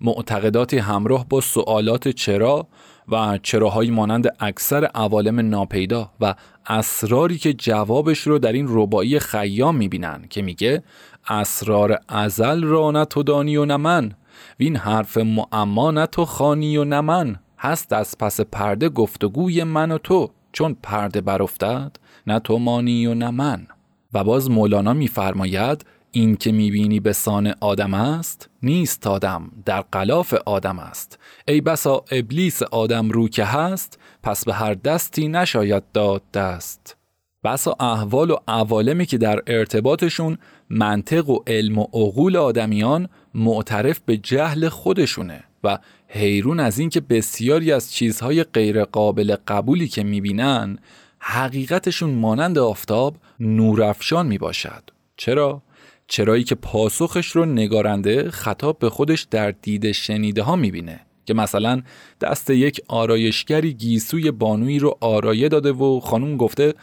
معتقداتی 0.01 0.79
همراه 0.79 1.29
با 1.29 1.41
سوالات 1.41 2.09
چرا 2.09 2.67
و 3.09 3.39
چراهایی 3.43 3.91
مانند 3.91 4.37
اکثر 4.41 4.85
عوالم 4.85 5.41
ناپیدا 5.41 6.11
و 6.21 6.35
اسراری 6.67 7.39
که 7.39 7.53
جوابش 7.53 8.19
رو 8.19 8.39
در 8.39 8.53
این 8.53 8.67
ربایی 8.69 9.19
خیام 9.19 9.77
می‌بینن 9.77 10.25
که 10.31 10.43
میگه 10.43 10.83
اسرار 11.29 11.99
ازل 12.09 12.65
را 12.65 12.91
نه 12.91 13.05
تو 13.05 13.23
دانی 13.23 13.57
و 13.57 13.65
نه 13.65 13.77
من 13.77 14.13
وین 14.61 14.77
حرف 14.77 15.17
معما 15.17 15.91
نه 15.91 16.07
تو 16.07 16.25
خانی 16.25 16.77
و 16.77 16.85
نه 16.85 17.01
من. 17.01 17.37
هست 17.61 17.93
از 17.93 18.19
پس 18.19 18.41
پرده 18.41 18.89
گفتگوی 18.89 19.65
من 19.65 19.91
و 19.91 19.99
تو 19.99 20.31
چون 20.53 20.77
پرده 20.83 21.21
برافتد 21.21 21.97
نه 22.27 22.39
تو 22.39 22.59
مانی 22.59 23.07
و 23.07 23.15
نه 23.15 23.31
من. 23.31 23.67
و 24.15 24.25
باز 24.25 24.51
مولانا 24.51 24.93
میفرماید 24.93 25.85
این 26.11 26.37
که 26.37 26.53
می‌بینی 26.53 27.01
به 27.01 27.13
سان 27.13 27.55
آدم 27.61 27.95
است 27.95 28.51
نیست 28.63 29.07
آدم 29.07 29.51
در 29.65 29.81
قلاف 29.81 30.35
آدم 30.47 30.79
است. 30.79 31.19
ای 31.49 31.61
بسا 31.61 32.05
ابلیس 32.11 32.63
آدم 32.63 33.09
رو 33.09 33.29
که 33.29 33.45
هست 33.45 33.99
پس 34.23 34.45
به 34.45 34.53
هر 34.53 34.75
دستی 34.75 35.29
نشاید 35.29 35.83
داد 35.93 36.23
دست. 36.35 36.97
بسا 37.45 37.77
احوال 37.81 38.31
و 38.31 38.37
عوالمی 38.49 39.07
که 39.07 39.19
در 39.19 39.43
ارتباطشون 39.47 40.39
منطق 40.71 41.29
و 41.29 41.39
علم 41.47 41.79
و 41.79 41.83
عقول 41.83 42.37
آدمیان 42.37 43.09
معترف 43.35 44.01
به 44.07 44.17
جهل 44.17 44.69
خودشونه 44.69 45.45
و 45.65 45.79
حیرون 46.13 46.61
از 46.61 46.79
اینکه 46.79 47.01
بسیاری 47.01 47.73
از 47.73 47.93
چیزهای 47.93 48.45
غیر 48.45 48.85
قابل 48.85 49.37
قبولی 49.49 49.89
که 49.89 50.03
می‌بینن 50.03 50.79
حقیقتشون 51.19 52.11
مانند 52.11 52.59
آفتاب 52.59 53.17
نورافشان 53.41 54.27
می‌باشد 54.27 54.83
چرا؟ 55.17 55.63
چرایی 56.07 56.45
که 56.45 56.55
پاسخش 56.55 57.27
رو 57.27 57.45
نگارنده 57.45 58.31
خطاب 58.31 58.79
به 58.79 58.91
خودش 58.91 59.27
در 59.31 59.51
دید 59.51 59.93
شنیده 59.93 60.43
ها 60.43 60.57
می‌بینه 60.57 61.01
که 61.25 61.35
مثلا 61.35 61.83
دست 62.21 62.51
یک 62.51 62.81
آرایشگری 62.89 63.75
گیسوی 63.75 64.31
بانویی 64.31 64.79
رو 64.79 64.99
آرایه 65.01 65.49
داده 65.49 65.73
و 65.73 66.01
خانوم 66.01 66.37
گفته 66.37 66.75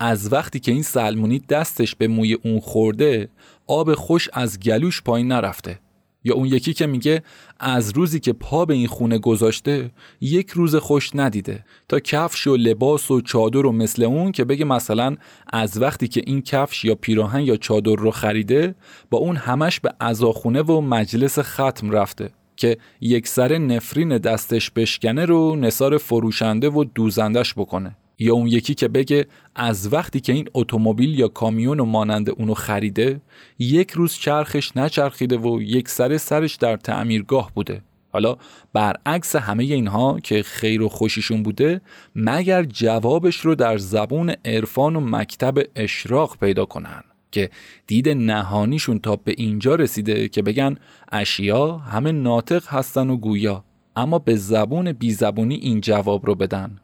از 0.00 0.32
وقتی 0.32 0.60
که 0.60 0.72
این 0.72 0.82
سلمونی 0.82 1.38
دستش 1.38 1.94
به 1.94 2.08
موی 2.08 2.34
اون 2.34 2.60
خورده 2.60 3.28
آب 3.66 3.94
خوش 3.94 4.28
از 4.32 4.60
گلوش 4.60 5.02
پایین 5.02 5.28
نرفته 5.28 5.78
یا 6.26 6.34
اون 6.34 6.46
یکی 6.46 6.74
که 6.74 6.86
میگه 6.86 7.22
از 7.60 7.92
روزی 7.96 8.20
که 8.20 8.32
پا 8.32 8.64
به 8.64 8.74
این 8.74 8.86
خونه 8.86 9.18
گذاشته 9.18 9.90
یک 10.20 10.50
روز 10.50 10.76
خوش 10.76 11.10
ندیده 11.14 11.64
تا 11.88 12.00
کفش 12.00 12.46
و 12.46 12.56
لباس 12.56 13.10
و 13.10 13.20
چادر 13.20 13.66
و 13.66 13.72
مثل 13.72 14.02
اون 14.02 14.32
که 14.32 14.44
بگه 14.44 14.64
مثلا 14.64 15.16
از 15.52 15.80
وقتی 15.80 16.08
که 16.08 16.22
این 16.26 16.42
کفش 16.42 16.84
یا 16.84 16.94
پیراهن 16.94 17.40
یا 17.40 17.56
چادر 17.56 17.96
رو 17.96 18.10
خریده 18.10 18.74
با 19.10 19.18
اون 19.18 19.36
همش 19.36 19.80
به 19.80 19.94
ازاخونه 20.00 20.62
و 20.62 20.80
مجلس 20.80 21.38
ختم 21.38 21.90
رفته 21.90 22.30
که 22.56 22.78
یک 23.00 23.28
سر 23.28 23.58
نفرین 23.58 24.18
دستش 24.18 24.70
بشکنه 24.70 25.24
رو 25.24 25.56
نصار 25.56 25.98
فروشنده 25.98 26.70
و 26.70 26.84
دوزندش 26.84 27.54
بکنه. 27.54 27.96
یا 28.18 28.34
اون 28.34 28.46
یکی 28.46 28.74
که 28.74 28.88
بگه 28.88 29.26
از 29.54 29.92
وقتی 29.92 30.20
که 30.20 30.32
این 30.32 30.48
اتومبیل 30.54 31.18
یا 31.18 31.28
کامیون 31.28 31.80
و 31.80 31.84
مانند 31.84 32.30
اونو 32.30 32.54
خریده 32.54 33.20
یک 33.58 33.90
روز 33.90 34.14
چرخش 34.14 34.76
نچرخیده 34.76 35.36
و 35.36 35.62
یک 35.62 35.88
سر 35.88 36.16
سرش 36.16 36.54
در 36.54 36.76
تعمیرگاه 36.76 37.52
بوده. 37.54 37.82
حالا 38.12 38.36
برعکس 38.72 39.36
همه 39.36 39.64
اینها 39.64 40.20
که 40.20 40.42
خیر 40.42 40.82
و 40.82 40.88
خوشیشون 40.88 41.42
بوده 41.42 41.80
مگر 42.14 42.62
جوابش 42.62 43.36
رو 43.36 43.54
در 43.54 43.78
زبون 43.78 44.34
عرفان 44.44 44.96
و 44.96 45.00
مکتب 45.00 45.58
اشراق 45.76 46.38
پیدا 46.38 46.64
کنن 46.64 47.02
که 47.30 47.50
دید 47.86 48.08
نهانیشون 48.08 48.98
تا 48.98 49.16
به 49.16 49.34
اینجا 49.36 49.74
رسیده 49.74 50.28
که 50.28 50.42
بگن 50.42 50.76
اشیا 51.12 51.78
همه 51.78 52.12
ناطق 52.12 52.68
هستن 52.68 53.10
و 53.10 53.16
گویا 53.16 53.64
اما 53.96 54.18
به 54.18 54.36
زبون 54.36 54.92
بی 54.92 55.12
زبونی 55.12 55.54
این 55.54 55.80
جواب 55.80 56.26
رو 56.26 56.34
بدن. 56.34 56.80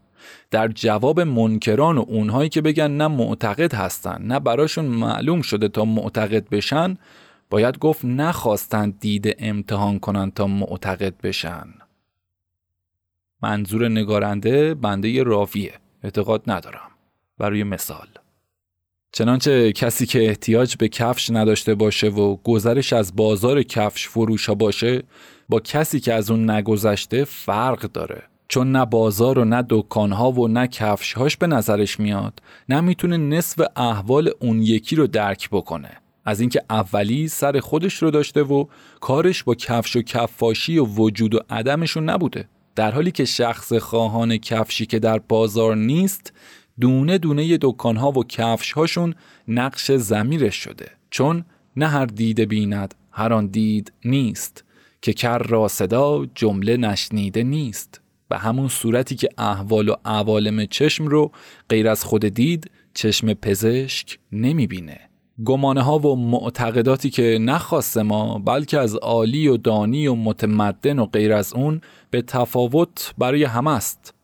در 0.51 0.69
جواب 0.69 1.21
منکران 1.21 1.99
و 1.99 2.05
اونهایی 2.09 2.49
که 2.49 2.61
بگن 2.61 2.91
نه 2.91 3.09
معتقد 3.09 3.75
هستن 3.75 4.23
نه 4.23 4.41
براشون 4.41 4.85
معلوم 4.85 5.43
شده 5.43 5.69
تا 5.69 5.85
معتقد 5.85 6.49
بشن 6.49 6.97
باید 7.51 7.79
گفت 7.79 8.05
نخواستن 8.05 8.91
دید 8.91 9.37
امتحان 9.39 9.99
کنن 9.99 10.31
تا 10.31 10.47
معتقد 10.47 11.15
بشن. 11.23 11.67
منظور 13.43 13.89
نگارنده 13.89 14.75
بنده 14.75 15.23
راویه. 15.23 15.73
اعتقاد 16.03 16.43
ندارم. 16.47 16.91
برای 17.39 17.65
مثال. 17.65 18.07
چنانچه 19.13 19.73
کسی 19.73 20.07
که 20.07 20.29
احتیاج 20.29 20.77
به 20.77 20.89
کفش 20.89 21.31
نداشته 21.31 21.75
باشه 21.75 22.09
و 22.09 22.37
گذرش 22.37 22.93
از 22.93 23.17
بازار 23.17 23.63
کفش 23.63 24.09
فروش 24.09 24.47
ها 24.47 24.55
باشه 24.55 25.03
با 25.49 25.61
کسی 25.61 26.01
که 26.01 26.15
از 26.15 26.31
اون 26.31 26.51
نگذشته 26.51 27.25
فرق 27.25 27.81
داره. 27.81 28.23
چون 28.53 28.73
نه 28.73 28.85
بازار 28.85 29.39
و 29.39 29.45
نه 29.45 29.65
دکانها 29.69 30.33
و 30.33 30.49
نه 30.49 30.67
کفشهاش 30.67 31.37
به 31.37 31.47
نظرش 31.47 32.01
میاد 32.01 32.43
نه 32.69 32.81
می‌تونه 32.81 33.17
نصف 33.17 33.67
احوال 33.77 34.31
اون 34.41 34.63
یکی 34.63 34.97
رو 34.97 35.07
درک 35.07 35.49
بکنه. 35.51 35.91
از 36.25 36.41
اینکه 36.41 36.63
اولی 36.71 37.29
سر 37.29 37.61
خودش 37.61 37.95
رو 37.95 38.11
داشته 38.11 38.43
و 38.43 38.65
کارش 39.01 39.43
با 39.43 39.55
کفش 39.55 39.97
و 39.97 40.03
کفاشی 40.03 40.79
و 40.79 40.85
وجود 40.85 41.35
و 41.35 41.39
عدمشون 41.51 42.11
نبوده. 42.11 42.49
در 42.75 42.91
حالی 42.91 43.11
که 43.11 43.25
شخص 43.25 43.73
خواهان 43.73 44.37
کفشی 44.37 44.87
که 44.87 44.99
در 44.99 45.19
بازار 45.19 45.77
نیست 45.77 46.33
دونه 46.81 47.19
دونه 47.19 47.59
دکانها 47.61 48.11
و 48.11 48.25
کفشهاشون 48.25 49.15
نقش 49.49 49.91
زمیرش 49.91 50.57
شده. 50.57 50.91
چون 51.11 51.45
نه 51.77 51.87
هر 51.87 52.07
دید 52.07 52.41
بیند 52.41 52.95
هر 53.11 53.33
آن 53.33 53.47
دید 53.47 53.93
نیست 54.05 54.65
که 55.03 55.13
کر 55.13 55.39
را 55.39 55.69
صدا 55.69 56.27
جمله 56.35 56.77
نشنیده 56.77 57.43
نیست. 57.43 58.02
به 58.33 58.39
همون 58.39 58.69
صورتی 58.69 59.17
که 59.17 59.29
احوال 59.39 59.89
و 59.89 59.95
عوالم 60.05 60.67
چشم 60.67 61.07
رو 61.07 61.33
غیر 61.69 61.89
از 61.89 62.05
خود 62.05 62.25
دید 62.25 62.71
چشم 62.95 63.35
پزشک 63.35 64.19
نمی‌بینه. 64.33 65.01
گمانه 65.45 65.83
ها 65.83 65.99
و 65.99 66.17
معتقداتی 66.17 67.11
که 67.11 67.39
نخواست 67.41 67.99
ما 67.99 68.39
بلکه 68.39 68.79
از 68.79 68.95
عالی 68.95 69.49
و 69.49 69.57
دانی 69.57 70.07
و 70.07 70.15
متمدن 70.15 70.99
و 70.99 71.07
غیر 71.07 71.33
از 71.33 71.53
اون 71.53 71.81
به 72.11 72.23
تفاوت 72.23 73.15
برای 73.19 73.45
همه 73.45 73.71
است. 73.71 74.15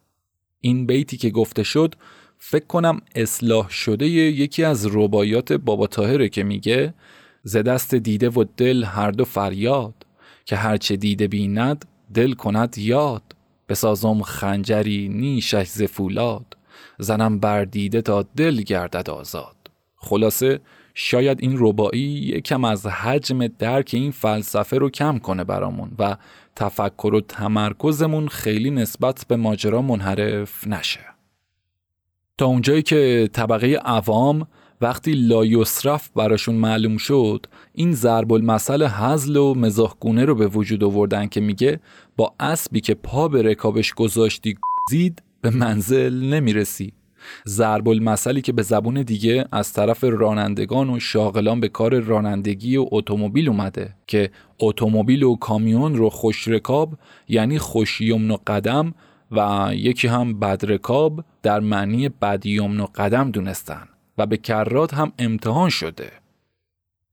این 0.61 0.87
بیتی 0.87 1.17
که 1.17 1.31
گفته 1.31 1.63
شد 1.63 1.95
فکر 2.39 2.67
کنم 2.67 3.01
اصلاح 3.15 3.71
شده 3.71 4.07
یکی 4.07 4.65
از 4.65 4.87
ربایات 4.93 5.53
بابا 5.53 5.87
تاهره 5.87 6.29
که 6.29 6.43
میگه 6.43 6.95
ز 7.43 7.57
دست 7.57 7.95
دیده 7.95 8.29
و 8.29 8.45
دل 8.57 8.85
هر 8.85 9.11
دو 9.11 9.25
فریاد 9.25 10.07
که 10.45 10.57
هرچه 10.57 10.97
دیده 10.97 11.29
بیند 11.29 11.85
دل 12.15 12.33
کند 12.33 12.79
یاد. 12.79 13.28
بسازم 13.69 14.23
خنجری 14.23 15.09
نیشش 15.09 15.67
ز 15.67 15.83
فولاد 15.83 16.57
زنم 16.99 17.39
بر 17.39 17.65
دیده 17.65 18.03
تا 18.03 18.23
دل 18.37 18.63
گردد 18.63 19.11
آزاد. 19.11 19.57
خلاصه 19.97 20.61
شاید 20.95 21.41
این 21.41 21.57
ربایی 21.59 22.03
یکم 22.03 22.65
از 22.65 22.87
حجم 22.87 23.47
درک 23.47 23.91
این 23.93 24.11
فلسفه 24.11 24.79
رو 24.79 24.91
کم 24.91 25.19
کنه 25.19 25.45
برامون 25.45 25.91
و 25.99 26.17
تفکر 26.57 27.15
و 27.15 27.21
تمرکزمون 27.21 28.29
خیلی 28.29 28.71
نسبت 28.71 29.25
به 29.29 29.37
ماجرا 29.37 29.83
منحرف 29.83 30.67
نشه. 30.67 31.01
تا 32.39 32.47
اونجایی 32.47 32.83
که 32.83 33.31
طبقه 33.33 33.75
عوام 33.75 34.47
وقتی 34.81 35.13
لایوسرف 35.13 36.11
براشون 36.17 36.55
معلوم 36.55 36.97
شد 36.97 37.47
این 37.75 37.93
ضرب 37.93 38.33
المثل 38.33 38.87
حزل 38.87 39.37
و 39.37 39.55
مزاحگونه 39.55 40.25
رو 40.25 40.35
به 40.35 40.47
وجود 40.47 40.85
آوردن 40.85 41.27
که 41.27 41.41
میگه 41.41 41.81
با 42.17 42.35
اسبی 42.41 42.81
که 42.81 42.95
پا 42.95 43.29
به 43.29 43.43
رکابش 43.43 43.95
گذاشتی 43.95 44.57
زید 44.91 45.23
به 45.41 45.51
منزل 45.51 46.25
نمی‌رسی. 46.25 46.93
ضرب 47.49 47.89
المثلی 47.89 48.41
که 48.41 48.53
به 48.53 48.63
زبون 48.63 49.03
دیگه 49.03 49.45
از 49.53 49.73
طرف 49.73 50.05
رانندگان 50.05 50.91
و 50.91 51.01
شاغلان 51.01 51.61
به 51.61 51.69
کار 51.69 52.01
رانندگی 52.01 52.77
و 52.77 52.87
اتومبیل 52.91 53.49
اومده 53.49 53.95
که 54.07 54.31
اتومبیل 54.61 55.23
و 55.23 55.37
کامیون 55.37 55.97
رو 55.97 56.11
خوش 56.11 56.49
رکاب 56.49 56.99
یعنی 57.29 57.59
خوش 57.59 58.01
یمن 58.01 58.31
و 58.31 58.37
قدم 58.47 58.95
و 59.33 59.71
یکی 59.75 60.09
هم 60.09 60.41
بدرکاب 60.41 61.25
در 61.43 61.61
معنی 61.61 62.09
بد 62.09 62.47
یمن 62.47 62.81
و 62.81 62.87
قدم 62.95 63.31
دونستن. 63.31 63.89
و 64.19 64.27
به 64.27 64.37
کرات 64.37 64.95
هم 64.95 65.13
امتحان 65.19 65.71
شده. 65.71 66.13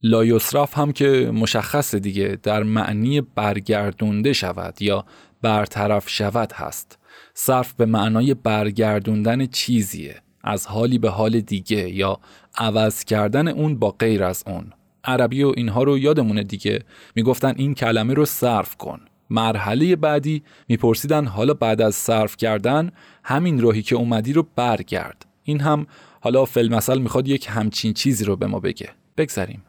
لایوسراف 0.04 0.78
هم 0.78 0.92
که 0.92 1.32
مشخص 1.34 1.96
دیگه 1.96 2.38
در 2.44 2.64
معنی 2.64 3.22
برگردونده 3.22 4.34
شود 4.34 4.82
یا 4.82 5.06
برطرف 5.42 6.10
شود 6.10 6.52
هست. 6.52 7.00
صرف 7.34 7.74
به 7.74 7.86
معنای 7.86 8.34
برگردوندن 8.34 9.46
چیزیه 9.46 10.22
از 10.44 10.68
حالی 10.68 10.98
به 10.98 11.10
حال 11.10 11.40
دیگه 11.40 11.90
یا 11.90 12.20
عوض 12.58 13.04
کردن 13.04 13.48
اون 13.48 13.80
با 13.80 13.92
غیر 13.92 14.24
از 14.24 14.44
اون. 14.48 14.74
عربی 15.04 15.44
و 15.44 15.54
اینها 15.58 15.84
رو 15.84 15.98
یادمونه 15.98 16.44
دیگه. 16.44 16.84
می‌گفتن 17.16 17.54
این 17.58 17.74
کلمه 17.74 18.14
رو 18.14 18.26
صرف 18.26 18.76
کن. 18.76 19.00
مرحله 19.30 19.96
بعدی 19.96 20.44
میپرسیدن 20.68 21.26
حالا 21.26 21.54
بعد 21.54 21.82
از 21.82 21.96
صرف 21.96 22.38
کردن 22.38 22.92
همین 23.24 23.62
راهی 23.62 23.82
که 23.82 23.96
اومدی 23.96 24.34
رو 24.34 24.48
برگرد. 24.56 25.26
این 25.44 25.60
هم 25.62 25.88
حالا 26.26 26.46
فلمسل 26.46 27.00
می‌خواد 27.00 27.28
یک 27.28 27.48
همچین 27.50 27.94
چیزی 27.94 28.26
رو 28.26 28.36
به 28.36 28.48
ما 28.48 28.60
بگه. 28.60 28.90
بگذریم. 29.18 29.64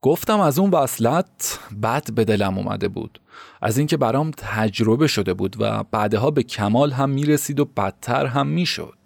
گفتم 0.00 0.40
از 0.40 0.58
اون 0.58 0.70
وصلت 0.70 1.58
بد 1.82 2.12
به 2.14 2.24
دلم 2.24 2.58
اومده 2.58 2.88
بود. 2.88 3.20
از 3.62 3.78
اینکه 3.78 3.96
برام 3.96 4.30
تجربه 4.36 5.06
شده 5.06 5.34
بود 5.34 5.56
و 5.58 5.84
بعدها 5.90 6.30
به 6.30 6.42
کمال 6.42 6.92
هم 6.92 7.10
می‌رسید 7.10 7.60
و 7.60 7.64
بدتر 7.64 8.26
هم 8.26 8.46
می‌شد. 8.46 8.98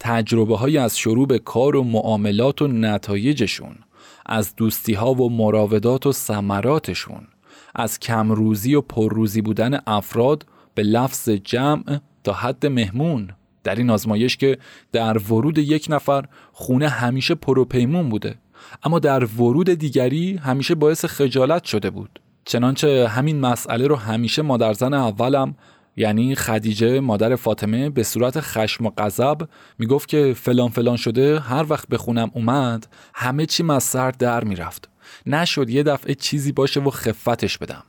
تجربه 0.00 0.56
های 0.56 0.78
از 0.78 0.98
شروع 0.98 1.26
به 1.26 1.38
کار 1.38 1.76
و 1.76 1.82
معاملات 1.82 2.62
و 2.62 2.68
نتایجشون 2.68 3.76
از 4.26 4.56
دوستی 4.56 4.94
ها 4.94 5.14
و 5.14 5.30
مراودات 5.30 6.06
و 6.06 6.12
ثمراتشون 6.12 7.26
از 7.74 8.00
کمروزی 8.00 8.74
و 8.74 8.80
پرروزی 8.80 9.42
بودن 9.42 9.78
افراد 9.86 10.46
به 10.74 10.82
لفظ 10.82 11.28
جمع 11.28 12.00
تا 12.24 12.32
حد 12.32 12.66
مهمون. 12.66 13.30
در 13.64 13.74
این 13.74 13.90
آزمایش 13.90 14.36
که 14.36 14.58
در 14.92 15.18
ورود 15.18 15.58
یک 15.58 15.86
نفر 15.90 16.24
خونه 16.52 16.88
همیشه 16.88 17.34
پروپیمون 17.34 18.08
بوده. 18.08 18.34
اما 18.82 18.98
در 18.98 19.24
ورود 19.24 19.70
دیگری 19.70 20.36
همیشه 20.36 20.74
باعث 20.74 21.04
خجالت 21.04 21.64
شده 21.64 21.90
بود. 21.90 22.20
چنانچه 22.44 23.08
همین 23.08 23.40
مسئله 23.40 23.86
رو 23.86 23.96
همیشه 23.96 24.42
مادرزن 24.42 24.94
اولم 24.94 25.54
یعنی 25.96 26.34
خدیجه 26.34 27.00
مادر 27.00 27.36
فاطمه 27.36 27.90
به 27.90 28.02
صورت 28.02 28.40
خشم 28.40 28.86
و 28.86 28.90
غضب 28.98 29.48
می‌گفت 29.78 30.08
که 30.08 30.34
فلان 30.36 30.68
فلان 30.68 30.96
شده 30.96 31.40
هر 31.40 31.66
وقت 31.68 31.88
به 31.88 31.98
خونم 31.98 32.30
اومد 32.34 32.86
همه 33.14 33.46
چی 33.46 33.64
از 33.70 33.82
سر 33.82 34.10
در 34.10 34.44
می‌رفت. 34.44 34.88
نشد 35.26 35.70
یه 35.70 35.82
دفعه 35.82 36.14
چیزی 36.14 36.52
باشه 36.52 36.80
و 36.80 36.90
خفتش 36.90 37.58
بدم. 37.58 37.82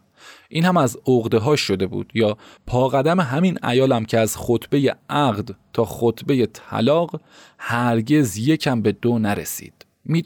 این 0.55 0.65
هم 0.65 0.77
از 0.77 0.97
عقده 1.07 1.37
ها 1.37 1.55
شده 1.55 1.87
بود. 1.87 2.11
یا 2.13 2.37
پاقدم 2.67 3.19
همین 3.19 3.65
ایالم 3.65 4.05
که 4.05 4.19
از 4.19 4.37
خطبه 4.37 4.95
عقد 5.09 5.49
تا 5.73 5.85
خطبه 5.85 6.45
طلاق 6.45 7.21
هرگز 7.57 8.37
یکم 8.37 8.81
به 8.81 8.91
دو 8.91 9.19
نرسید. 9.19 9.85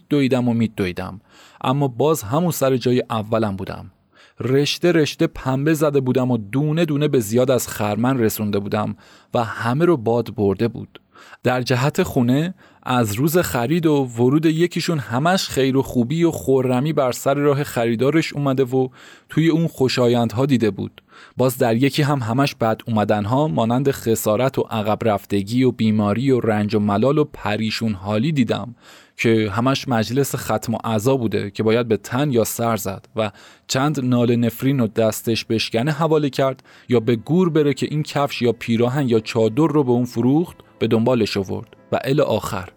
دویدم 0.10 0.48
و 0.48 0.68
دویدم 0.76 1.22
اما 1.62 1.88
باز 1.88 2.24
همون 2.24 2.52
سر 2.52 2.78
جای 2.78 3.04
اولم 3.10 3.56
بودم. 3.56 3.92
رشته 4.40 4.92
رشته 4.92 5.28
پنبه 5.28 5.74
زده 5.74 6.00
بودم 6.00 6.32
و 6.32 6.38
دونه 6.38 6.86
دونه 6.86 7.08
به 7.08 7.20
زیاد 7.20 7.52
از 7.52 7.68
خرمن 7.68 8.20
رسونده 8.20 8.60
بودم 8.60 8.96
و 9.34 9.44
همه 9.44 9.86
رو 9.86 9.98
باد 9.98 10.36
برده 10.36 10.68
بود. 10.68 11.02
در 11.44 11.62
جهت 11.62 12.04
خونه 12.04 12.54
از 12.84 13.14
روز 13.14 13.38
خرید 13.38 13.86
و 13.86 13.94
ورود 13.94 14.46
یکیشون 14.46 15.00
همش 15.00 15.50
خیر 15.50 15.78
و 15.78 15.82
خوبی 15.82 16.24
و 16.24 16.32
خورمی 16.32 16.94
بر 16.94 17.12
سر 17.12 17.34
راه 17.34 17.64
خریدارش 17.64 18.34
اومده 18.34 18.64
و 18.64 18.88
توی 19.30 19.50
اون 19.50 19.68
خوشایندها 19.68 20.46
دیده 20.46 20.72
بود. 20.72 21.02
باز 21.38 21.58
در 21.58 21.76
یکی 21.76 22.02
هم 22.02 22.20
همش 22.20 22.56
بد 22.56 22.82
اومدنها 22.88 23.48
مانند 23.48 23.92
خسارت 23.92 24.60
و 24.60 24.62
عقب 24.62 25.08
رفتگی 25.08 25.64
و 25.64 25.72
بیماری 25.72 26.32
و 26.32 26.40
رنج 26.40 26.76
و 26.76 26.80
ملال 26.80 27.18
و 27.18 27.24
پریشون 27.24 27.94
حالی 27.94 28.32
دیدم 28.32 28.76
که 29.18 29.52
همش 29.52 29.88
مجلس 29.88 30.36
ختم 30.36 30.74
و 30.74 30.78
عذا 30.84 31.18
بوده 31.18 31.52
که 31.52 31.64
باید 31.64 31.88
به 31.88 31.98
تن 31.98 32.32
یا 32.32 32.44
سر 32.44 32.78
زد 32.78 33.06
و 33.16 33.32
چند 33.68 34.06
نال 34.06 34.36
نفرین 34.36 34.80
و 34.80 34.88
دستش 34.88 35.46
بشکنه 35.46 35.92
حواله 35.92 36.30
کرد 36.30 36.64
یا 36.90 37.00
به 37.00 37.16
گور 37.16 37.50
بره 37.50 37.74
که 37.74 37.88
این 37.92 38.04
کفش 38.04 38.42
یا 38.42 38.52
پیراهن 38.52 39.10
یا 39.10 39.20
چادر 39.20 39.68
رو 39.68 39.84
به 39.84 39.92
اون 39.92 40.06
فروخت 40.06 40.58
به 40.80 40.88
دنبالش 40.88 41.38
آورد 41.38 41.68
و 41.92 42.00
ال 42.04 42.22
آخر 42.22 42.70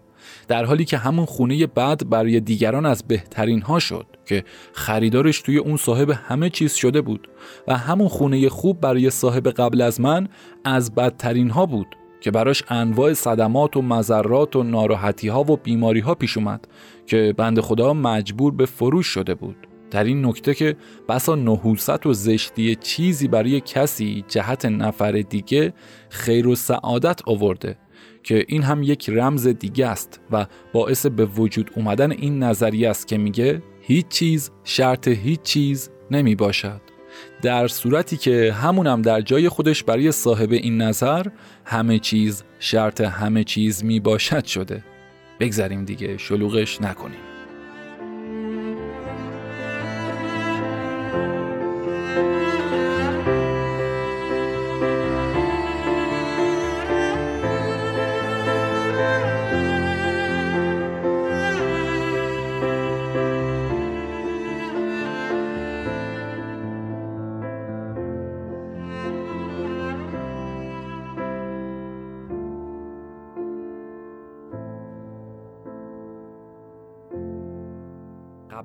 در 0.47 0.65
حالی 0.65 0.85
که 0.85 0.97
همون 0.97 1.25
خونه 1.25 1.67
بعد 1.67 2.09
برای 2.09 2.39
دیگران 2.39 2.85
از 2.85 3.03
بهترین 3.07 3.61
ها 3.61 3.79
شد 3.79 4.05
که 4.25 4.43
خریدارش 4.73 5.41
توی 5.41 5.57
اون 5.57 5.77
صاحب 5.77 6.09
همه 6.09 6.49
چیز 6.49 6.73
شده 6.73 7.01
بود 7.01 7.27
و 7.67 7.77
همون 7.77 8.07
خونه 8.07 8.49
خوب 8.49 8.81
برای 8.81 9.09
صاحب 9.09 9.47
قبل 9.47 9.81
از 9.81 10.01
من 10.01 10.27
از 10.65 10.95
بدترین 10.95 11.49
ها 11.49 11.65
بود 11.65 11.87
که 12.21 12.31
براش 12.31 12.63
انواع 12.69 13.13
صدمات 13.13 13.77
و 13.77 13.81
مذرات 13.81 14.55
و 14.55 14.63
ناراحتی 14.63 15.27
ها 15.27 15.43
و 15.43 15.57
بیماری 15.57 15.99
ها 15.99 16.15
پیش 16.15 16.37
اومد 16.37 16.67
که 17.05 17.33
بند 17.37 17.59
خدا 17.59 17.93
مجبور 17.93 18.53
به 18.53 18.65
فروش 18.65 19.07
شده 19.07 19.35
بود. 19.35 19.55
در 19.91 20.03
این 20.03 20.25
نکته 20.25 20.53
که 20.53 20.75
بسا 21.09 21.35
نحوست 21.35 22.05
و 22.05 22.13
زشتی 22.13 22.75
چیزی 22.75 23.27
برای 23.27 23.61
کسی 23.61 24.25
جهت 24.27 24.65
نفر 24.65 25.11
دیگه 25.11 25.73
خیر 26.09 26.47
و 26.47 26.55
سعادت 26.55 27.21
آورده 27.25 27.77
که 28.23 28.45
این 28.47 28.63
هم 28.63 28.83
یک 28.83 29.09
رمز 29.09 29.47
دیگه 29.47 29.87
است 29.87 30.21
و 30.31 30.45
باعث 30.73 31.05
به 31.05 31.25
وجود 31.25 31.71
اومدن 31.75 32.11
این 32.11 32.43
نظریه 32.43 32.89
است 32.89 33.07
که 33.07 33.17
میگه 33.17 33.61
هیچ 33.81 34.07
چیز 34.07 34.51
شرط 34.63 35.07
هیچ 35.07 35.41
چیز 35.41 35.89
نمی 36.11 36.35
باشد. 36.35 36.81
در 37.41 37.67
صورتی 37.67 38.17
که 38.17 38.53
همونم 38.53 39.01
در 39.01 39.21
جای 39.21 39.49
خودش 39.49 39.83
برای 39.83 40.11
صاحب 40.11 40.51
این 40.51 40.81
نظر 40.81 41.27
همه 41.65 41.99
چیز 41.99 42.43
شرط 42.59 43.01
همه 43.01 43.43
چیز 43.43 43.83
می 43.83 43.99
باشد 43.99 44.45
شده. 44.45 44.83
بگذریم 45.39 45.85
دیگه 45.85 46.17
شلوغش 46.17 46.81
نکنیم. 46.81 47.32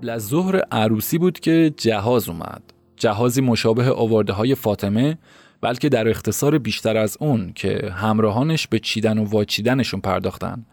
قبل 0.08 0.14
از 0.14 0.26
ظهر 0.26 0.60
عروسی 0.72 1.18
بود 1.18 1.40
که 1.40 1.74
جهاز 1.76 2.28
اومد. 2.28 2.62
جهازی 2.96 3.40
مشابه 3.40 3.92
آورده 3.92 4.32
های 4.32 4.54
فاطمه 4.54 5.18
بلکه 5.60 5.88
در 5.88 6.08
اختصار 6.08 6.58
بیشتر 6.58 6.96
از 6.96 7.16
اون 7.20 7.52
که 7.54 7.90
همراهانش 7.94 8.66
به 8.66 8.78
چیدن 8.78 9.18
و 9.18 9.24
واچیدنشون 9.24 10.00
پرداختن. 10.00 10.66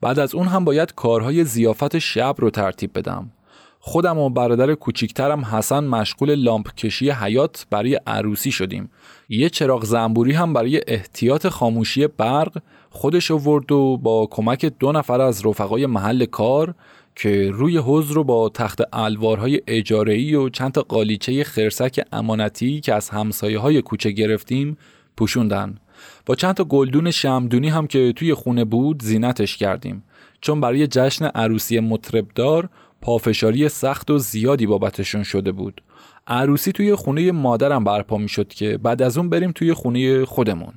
بعد 0.00 0.18
از 0.18 0.34
اون 0.34 0.46
هم 0.46 0.64
باید 0.64 0.94
کارهای 0.94 1.44
زیافت 1.44 1.98
شب 1.98 2.34
رو 2.38 2.50
ترتیب 2.50 2.98
بدم. 2.98 3.30
خودم 3.78 4.18
و 4.18 4.30
برادر 4.30 4.74
کوچیکترم 4.74 5.44
حسن 5.44 5.84
مشغول 5.84 6.34
لامپ 6.34 6.74
کشی 6.74 7.10
حیات 7.10 7.66
برای 7.70 8.00
عروسی 8.06 8.52
شدیم. 8.52 8.90
یه 9.28 9.48
چراغ 9.48 9.84
زنبوری 9.84 10.32
هم 10.32 10.52
برای 10.52 10.80
احتیاط 10.86 11.46
خاموشی 11.46 12.06
برق 12.06 12.62
خودش 12.90 13.30
آورد 13.30 13.72
و 13.72 13.96
با 13.96 14.28
کمک 14.30 14.64
دو 14.64 14.92
نفر 14.92 15.20
از 15.20 15.46
رفقای 15.46 15.86
محل 15.86 16.24
کار 16.24 16.74
که 17.16 17.50
روی 17.50 17.76
حوز 17.76 18.10
رو 18.10 18.24
با 18.24 18.48
تخت 18.48 18.80
الوارهای 18.92 19.60
اجاره‌ای 19.66 20.34
و 20.34 20.48
چند 20.48 20.72
تا 20.72 20.82
قالیچه 20.82 21.44
خرسک 21.44 22.00
امانتی 22.12 22.80
که 22.80 22.94
از 22.94 23.08
همسایه 23.08 23.58
های 23.58 23.82
کوچه 23.82 24.10
گرفتیم 24.10 24.76
پوشوندن. 25.16 25.78
با 26.26 26.34
چند 26.34 26.54
تا 26.54 26.64
گلدون 26.64 27.10
شمدونی 27.10 27.68
هم 27.68 27.86
که 27.86 28.12
توی 28.16 28.34
خونه 28.34 28.64
بود 28.64 29.02
زینتش 29.02 29.56
کردیم. 29.56 30.02
چون 30.40 30.60
برای 30.60 30.86
جشن 30.86 31.24
عروسی 31.24 31.80
مطربدار 31.80 32.68
پافشاری 33.00 33.68
سخت 33.68 34.10
و 34.10 34.18
زیادی 34.18 34.66
بابتشون 34.66 35.22
شده 35.22 35.52
بود. 35.52 35.82
عروسی 36.26 36.72
توی 36.72 36.94
خونه 36.94 37.32
مادرم 37.32 37.84
برپا 37.84 38.18
می 38.18 38.28
شد 38.28 38.48
که 38.48 38.78
بعد 38.78 39.02
از 39.02 39.18
اون 39.18 39.30
بریم 39.30 39.52
توی 39.52 39.72
خونه 39.72 40.24
خودمون. 40.24 40.72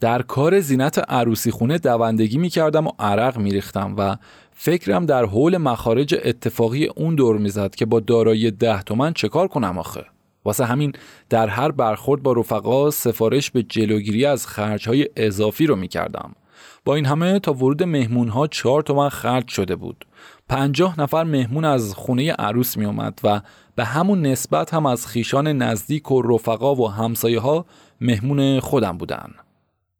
در 0.00 0.22
کار 0.22 0.60
زینت 0.60 0.98
عروسی 1.08 1.50
خونه 1.50 1.78
دوندگی 1.78 2.38
می 2.38 2.48
کردم 2.48 2.86
و 2.86 2.90
عرق 2.98 3.38
می 3.38 3.52
ریختم 3.52 3.94
و 3.98 4.16
فکرم 4.52 5.06
در 5.06 5.24
حول 5.24 5.56
مخارج 5.56 6.14
اتفاقی 6.24 6.86
اون 6.86 7.14
دور 7.14 7.38
می‌زد 7.38 7.74
که 7.74 7.86
با 7.86 8.00
دارایی 8.00 8.50
ده 8.50 8.82
تومن 8.82 9.12
چه 9.12 9.28
کار 9.28 9.48
کنم 9.48 9.78
آخه؟ 9.78 10.04
واسه 10.44 10.64
همین 10.64 10.92
در 11.30 11.48
هر 11.48 11.70
برخورد 11.70 12.22
با 12.22 12.32
رفقا 12.32 12.90
سفارش 12.90 13.50
به 13.50 13.62
جلوگیری 13.62 14.24
از 14.24 14.46
خرجهای 14.46 15.08
اضافی 15.16 15.66
رو 15.66 15.76
می‌کردم. 15.76 16.34
با 16.84 16.94
این 16.94 17.06
همه 17.06 17.38
تا 17.38 17.52
ورود 17.52 17.82
مهمون 17.82 18.28
ها 18.28 18.46
چهار 18.46 18.82
تومن 18.82 19.08
خرج 19.08 19.48
شده 19.48 19.76
بود. 19.76 20.04
پنجاه 20.48 21.00
نفر 21.00 21.24
مهمون 21.24 21.64
از 21.64 21.94
خونه 21.94 22.32
عروس 22.32 22.76
می 22.76 22.84
اومد 22.84 23.20
و 23.24 23.40
به 23.76 23.84
همون 23.84 24.26
نسبت 24.26 24.74
هم 24.74 24.86
از 24.86 25.06
خیشان 25.06 25.48
نزدیک 25.48 26.10
و 26.10 26.22
رفقا 26.22 26.74
و 26.74 26.90
همسایه 26.90 27.40
ها 27.40 27.66
مهمون 28.00 28.60
خودم 28.60 28.98
بودن. 28.98 29.34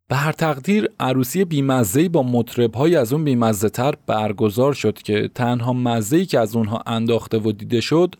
به 0.09 0.17
هر 0.17 0.33
تقدیر 0.33 0.89
عروسی 1.01 1.45
بیمزهی 1.45 2.09
با 2.09 2.23
مطربهایی 2.23 2.97
از 2.97 3.13
اون 3.13 3.25
بیمزه 3.25 3.69
تر 3.69 3.95
برگزار 4.07 4.73
شد 4.73 4.99
که 4.99 5.31
تنها 5.35 5.73
مزهی 5.73 6.27
که 6.27 6.41
از 6.41 6.57
اونها 6.57 6.83
انداخته 6.87 7.39
و 7.39 7.53
دیده 7.53 7.81
شد 7.81 8.15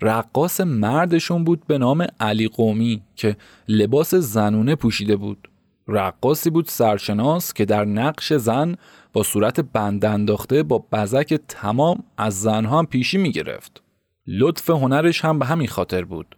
رقاص 0.00 0.60
مردشون 0.60 1.44
بود 1.44 1.66
به 1.66 1.78
نام 1.78 2.06
علی 2.20 2.48
قومی 2.48 3.02
که 3.16 3.36
لباس 3.68 4.14
زنونه 4.14 4.74
پوشیده 4.74 5.16
بود 5.16 5.48
رقاصی 5.88 6.50
بود 6.50 6.66
سرشناس 6.68 7.52
که 7.52 7.64
در 7.64 7.84
نقش 7.84 8.32
زن 8.32 8.74
با 9.12 9.22
صورت 9.22 9.60
بند 9.60 10.04
انداخته 10.04 10.62
با 10.62 10.84
بزک 10.92 11.40
تمام 11.48 12.04
از 12.16 12.40
زنها 12.40 12.78
هم 12.78 12.86
پیشی 12.86 13.18
می 13.18 13.32
گرفت. 13.32 13.82
لطف 14.26 14.70
هنرش 14.70 15.24
هم 15.24 15.38
به 15.38 15.46
همین 15.46 15.68
خاطر 15.68 16.04
بود. 16.04 16.36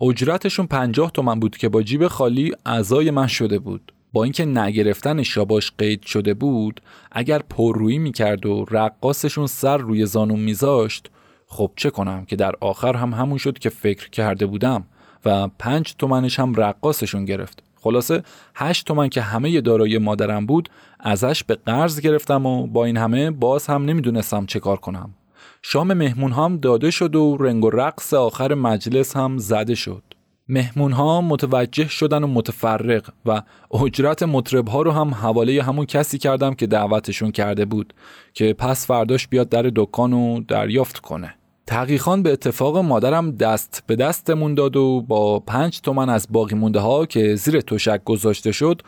اجرتشون 0.00 0.66
پنجاه 0.66 1.10
تومن 1.10 1.40
بود 1.40 1.56
که 1.56 1.68
با 1.68 1.82
جیب 1.82 2.08
خالی 2.08 2.52
اعضای 2.66 3.10
من 3.10 3.26
شده 3.26 3.58
بود. 3.58 3.93
با 4.14 4.24
اینکه 4.24 4.44
نگرفتن 4.44 5.22
شاباش 5.22 5.72
قید 5.78 6.02
شده 6.02 6.34
بود 6.34 6.80
اگر 7.12 7.38
پررویی 7.38 7.98
می‌کرد 7.98 8.46
و 8.46 8.64
رقاسشون 8.70 9.46
سر 9.46 9.76
روی 9.76 10.06
زانون 10.06 10.40
میذاشت 10.40 11.10
خب 11.46 11.70
چه 11.76 11.90
کنم 11.90 12.24
که 12.24 12.36
در 12.36 12.54
آخر 12.60 12.96
هم 12.96 13.12
همون 13.12 13.38
شد 13.38 13.58
که 13.58 13.70
فکر 13.70 14.10
کرده 14.10 14.46
بودم 14.46 14.84
و 15.24 15.48
پنج 15.58 15.94
تومنش 15.98 16.38
هم 16.38 16.54
رقاسشون 16.54 17.24
گرفت. 17.24 17.62
خلاصه 17.80 18.22
هشت 18.54 18.86
تومن 18.86 19.08
که 19.08 19.20
همه 19.20 19.60
دارایی 19.60 19.98
مادرم 19.98 20.46
بود 20.46 20.68
ازش 21.00 21.44
به 21.44 21.54
قرض 21.54 22.00
گرفتم 22.00 22.46
و 22.46 22.66
با 22.66 22.84
این 22.84 22.96
همه 22.96 23.30
باز 23.30 23.66
هم 23.66 23.84
نمی‌دونستم 23.84 24.46
چه 24.46 24.60
کار 24.60 24.76
کنم. 24.76 25.14
شام 25.62 25.92
مهمون 25.92 26.32
هم 26.32 26.56
داده 26.56 26.90
شد 26.90 27.14
و 27.14 27.36
رنگ 27.36 27.64
و 27.64 27.70
رقص 27.70 28.14
آخر 28.14 28.54
مجلس 28.54 29.16
هم 29.16 29.38
زده 29.38 29.74
شد. 29.74 30.02
مهمون 30.48 30.92
ها 30.92 31.20
متوجه 31.20 31.88
شدن 31.88 32.24
و 32.24 32.26
متفرق 32.26 33.10
و 33.26 33.42
اجرت 33.84 34.22
مطرب 34.22 34.68
ها 34.68 34.82
رو 34.82 34.90
هم 34.90 35.14
حواله 35.14 35.62
همون 35.62 35.86
کسی 35.86 36.18
کردم 36.18 36.54
که 36.54 36.66
دعوتشون 36.66 37.30
کرده 37.30 37.64
بود 37.64 37.94
که 38.34 38.52
پس 38.52 38.86
فرداش 38.86 39.28
بیاد 39.28 39.48
در 39.48 39.70
دکان 39.76 40.12
و 40.12 40.40
دریافت 40.48 40.98
کنه. 40.98 41.34
تحقیقان 41.66 42.22
به 42.22 42.32
اتفاق 42.32 42.78
مادرم 42.78 43.30
دست 43.30 43.82
به 43.86 43.96
دستمون 43.96 44.54
داد 44.54 44.76
و 44.76 45.02
با 45.08 45.40
پنج 45.40 45.80
تومن 45.80 46.08
از 46.08 46.26
باقی 46.30 46.54
مونده 46.54 46.80
ها 46.80 47.06
که 47.06 47.34
زیر 47.34 47.60
تشک 47.60 48.04
گذاشته 48.04 48.52
شد 48.52 48.82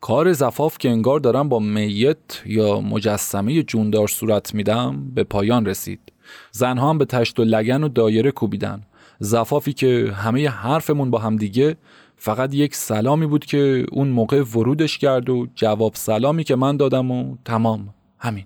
کار 0.00 0.32
زفاف 0.32 0.78
که 0.78 0.90
انگار 0.90 1.20
دارم 1.20 1.48
با 1.48 1.58
میت 1.58 2.42
یا 2.46 2.80
مجسمه 2.80 3.62
جوندار 3.62 4.08
صورت 4.08 4.54
میدم 4.54 5.10
به 5.14 5.24
پایان 5.24 5.66
رسید. 5.66 6.12
زنها 6.50 6.90
هم 6.90 6.98
به 6.98 7.04
تشت 7.04 7.40
و 7.40 7.44
لگن 7.44 7.84
و 7.84 7.88
دایره 7.88 8.30
کوبیدن. 8.30 8.82
زفافی 9.18 9.72
که 9.72 10.12
همه 10.16 10.48
حرفمون 10.48 11.10
با 11.10 11.18
هم 11.18 11.36
دیگه 11.36 11.76
فقط 12.16 12.54
یک 12.54 12.74
سلامی 12.74 13.26
بود 13.26 13.44
که 13.44 13.86
اون 13.92 14.08
موقع 14.08 14.42
ورودش 14.42 14.98
کرد 14.98 15.30
و 15.30 15.46
جواب 15.54 15.94
سلامی 15.94 16.44
که 16.44 16.56
من 16.56 16.76
دادم 16.76 17.10
و 17.10 17.36
تمام. 17.44 17.94
همین. 18.18 18.44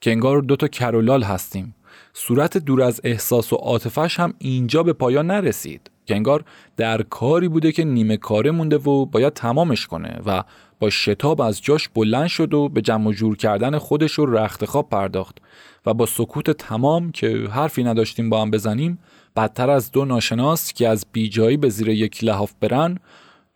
که 0.00 0.10
انگار 0.10 0.40
دوتا 0.40 0.68
کرولال 0.68 1.22
هستیم. 1.22 1.74
صورت 2.18 2.58
دور 2.58 2.82
از 2.82 3.00
احساس 3.04 3.52
و 3.52 3.56
عاطفش 3.56 4.20
هم 4.20 4.34
اینجا 4.38 4.82
به 4.82 4.92
پایان 4.92 5.26
نرسید. 5.26 5.90
که 6.06 6.14
انگار 6.14 6.44
در 6.76 7.02
کاری 7.02 7.48
بوده 7.48 7.72
که 7.72 7.84
نیمه 7.84 8.16
کاره 8.16 8.50
مونده 8.50 8.76
و 8.76 9.06
باید 9.06 9.32
تمامش 9.32 9.86
کنه 9.86 10.20
و 10.26 10.44
با 10.80 10.90
شتاب 10.90 11.40
از 11.40 11.62
جاش 11.62 11.88
بلند 11.88 12.26
شد 12.26 12.54
و 12.54 12.68
به 12.68 12.82
جمع 12.82 13.12
جور 13.12 13.36
کردن 13.36 13.78
خودش 13.78 14.12
رو 14.12 14.26
رخت 14.26 14.64
خواب 14.64 14.90
پرداخت 14.90 15.38
و 15.86 15.94
با 15.94 16.06
سکوت 16.06 16.50
تمام 16.50 17.12
که 17.12 17.48
حرفی 17.50 17.84
نداشتیم 17.84 18.30
با 18.30 18.42
هم 18.42 18.50
بزنیم 18.50 18.98
بدتر 19.36 19.70
از 19.70 19.90
دو 19.90 20.04
ناشناس 20.04 20.72
که 20.72 20.88
از 20.88 21.06
بیجایی 21.12 21.56
به 21.56 21.68
زیر 21.68 21.88
یک 21.88 22.24
لحاف 22.24 22.52
برن 22.60 22.98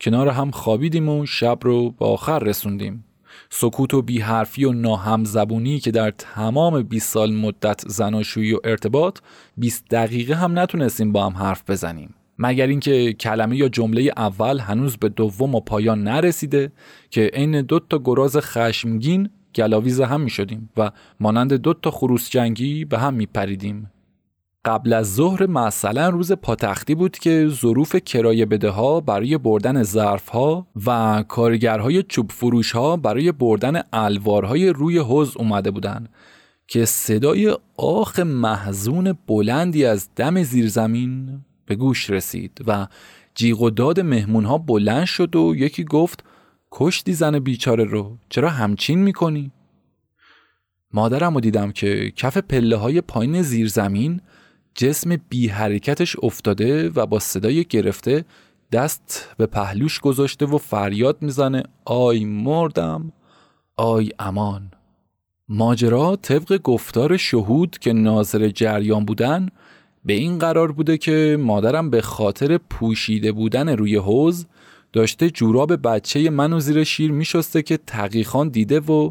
کنار 0.01 0.29
هم 0.29 0.51
خوابیدیم 0.51 1.09
و 1.09 1.27
شب 1.27 1.59
رو 1.63 1.91
به 1.91 2.05
آخر 2.05 2.39
رسوندیم. 2.39 3.05
سکوت 3.51 3.95
و 3.95 4.03
بیحرفی 4.03 4.65
و 4.65 4.73
ناهم 4.73 5.25
زبونی 5.25 5.81
که 5.81 5.91
در 5.91 6.11
تمام 6.11 6.83
20 6.83 7.13
سال 7.13 7.33
مدت 7.33 7.89
زناشویی 7.89 8.55
و 8.55 8.59
ارتباط 8.65 9.19
20 9.57 9.85
دقیقه 9.91 10.35
هم 10.35 10.59
نتونستیم 10.59 11.13
با 11.13 11.27
هم 11.27 11.37
حرف 11.37 11.71
بزنیم 11.71 12.15
مگر 12.39 12.67
اینکه 12.67 13.13
کلمه 13.13 13.57
یا 13.57 13.69
جمله 13.69 14.13
اول 14.17 14.59
هنوز 14.59 14.97
به 14.97 15.09
دوم 15.09 15.55
و 15.55 15.61
پایان 15.61 16.03
نرسیده 16.03 16.73
که 17.11 17.31
عین 17.35 17.63
دو 17.63 17.81
تا 17.81 17.99
گراز 18.05 18.37
خشمگین 18.37 19.31
گلاویز 19.55 20.01
هم 20.01 20.21
می 20.21 20.31
شدیم 20.31 20.71
و 20.77 20.91
مانند 21.21 21.53
دو 21.53 21.75
تا 21.75 21.91
خروس 21.91 22.31
جنگی 22.31 22.85
به 22.85 22.99
هم 22.99 23.15
می 23.15 23.27
پریدیم. 23.27 23.91
قبل 24.65 24.93
از 24.93 25.15
ظهر 25.15 25.47
مثلا 25.47 26.09
روز 26.09 26.33
پاتختی 26.33 26.95
بود 26.95 27.19
که 27.19 27.49
ظروف 27.49 27.97
کرایه 27.97 28.47
بده 28.47 28.69
ها 28.69 29.01
برای 29.01 29.39
بردن 29.39 29.83
ظرف 29.83 30.29
ها 30.29 30.67
و 30.87 31.25
کارگرهای 31.29 32.03
چوب 32.03 32.31
فروش 32.33 32.73
ها 32.73 32.97
برای 32.97 33.33
بردن 33.33 33.83
الوارهای 33.93 34.69
روی 34.69 34.99
حوز 34.99 35.37
اومده 35.37 35.71
بودن 35.71 36.07
که 36.67 36.85
صدای 36.85 37.57
آخ 37.77 38.19
محزون 38.19 39.19
بلندی 39.27 39.85
از 39.85 40.09
دم 40.17 40.43
زیرزمین 40.43 41.41
به 41.67 41.75
گوش 41.75 42.11
رسید 42.11 42.59
و 42.67 42.87
جیغ 43.35 43.63
و 43.63 43.71
داد 43.71 44.01
مهمون 44.01 44.45
ها 44.45 44.59
بلند 44.59 45.05
شد 45.05 45.37
و 45.37 45.55
یکی 45.57 45.85
گفت 45.85 46.25
کشتی 46.71 47.13
زن 47.13 47.39
بیچاره 47.39 47.85
رو 47.85 48.17
چرا 48.29 48.51
همچین 48.51 48.99
می‌کنی؟ 48.99 49.51
مادرم 50.93 51.35
رو 51.35 51.41
دیدم 51.41 51.73
که 51.73 52.13
کف 52.17 52.39
پله 52.39 52.77
های 52.77 53.01
پایین 53.01 53.43
زیرزمین 53.43 54.21
جسم 54.75 55.17
بی 55.29 55.49
حرکتش 55.49 56.17
افتاده 56.23 56.91
و 56.91 57.07
با 57.07 57.19
صدای 57.19 57.65
گرفته 57.65 58.25
دست 58.73 59.35
به 59.37 59.47
پهلوش 59.47 60.01
گذاشته 60.01 60.47
و 60.47 60.59
فریاد 60.59 61.23
می‌زنه 61.23 61.63
آی 61.85 62.25
مردم 62.25 63.13
آی 63.77 64.11
امان. 64.19 64.71
ماجرا 65.49 66.17
طبق 66.17 66.63
گفتار 66.63 67.17
شهود 67.17 67.79
که 67.79 67.93
ناظر 67.93 68.49
جریان 68.49 69.05
بودن 69.05 69.49
به 70.05 70.13
این 70.13 70.39
قرار 70.39 70.73
بوده 70.73 70.99
که 70.99 71.37
مادرم 71.41 71.91
به 71.91 72.01
خاطر 72.01 72.59
پوشیده 72.59 73.33
بودن 73.33 73.69
روی 73.69 73.97
حوز 73.97 74.47
داشته 74.93 75.31
جوراب 75.31 75.89
بچه 75.89 76.31
منو 76.31 76.61
زیر 76.61 76.85
شیر 76.85 77.13
میشسته 77.13 77.63
که 77.63 77.77
تقیخان 77.87 78.49
دیده 78.49 78.81
و 78.81 79.11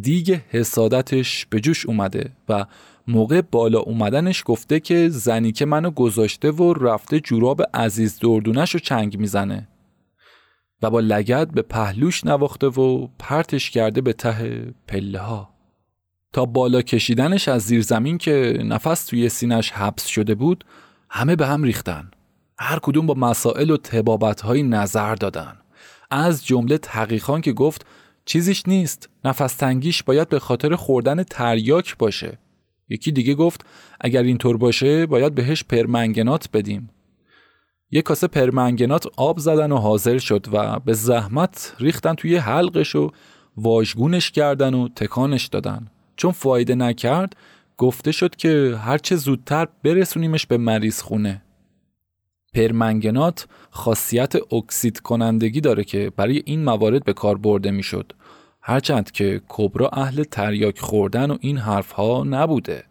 دیگ 0.00 0.38
حسادتش 0.48 1.46
به 1.50 1.60
جوش 1.60 1.86
اومده 1.86 2.32
و 2.48 2.66
موقع 3.08 3.40
بالا 3.40 3.78
اومدنش 3.78 4.42
گفته 4.46 4.80
که 4.80 5.08
زنی 5.08 5.52
که 5.52 5.64
منو 5.66 5.90
گذاشته 5.90 6.50
و 6.50 6.74
رفته 6.74 7.20
جوراب 7.20 7.62
عزیز 7.74 8.18
دردونش 8.18 8.70
رو 8.70 8.80
چنگ 8.80 9.18
می‌زنه. 9.18 9.68
و 10.82 10.90
با 10.90 11.00
لگت 11.00 11.48
به 11.48 11.62
پهلوش 11.62 12.24
نواخته 12.24 12.66
و 12.66 13.08
پرتش 13.18 13.70
کرده 13.70 14.00
به 14.00 14.12
ته 14.12 14.74
پله 14.88 15.18
ها 15.18 15.50
تا 16.32 16.44
بالا 16.44 16.82
کشیدنش 16.82 17.48
از 17.48 17.62
زیر 17.62 17.82
زمین 17.82 18.18
که 18.18 18.58
نفس 18.64 19.04
توی 19.04 19.28
سینش 19.28 19.70
حبس 19.70 20.06
شده 20.06 20.34
بود 20.34 20.64
همه 21.10 21.36
به 21.36 21.46
هم 21.46 21.62
ریختن. 21.62 22.10
هر 22.58 22.78
کدوم 22.82 23.06
با 23.06 23.14
مسائل 23.14 23.70
و 23.70 23.76
تبابت 23.76 24.40
های 24.40 24.62
نظر 24.62 25.14
دادن. 25.14 25.56
از 26.10 26.46
جمله 26.46 26.78
تحقیقان 26.78 27.40
که 27.40 27.52
گفت 27.52 27.86
چیزیش 28.24 28.68
نیست. 28.68 29.08
نفس 29.24 29.54
تنگیش 29.54 30.02
باید 30.02 30.28
به 30.28 30.38
خاطر 30.38 30.76
خوردن 30.76 31.22
تریاک 31.22 31.98
باشه. 31.98 32.38
یکی 32.90 33.12
دیگه 33.12 33.34
گفت 33.34 33.66
اگر 34.00 34.22
اینطور 34.22 34.56
باشه 34.56 35.06
باید 35.06 35.34
بهش 35.34 35.64
پرمنگنات 35.64 36.48
بدیم. 36.52 36.90
یک 37.90 38.04
کاسه 38.04 38.26
پرمنگنات 38.26 39.06
آب 39.16 39.38
زدن 39.38 39.72
و 39.72 39.76
حاضر 39.76 40.18
شد 40.18 40.46
و 40.52 40.80
به 40.80 40.92
زحمت 40.92 41.74
ریختن 41.78 42.14
توی 42.14 42.36
حلقش 42.36 42.94
و 42.94 43.10
واژگونش 43.56 44.30
کردن 44.30 44.74
و 44.74 44.88
تکانش 44.88 45.46
دادن. 45.46 45.86
چون 46.16 46.32
فایده 46.32 46.74
نکرد 46.74 47.36
گفته 47.76 48.12
شد 48.12 48.36
که 48.36 48.78
هرچه 48.84 49.16
زودتر 49.16 49.68
برسونیمش 49.82 50.46
به 50.46 50.56
مریض 50.56 51.02
خونه 51.02 51.42
پرمنگنات 52.54 53.46
خاصیت 53.70 54.52
اکسید 54.52 55.00
کنندگی 55.00 55.60
داره 55.60 55.84
که 55.84 56.12
برای 56.16 56.42
این 56.44 56.64
موارد 56.64 57.04
به 57.04 57.12
کار 57.12 57.38
برده 57.38 57.70
می‌شد. 57.70 58.12
هرچند 58.70 59.10
که 59.10 59.40
کبرا 59.48 59.88
اهل 59.88 60.24
تریاک 60.24 60.78
خوردن 60.78 61.30
و 61.30 61.36
این 61.40 61.58
حرفها 61.58 62.24
نبوده 62.24 62.84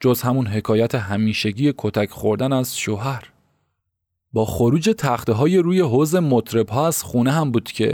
جز 0.00 0.22
همون 0.22 0.46
حکایت 0.46 0.94
همیشگی 0.94 1.74
کتک 1.78 2.10
خوردن 2.10 2.52
از 2.52 2.78
شوهر. 2.78 3.30
با 4.32 4.44
خروج 4.44 4.94
تخته 4.98 5.32
های 5.32 5.58
روی 5.58 5.80
حوز 5.80 6.14
مطرب 6.14 6.68
ها 6.68 6.86
از 6.86 7.02
خونه 7.02 7.32
هم 7.32 7.52
بود 7.52 7.72
که 7.72 7.92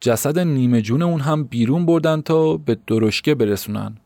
جسد 0.00 0.38
نیمه 0.38 0.82
جون 0.82 1.02
اون 1.02 1.20
هم 1.20 1.44
بیرون 1.44 1.86
بردن 1.86 2.20
تا 2.20 2.56
به 2.56 2.76
درشکه 2.86 3.34
برسونن. 3.34 3.96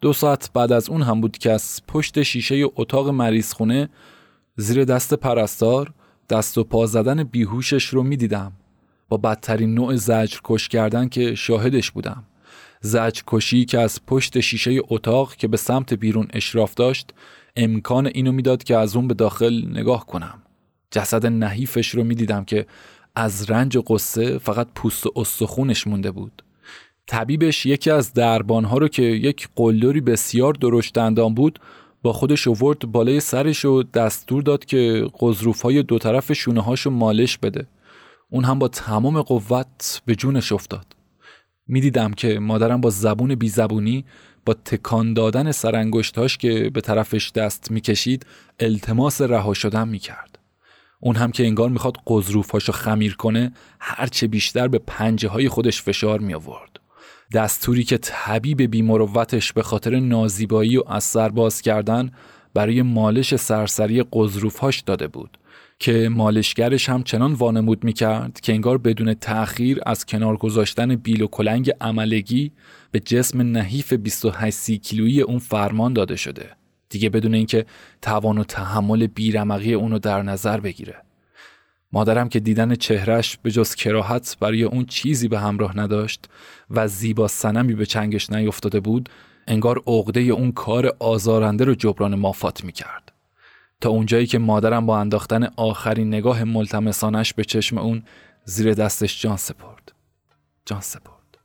دو 0.00 0.12
ساعت 0.12 0.50
بعد 0.54 0.72
از 0.72 0.88
اون 0.88 1.02
هم 1.02 1.20
بود 1.20 1.38
که 1.38 1.52
از 1.52 1.80
پشت 1.88 2.22
شیشه 2.22 2.64
اتاق 2.76 3.08
مریض 3.08 3.52
خونه 3.52 3.88
زیر 4.56 4.84
دست 4.84 5.14
پرستار 5.14 5.92
دست 6.30 6.58
و 6.58 6.64
پا 6.64 6.86
زدن 6.86 7.24
بیهوشش 7.24 7.84
رو 7.84 8.02
می‌دیدم. 8.02 8.52
با 9.12 9.18
بدترین 9.18 9.74
نوع 9.74 9.96
زجر 9.96 10.38
کش 10.44 10.68
کردن 10.68 11.08
که 11.08 11.34
شاهدش 11.34 11.90
بودم. 11.90 12.24
زجر 12.80 13.22
کشی 13.26 13.64
که 13.64 13.78
از 13.78 14.06
پشت 14.06 14.40
شیشه 14.40 14.80
اتاق 14.88 15.34
که 15.34 15.48
به 15.48 15.56
سمت 15.56 15.94
بیرون 15.94 16.26
اشراف 16.32 16.74
داشت 16.74 17.10
امکان 17.56 18.06
اینو 18.06 18.32
می‌داد 18.32 18.64
که 18.64 18.76
از 18.76 18.96
اون 18.96 19.08
به 19.08 19.14
داخل 19.14 19.62
نگاه 19.70 20.06
کنم. 20.06 20.42
جسد 20.90 21.26
نحیفش 21.26 21.88
رو 21.88 22.04
می‌دیدم 22.04 22.44
که 22.44 22.66
از 23.14 23.50
رنج 23.50 23.76
و 23.76 23.82
قصه 23.82 24.38
فقط 24.38 24.68
پوست 24.74 25.06
و 25.06 25.12
استخونش 25.16 25.86
مونده 25.86 26.10
بود. 26.10 26.42
طبیبش 27.06 27.66
یکی 27.66 27.90
از 27.90 28.12
دربانها 28.12 28.78
رو 28.78 28.88
که 28.88 29.02
یک 29.02 29.48
قلدری 29.56 30.00
بسیار 30.00 30.52
درشت 30.52 30.94
دندان 30.94 31.34
بود 31.34 31.58
با 32.02 32.12
خودش 32.12 32.46
اوورد 32.46 32.78
بالای 32.78 33.20
سرش 33.20 33.64
و 33.64 33.82
دستور 33.82 34.42
داد 34.42 34.64
که 34.64 35.06
قضروف 35.20 35.62
های 35.62 35.82
دو 35.82 35.98
طرف 35.98 36.32
شونه 36.32 36.60
هاشو 36.60 36.90
مالش 36.90 37.38
بده. 37.38 37.66
اون 38.32 38.44
هم 38.44 38.58
با 38.58 38.68
تمام 38.68 39.22
قوت 39.22 40.02
به 40.06 40.14
جونش 40.14 40.52
افتاد. 40.52 40.86
می‌دیدم 41.66 42.12
که 42.12 42.38
مادرم 42.38 42.80
با 42.80 42.90
زبون 42.90 43.34
بی 43.34 43.48
زبونی 43.48 44.04
با 44.46 44.54
تکان 44.54 45.14
دادن 45.14 45.52
سرانگشتاش 45.52 46.38
که 46.38 46.70
به 46.70 46.80
طرفش 46.80 47.30
دست 47.30 47.70
می‌کشید 47.70 48.26
التماس 48.60 49.20
رها 49.20 49.54
شدن 49.54 49.88
می‌کرد. 49.88 50.38
اون 51.00 51.16
هم 51.16 51.32
که 51.32 51.46
انگار 51.46 51.68
می‌خواد 51.68 51.96
قضروفهاشو 52.06 52.72
خمیر 52.72 53.16
کنه 53.16 53.52
هرچه 53.80 54.26
بیشتر 54.26 54.68
به 54.68 54.78
پنجه 54.78 55.28
های 55.28 55.48
خودش 55.48 55.82
فشار 55.82 56.20
می 56.20 56.34
آورد. 56.34 56.80
دستوری 57.34 57.84
که 57.84 57.98
طبیب 57.98 58.62
بیمروتش 58.62 59.52
به 59.52 59.62
خاطر 59.62 60.00
نازیبایی 60.00 60.76
و 60.76 60.82
از 60.86 61.16
باز 61.34 61.62
کردن 61.62 62.10
برای 62.54 62.82
مالش 62.82 63.36
سرسری 63.36 64.04
قضروفهاش 64.12 64.80
داده 64.80 65.08
بود. 65.08 65.38
که 65.82 66.08
مالشگرش 66.08 66.88
هم 66.88 67.02
چنان 67.02 67.32
وانمود 67.32 67.84
می 67.84 67.92
کرد 67.92 68.40
که 68.40 68.52
انگار 68.52 68.78
بدون 68.78 69.14
تأخیر 69.14 69.80
از 69.86 70.06
کنار 70.06 70.36
گذاشتن 70.36 70.96
بیل 70.96 71.22
و 71.22 71.26
کلنگ 71.26 71.70
عملگی 71.80 72.52
به 72.90 73.00
جسم 73.00 73.40
نحیف 73.40 73.92
28 73.92 74.70
کیلویی 74.70 75.20
اون 75.20 75.38
فرمان 75.38 75.92
داده 75.92 76.16
شده. 76.16 76.50
دیگه 76.88 77.10
بدون 77.10 77.34
اینکه 77.34 77.66
توان 78.02 78.38
و 78.38 78.44
تحمل 78.44 79.06
بیرمقی 79.06 79.74
اونو 79.74 79.98
در 79.98 80.22
نظر 80.22 80.60
بگیره. 80.60 80.96
مادرم 81.92 82.28
که 82.28 82.40
دیدن 82.40 82.74
چهرش 82.74 83.38
به 83.42 83.50
جز 83.50 83.74
کراهت 83.74 84.36
برای 84.40 84.62
اون 84.62 84.84
چیزی 84.84 85.28
به 85.28 85.40
همراه 85.40 85.78
نداشت 85.78 86.28
و 86.70 86.88
زیبا 86.88 87.28
سنمی 87.28 87.74
به 87.74 87.86
چنگش 87.86 88.30
نیفتاده 88.30 88.80
بود 88.80 89.08
انگار 89.48 89.82
عقده 89.86 90.20
اون 90.20 90.52
کار 90.52 90.96
آزارنده 90.98 91.64
رو 91.64 91.74
جبران 91.74 92.14
مافات 92.14 92.64
می‌کرد. 92.64 93.11
تا 93.82 93.90
اونجایی 93.90 94.26
که 94.26 94.38
مادرم 94.38 94.86
با 94.86 94.98
انداختن 94.98 95.48
آخرین 95.56 96.08
نگاه 96.08 96.44
ملتمسانش 96.44 97.34
به 97.34 97.44
چشم 97.44 97.78
اون 97.78 98.02
زیر 98.44 98.74
دستش 98.74 99.22
جان 99.22 99.36
سپرد. 99.36 99.92
جان 100.66 100.80
سپرد. 100.80 101.38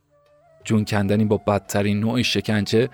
جون 0.63 0.85
کندنی 0.85 1.25
با 1.25 1.37
بدترین 1.37 1.99
نوع 1.99 2.21
شکنجه 2.21 2.89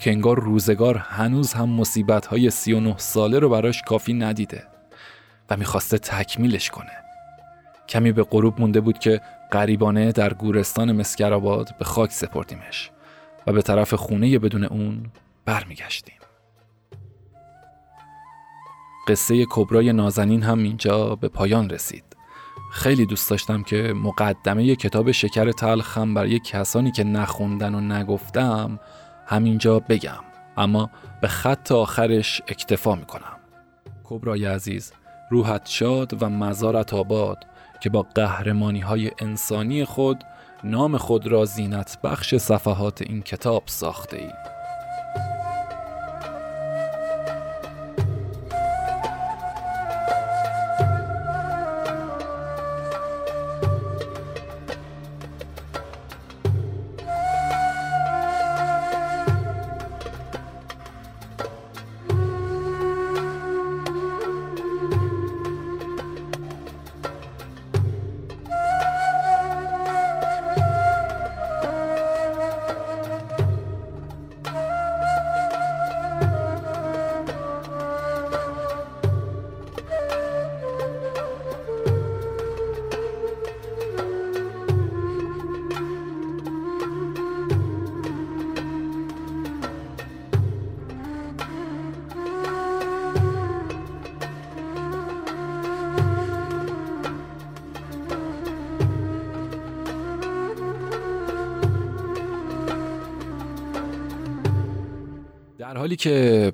که 0.00 0.10
انگار 0.10 0.40
روزگار 0.40 0.96
هنوز 0.96 1.52
هم 1.52 1.68
مصیبت 1.68 2.26
های 2.26 2.50
سی 2.50 2.72
و 2.72 2.80
نه 2.80 2.94
ساله 2.98 3.38
رو 3.38 3.48
براش 3.48 3.82
کافی 3.82 4.14
ندیده 4.14 4.62
و 5.50 5.56
می‌خواسته 5.56 5.98
تکمیلش 5.98 6.70
کنه. 6.70 6.92
کمی 7.88 8.12
به 8.12 8.22
غروب 8.22 8.60
مونده 8.60 8.80
بود 8.80 8.98
که 8.98 9.20
غریبانه 9.52 10.12
در 10.12 10.34
گورستان 10.34 10.92
مسکرآباد 10.92 11.78
به 11.78 11.84
خاک 11.84 12.12
سپردیمش 12.12 12.90
و 13.46 13.52
به 13.52 13.62
طرف 13.62 13.94
خونه 13.94 14.38
بدون 14.38 14.64
اون 14.64 15.06
برمیگشتیم. 15.44 16.16
قصه 19.08 19.46
کبرای 19.50 19.92
نازنین 19.92 20.42
هم 20.42 20.58
اینجا 20.62 21.16
به 21.16 21.28
پایان 21.28 21.70
رسید. 21.70 22.04
خیلی 22.72 23.06
دوست 23.06 23.30
داشتم 23.30 23.62
که 23.62 23.92
مقدمه 23.96 24.76
کتاب 24.76 25.12
شکر 25.12 25.52
تلخم 25.52 26.14
برای 26.14 26.38
کسانی 26.38 26.90
که 26.90 27.04
نخوندن 27.04 27.74
و 27.74 27.80
نگفتم 27.80 28.80
همینجا 29.26 29.78
بگم. 29.78 30.24
اما 30.56 30.90
به 31.20 31.28
خط 31.28 31.72
آخرش 31.72 32.42
اکتفا 32.48 32.94
می‌کنم. 32.94 33.36
کبرای 34.04 34.44
عزیز 34.44 34.92
روحت 35.30 35.66
شاد 35.66 36.22
و 36.22 36.28
مزارت 36.28 36.94
آباد 36.94 37.38
که 37.80 37.90
با 37.90 38.02
قهرمانی 38.02 38.80
های 38.80 39.10
انسانی 39.18 39.84
خود 39.84 40.24
نام 40.64 40.96
خود 40.96 41.26
را 41.26 41.44
زینت 41.44 41.98
بخش 42.04 42.34
صفحات 42.34 43.02
این 43.02 43.22
کتاب 43.22 43.62
ساخته 43.66 44.16
ای. 44.16 44.51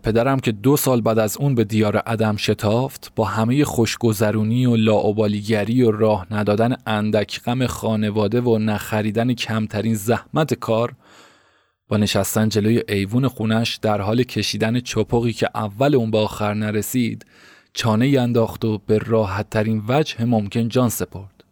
پدرم 0.03 0.41
که 0.41 0.53
دو 0.53 0.77
سال 0.77 1.01
بعد 1.01 1.19
از 1.19 1.37
اون 1.37 1.55
به 1.55 1.65
دیار 1.65 1.97
عدم 1.97 2.37
شتافت 2.37 3.13
با 3.17 3.25
همه 3.25 3.65
خوشگذرونی 3.65 4.67
و 4.67 4.77
لاعبالیگری 4.77 5.83
و 5.83 5.91
راه 5.91 6.27
ندادن 6.31 6.77
اندک 6.87 7.41
غم 7.43 7.67
خانواده 7.67 8.41
و 8.41 8.59
نخریدن 8.59 9.35
کمترین 9.35 9.95
زحمت 9.95 10.55
کار 10.55 10.93
با 11.89 11.97
نشستن 11.97 12.49
جلوی 12.49 12.83
ایوون 12.89 13.29
خونش 13.29 13.77
در 13.77 14.01
حال 14.01 14.23
کشیدن 14.23 14.81
چپقی 14.81 15.33
که 15.33 15.49
اول 15.55 15.95
اون 15.95 16.11
به 16.11 16.19
آخر 16.19 16.55
نرسید 16.55 17.27
چانه 17.73 18.17
انداخت 18.21 18.65
و 18.65 18.79
به 18.87 18.99
راحت 18.99 19.51
ترین 19.51 19.83
وجه 19.89 20.25
ممکن 20.25 20.69
جان 20.69 20.89
سپرد. 20.89 21.45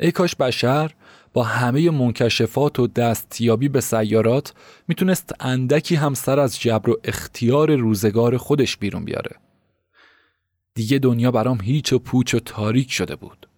ای 0.00 0.12
کاش 0.12 0.36
بشر 0.36 0.90
با 1.34 1.42
همه 1.42 1.90
منکشفات 1.90 2.78
و 2.78 2.86
دستیابی 2.86 3.68
به 3.68 3.80
سیارات 3.80 4.52
می‌تونست 4.88 5.32
اندکی 5.40 5.94
هم 5.94 6.14
سر 6.14 6.40
از 6.40 6.60
جبر 6.60 6.90
و 6.90 7.00
اختیار 7.04 7.76
روزگار 7.76 8.36
خودش 8.36 8.76
بیرون 8.76 9.04
بیاره. 9.04 9.36
دیگه 10.74 10.98
دنیا 10.98 11.30
برام 11.30 11.60
هیچ 11.60 11.92
و 11.92 11.98
پوچ 11.98 12.34
و 12.34 12.40
تاریک 12.40 12.92
شده 12.92 13.16
بود. 13.16 13.48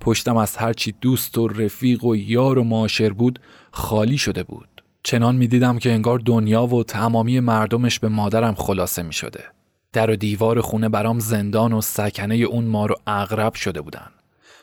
پشتم 0.00 0.36
از 0.36 0.56
هرچی 0.56 0.94
دوست 1.00 1.38
و 1.38 1.48
رفیق 1.48 2.04
و 2.04 2.16
یار 2.16 2.58
و 2.58 2.64
معاشر 2.64 3.10
بود 3.10 3.38
خالی 3.70 4.18
شده 4.18 4.42
بود. 4.42 4.82
چنان 5.02 5.36
می‌دیدم 5.36 5.78
که 5.78 5.92
انگار 5.92 6.18
دنیا 6.18 6.66
و 6.66 6.84
تمامی 6.84 7.40
مردمش 7.40 7.98
به 7.98 8.08
مادرم 8.08 8.54
خلاصه 8.54 9.02
می 9.02 9.12
شده. 9.12 9.44
در 9.92 10.10
و 10.10 10.16
دیوار 10.16 10.60
خونه 10.60 10.88
برام 10.88 11.18
زندان 11.18 11.72
و 11.72 11.80
سکنه 11.80 12.34
اون 12.34 12.64
مار 12.64 12.92
و 12.92 12.94
اغرب 13.06 13.54
شده 13.54 13.80
بودن. 13.80 14.08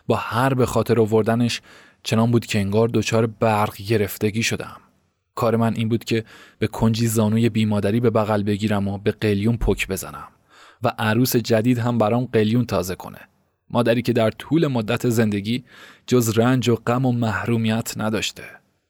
با 0.07 0.15
هر 0.15 0.53
به 0.53 0.65
خاطر 0.65 0.99
آوردنش 0.99 1.61
چنان 2.03 2.31
بود 2.31 2.45
که 2.45 2.59
انگار 2.59 2.89
دچار 2.93 3.27
برق 3.27 3.77
گرفتگی 3.77 4.43
شدم. 4.43 4.77
کار 5.35 5.55
من 5.55 5.73
این 5.75 5.89
بود 5.89 6.03
که 6.03 6.23
به 6.59 6.67
کنجی 6.67 7.07
زانوی 7.07 7.49
بیمادری 7.49 7.99
به 7.99 8.09
بغل 8.09 8.43
بگیرم 8.43 8.87
و 8.87 8.97
به 8.97 9.11
قلیون 9.11 9.57
پک 9.57 9.87
بزنم 9.87 10.27
و 10.83 10.93
عروس 10.99 11.35
جدید 11.35 11.77
هم 11.77 11.97
برام 11.97 12.25
قلیون 12.25 12.65
تازه 12.65 12.95
کنه. 12.95 13.19
مادری 13.69 14.01
که 14.01 14.13
در 14.13 14.31
طول 14.31 14.67
مدت 14.67 15.09
زندگی 15.09 15.63
جز 16.07 16.37
رنج 16.37 16.69
و 16.69 16.75
غم 16.75 17.05
و 17.05 17.11
محرومیت 17.11 17.93
نداشته. 17.97 18.43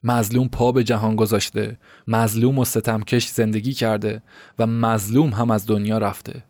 مظلوم 0.03 0.47
پا 0.47 0.71
به 0.71 0.83
جهان 0.83 1.15
گذاشته 1.15 1.77
مظلوم 2.07 2.57
و 2.57 2.65
ستمکش 2.65 3.27
زندگی 3.27 3.73
کرده 3.73 4.21
و 4.59 4.67
مظلوم 4.67 5.29
هم 5.29 5.51
از 5.51 5.67
دنیا 5.67 5.97
رفته. 5.97 6.43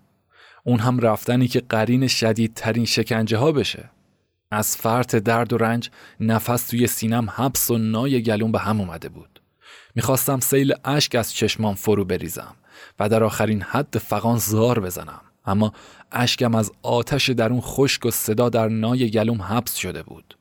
اون 0.64 0.80
هم 0.80 0.99
رفتنی 0.99 1.47
که 1.47 1.62
قرین 1.70 2.07
شدیدترین 2.07 2.86
شکنجه 2.86 3.38
ها 3.38 3.51
بشه. 3.51 3.89
از 4.52 4.78
فرط 4.78 5.16
درد 5.16 5.54
و 5.54 5.58
رنج 5.58 5.89
نفس 6.20 6.68
توی 6.68 6.88
سینم 6.88 7.30
حبس 7.30 7.72
و 7.72 7.78
نای 7.78 8.24
گلون 8.24 8.52
به 8.52 8.60
هم 8.60 8.80
اومده 8.80 9.10
بود. 9.10 9.41
می‌خواستم 9.95 10.39
سیل 10.39 10.74
اشک 10.86 11.16
از 11.16 11.34
چشمام 11.34 11.76
فرو 11.76 12.06
بریزم 12.06 12.56
و 13.00 13.10
در 13.10 13.24
آخرین 13.24 13.62
حد 13.62 13.97
فقان 13.97 14.38
زار 14.38 14.80
بزنم. 14.80 15.22
اما 15.45 15.74
اشکم 16.12 16.56
از 16.56 16.72
آتش 16.82 17.30
درون 17.30 17.62
خشک 17.62 18.06
و 18.06 18.12
صدا 18.12 18.50
در 18.50 18.68
نای 18.68 19.12
گلوم 19.12 19.41
حبس 19.41 19.76
شده 19.76 20.04
بود. 20.04 20.38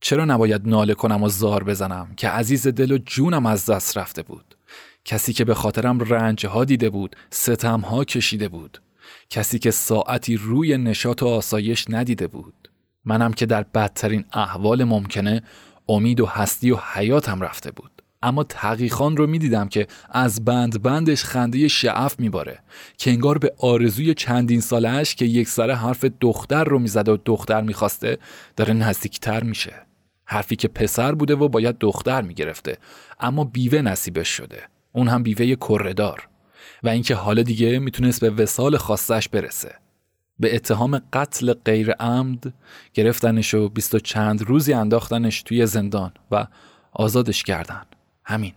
چرا 0.00 0.24
نباید 0.24 0.68
ناله 0.68 0.94
کنم 0.94 1.22
و 1.22 1.28
زار 1.28 1.64
بزنم 1.64 2.14
که 2.16 2.28
عزیز 2.28 2.66
دل 2.66 2.92
و 2.92 2.98
جونم 2.98 3.46
از 3.46 3.66
دست 3.66 3.98
رفته 3.98 4.22
بود؟ 4.22 4.54
کسی 5.04 5.32
که 5.32 5.44
به 5.44 5.54
خاطرم 5.54 6.00
رنجها 6.00 6.64
دیده 6.64 6.90
بود، 6.90 7.16
ستمها 7.30 8.04
کشیده 8.04 8.48
بود. 8.48 8.82
کسی 9.30 9.58
که 9.58 9.70
ساعتی 9.70 10.36
روی 10.36 10.78
نشاط 10.78 11.22
و 11.22 11.26
آسایش 11.26 11.84
ندیده 11.88 12.26
بود. 12.26 12.59
منم 13.04 13.32
که 13.32 13.46
در 13.46 13.62
بدترین 13.62 14.24
احوال 14.32 14.84
ممکنه 14.84 15.42
امید 15.88 16.20
و 16.20 16.26
هستی 16.26 16.70
و 16.70 16.76
حیاتم 16.92 17.40
رفته 17.40 17.70
بود. 17.70 17.90
اما 18.22 18.44
تقیخان 18.44 19.16
رو 19.16 19.26
می‌دیدم 19.26 19.68
که 19.68 19.86
از 20.10 20.44
بند 20.44 20.82
بندش 20.82 21.24
خنده 21.24 21.68
شعف 21.68 22.20
میباره 22.20 22.58
که 22.98 23.10
انگار 23.10 23.38
به 23.38 23.54
آرزوی 23.58 24.14
چندین 24.14 24.60
سالش 24.60 25.14
که 25.14 25.24
یک 25.24 25.48
سره 25.48 25.74
حرف 25.74 26.04
دختر 26.20 26.64
رو 26.64 26.78
می‌زد 26.78 27.08
و 27.08 27.18
دختر 27.24 27.60
می‌خواسته 27.60 28.18
داره 28.56 28.72
نزدیکتر 28.72 29.42
میشه. 29.42 29.72
حرفی 30.24 30.56
که 30.56 30.68
پسر 30.68 31.12
بوده 31.12 31.34
و 31.34 31.48
باید 31.48 31.78
دختر 31.78 32.22
می‌گرفته. 32.22 32.78
اما 33.20 33.44
بیوه 33.44 33.82
نصیبش 33.82 34.28
شده. 34.28 34.62
اون 34.92 35.08
هم 35.08 35.22
بیوه 35.22 35.56
کردار 35.68 36.28
و 36.82 36.88
اینکه 36.88 37.14
حالا 37.14 37.42
دیگه 37.42 37.78
می‌تونست 37.78 38.20
به 38.20 38.30
وسال 38.30 38.76
خواستش 38.76 39.28
برسه. 39.28 39.74
به 40.40 40.54
اتهام 40.54 41.00
قتل 41.12 41.52
غیر 41.52 41.92
عمد 41.92 42.52
گرفتنش 42.94 43.54
و 43.54 43.68
بیست 43.68 43.94
و 43.94 43.98
چند 43.98 44.42
روزی 44.42 44.72
انداختنش 44.72 45.42
توی 45.42 45.66
زندان 45.66 46.12
و 46.30 46.46
آزادش 46.92 47.42
کردن. 47.42 47.82
همین. 48.24 48.52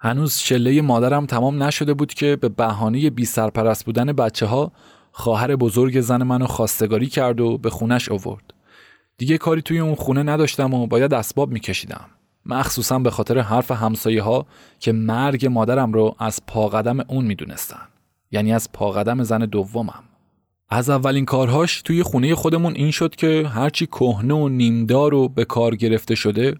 هنوز 0.00 0.34
شله 0.34 0.82
مادرم 0.82 1.26
تمام 1.26 1.62
نشده 1.62 1.94
بود 1.94 2.14
که 2.14 2.36
به 2.36 2.48
بهانه 2.48 3.10
بی 3.10 3.24
سرپرست 3.24 3.84
بودن 3.84 4.12
بچه 4.12 4.46
ها 4.46 4.72
خواهر 5.12 5.56
بزرگ 5.56 6.00
زن 6.00 6.22
منو 6.22 6.46
خواستگاری 6.46 7.06
کرد 7.06 7.40
و 7.40 7.58
به 7.58 7.70
خونش 7.70 8.08
آورد. 8.08 8.54
دیگه 9.18 9.38
کاری 9.38 9.62
توی 9.62 9.78
اون 9.78 9.94
خونه 9.94 10.22
نداشتم 10.22 10.74
و 10.74 10.86
باید 10.86 11.14
اسباب 11.14 11.50
میکشیدم. 11.50 12.04
مخصوصا 12.46 12.98
به 12.98 13.10
خاطر 13.10 13.38
حرف 13.38 13.70
همسایه 13.70 14.22
ها 14.22 14.46
که 14.80 14.92
مرگ 14.92 15.46
مادرم 15.46 15.92
رو 15.92 16.16
از 16.18 16.40
پاقدم 16.46 17.00
اون 17.08 17.24
می‌دونستن. 17.24 17.88
یعنی 18.30 18.52
از 18.52 18.72
پاقدم 18.72 19.22
زن 19.22 19.38
دومم. 19.38 20.04
از 20.74 20.90
اولین 20.90 21.24
کارهاش 21.24 21.82
توی 21.82 22.02
خونه 22.02 22.34
خودمون 22.34 22.74
این 22.74 22.90
شد 22.90 23.14
که 23.14 23.50
هرچی 23.54 23.86
کهنه 23.86 24.34
و 24.34 24.48
نیمدار 24.48 25.14
و 25.14 25.28
به 25.28 25.44
کار 25.44 25.76
گرفته 25.76 26.14
شده 26.14 26.54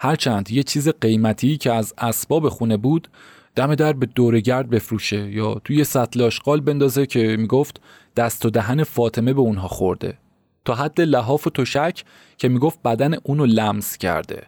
هرچند 0.00 0.50
یه 0.50 0.62
چیز 0.62 0.88
قیمتی 0.88 1.56
که 1.56 1.72
از 1.72 1.94
اسباب 1.98 2.48
خونه 2.48 2.76
بود 2.76 3.08
دم 3.56 3.74
در 3.74 3.92
به 3.92 4.06
دورگرد 4.06 4.70
بفروشه 4.70 5.30
یا 5.30 5.54
توی 5.64 5.84
سطل 5.84 6.22
آشغال 6.22 6.60
بندازه 6.60 7.06
که 7.06 7.36
می‌گفت 7.38 7.80
دست 8.16 8.46
و 8.46 8.50
دهن 8.50 8.84
فاطمه 8.84 9.32
به 9.32 9.40
اونها 9.40 9.68
خورده. 9.68 10.18
تا 10.64 10.74
حد 10.74 11.00
لحاف 11.00 11.46
و 11.46 11.50
تشک 11.50 12.04
که 12.38 12.48
می‌گفت 12.48 12.82
بدن 12.82 13.14
اونو 13.22 13.46
لمس 13.46 13.96
کرده. 13.96 14.42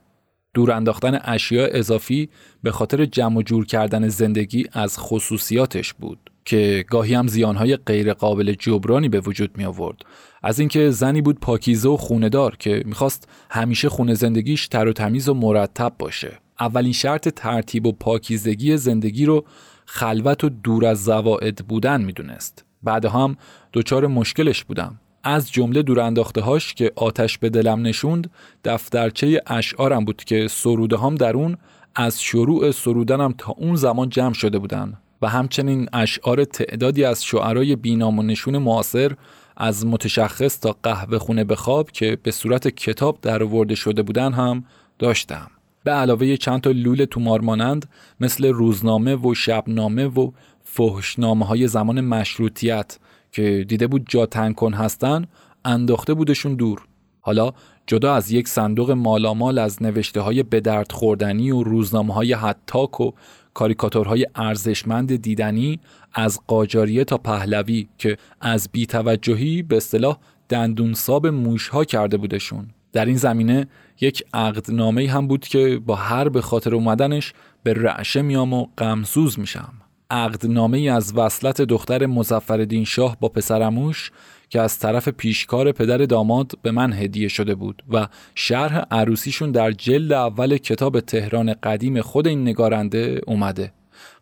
دور 0.55 0.73
انداختن 0.73 1.21
اشیاء 1.25 1.69
اضافی 1.73 2.29
به 2.63 2.71
خاطر 2.71 3.05
جمع 3.05 3.43
جور 3.43 3.67
کردن 3.67 4.09
زندگی 4.09 4.67
از 4.73 4.99
خصوصیاتش 4.99 5.93
بود. 5.95 6.31
که 6.45 6.85
گاهی 6.89 7.15
هم 7.15 7.29
زیانهای 7.29 7.77
غیر 7.77 8.13
قابل 8.13 8.55
جبرانی 8.59 9.09
به 9.09 9.21
وجود 9.21 9.59
می 9.59 9.65
آورد. 9.65 10.03
از 10.43 10.59
اینکه 10.59 10.91
زنی 10.91 11.23
بود 11.23 11.41
پاکیزه 11.41 11.89
و 11.89 11.97
خوندار 11.97 12.57
که 12.57 12.83
می‌خواست 12.87 13.29
همیشه 13.51 13.89
خونه 13.89 14.15
زندگیش 14.15 14.69
تر 14.69 14.89
و 14.89 14.93
تمیز 14.93 15.29
و 15.29 15.35
مرتب 15.35 15.93
باشه. 15.99 16.39
اولین 16.61 16.93
شرط 16.93 17.29
ترتیب 17.29 17.87
و 17.87 17.93
پاکیزگی 17.93 18.77
زندگی 18.77 19.27
رو 19.27 19.45
خلوت 19.87 20.45
و 20.45 20.49
دور 20.49 20.87
از 20.87 21.05
زواعد 21.05 21.57
بودن 21.57 22.03
می‌دونست. 22.03 22.65
بعدها 22.83 23.25
هم 23.25 23.37
دچار 23.73 24.07
مشکلش 24.07 24.65
بودم. 24.65 25.01
از 25.25 25.53
جمله 25.53 25.83
دورانداخته 25.83 26.41
هاش 26.41 26.75
که 26.75 26.93
آتش 26.97 27.39
به 27.39 27.49
دلم 27.49 27.87
نشوند 27.87 28.31
دفترچه 28.65 29.43
اشعارم 29.47 30.05
بود 30.05 30.25
که 30.25 30.49
سروده 30.49 30.97
هم 30.97 31.15
در 31.15 31.35
اون 31.35 31.57
از 31.95 32.23
شروع 32.23 32.71
سرودنم 32.71 33.35
تا 33.39 33.53
اون 33.53 33.77
زمان 33.77 34.09
جمع 34.09 34.35
شده 34.35 34.59
بودن. 34.59 34.99
و 35.23 35.29
همچنین 35.29 35.89
اشعار 35.93 36.45
تعدادی 36.45 37.05
از 37.05 37.25
شعرای 37.25 37.77
بینام 37.77 38.19
و 38.19 38.23
نشون 38.23 38.59
معاصر 38.59 39.13
از 39.57 39.87
متشخص 39.87 40.61
تا 40.61 40.77
قهوه 40.83 41.19
خونه 41.19 41.45
به 41.45 41.57
خواب 41.57 41.91
که 41.91 42.19
به 42.23 42.31
صورت 42.31 42.69
کتاب 42.69 43.19
در 43.23 43.75
شده 43.75 44.03
بودن 44.03 44.33
هم 44.33 44.65
داشتم. 44.99 45.51
به 45.85 45.91
علاوه 45.91 46.37
چند 46.37 46.61
تا 46.61 46.71
لول 46.71 47.05
تومار 47.05 47.41
مانند 47.41 47.89
مثل 48.21 48.47
روزنامه 48.47 49.17
و 49.17 49.35
شبنامه 49.35 50.07
و 50.07 50.31
فحشنامه 50.63 51.47
های 51.47 51.69
زمان 51.69 52.01
مشروطیت 52.01 52.99
که 53.33 53.65
دیده 53.69 53.87
بود 53.87 54.05
جا 54.09 54.27
کن 54.57 54.75
هستن 54.75 55.27
انداخته 55.65 56.15
بودشون 56.15 56.55
دور. 56.55 56.83
حالا 57.21 57.53
جدا 57.87 58.15
از 58.15 58.31
یک 58.31 58.49
صندوق 58.49 58.91
مالامال 58.91 59.59
از 59.59 59.83
نوشته 59.83 60.21
های 60.21 60.43
بدرد 60.43 60.93
خوردنی 60.93 61.51
و 61.51 61.63
روزنامه 61.63 62.15
های 62.15 62.33
حتاک 62.33 63.01
و 63.01 63.13
کاریکاتورهای 63.59 64.27
ارزشمند 64.35 65.17
دیدنی 65.17 65.81
از 66.15 66.41
قاجاریه 66.47 67.05
تا 67.05 67.19
پهلوی 67.19 67.89
که 67.99 68.17
از 68.41 68.69
بیتوجهی 68.73 69.63
به 69.63 69.77
اصطلاح 69.77 70.19
دندونساب 70.49 71.27
موشها 71.27 71.85
کرده 71.85 72.17
بودشون. 72.17 72.67
در 72.93 73.05
این 73.05 73.17
زمینه 73.17 73.67
یک 74.01 74.25
عقدنامه 74.35 75.11
هم 75.11 75.29
بود 75.29 75.49
که 75.49 75.81
با 75.87 75.95
هر 75.95 76.29
به 76.29 76.41
خاطر 76.41 76.75
اومدنش 76.75 77.33
به 77.63 77.75
رعشه 77.75 78.23
میام 78.23 78.53
و 78.53 78.67
غمسوز 78.79 79.39
میشم. 79.39 79.73
عقدنامه 80.11 80.79
از 80.79 81.17
وصلت 81.17 81.63
دختر 81.63 82.07
مزفردین 82.07 82.85
شاه 82.85 83.17
با 83.21 83.29
پسرموش 83.29 84.11
که 84.51 84.61
از 84.61 84.79
طرف 84.79 85.09
پیشکار 85.09 85.73
پدر 85.73 85.99
داماد 85.99 86.53
به 86.63 86.71
من 86.71 86.93
هدیه 86.93 87.29
شده 87.29 87.55
بود 87.55 87.83
و 87.91 88.09
شرح 88.35 88.79
عروسیشون 88.91 89.51
در 89.51 89.73
جلد 89.73 90.13
اول 90.13 90.57
کتاب 90.57 91.01
تهران 91.01 91.55
قدیم 91.63 92.01
خود 92.01 92.27
این 92.27 92.43
نگارنده 92.43 93.21
اومده. 93.27 93.73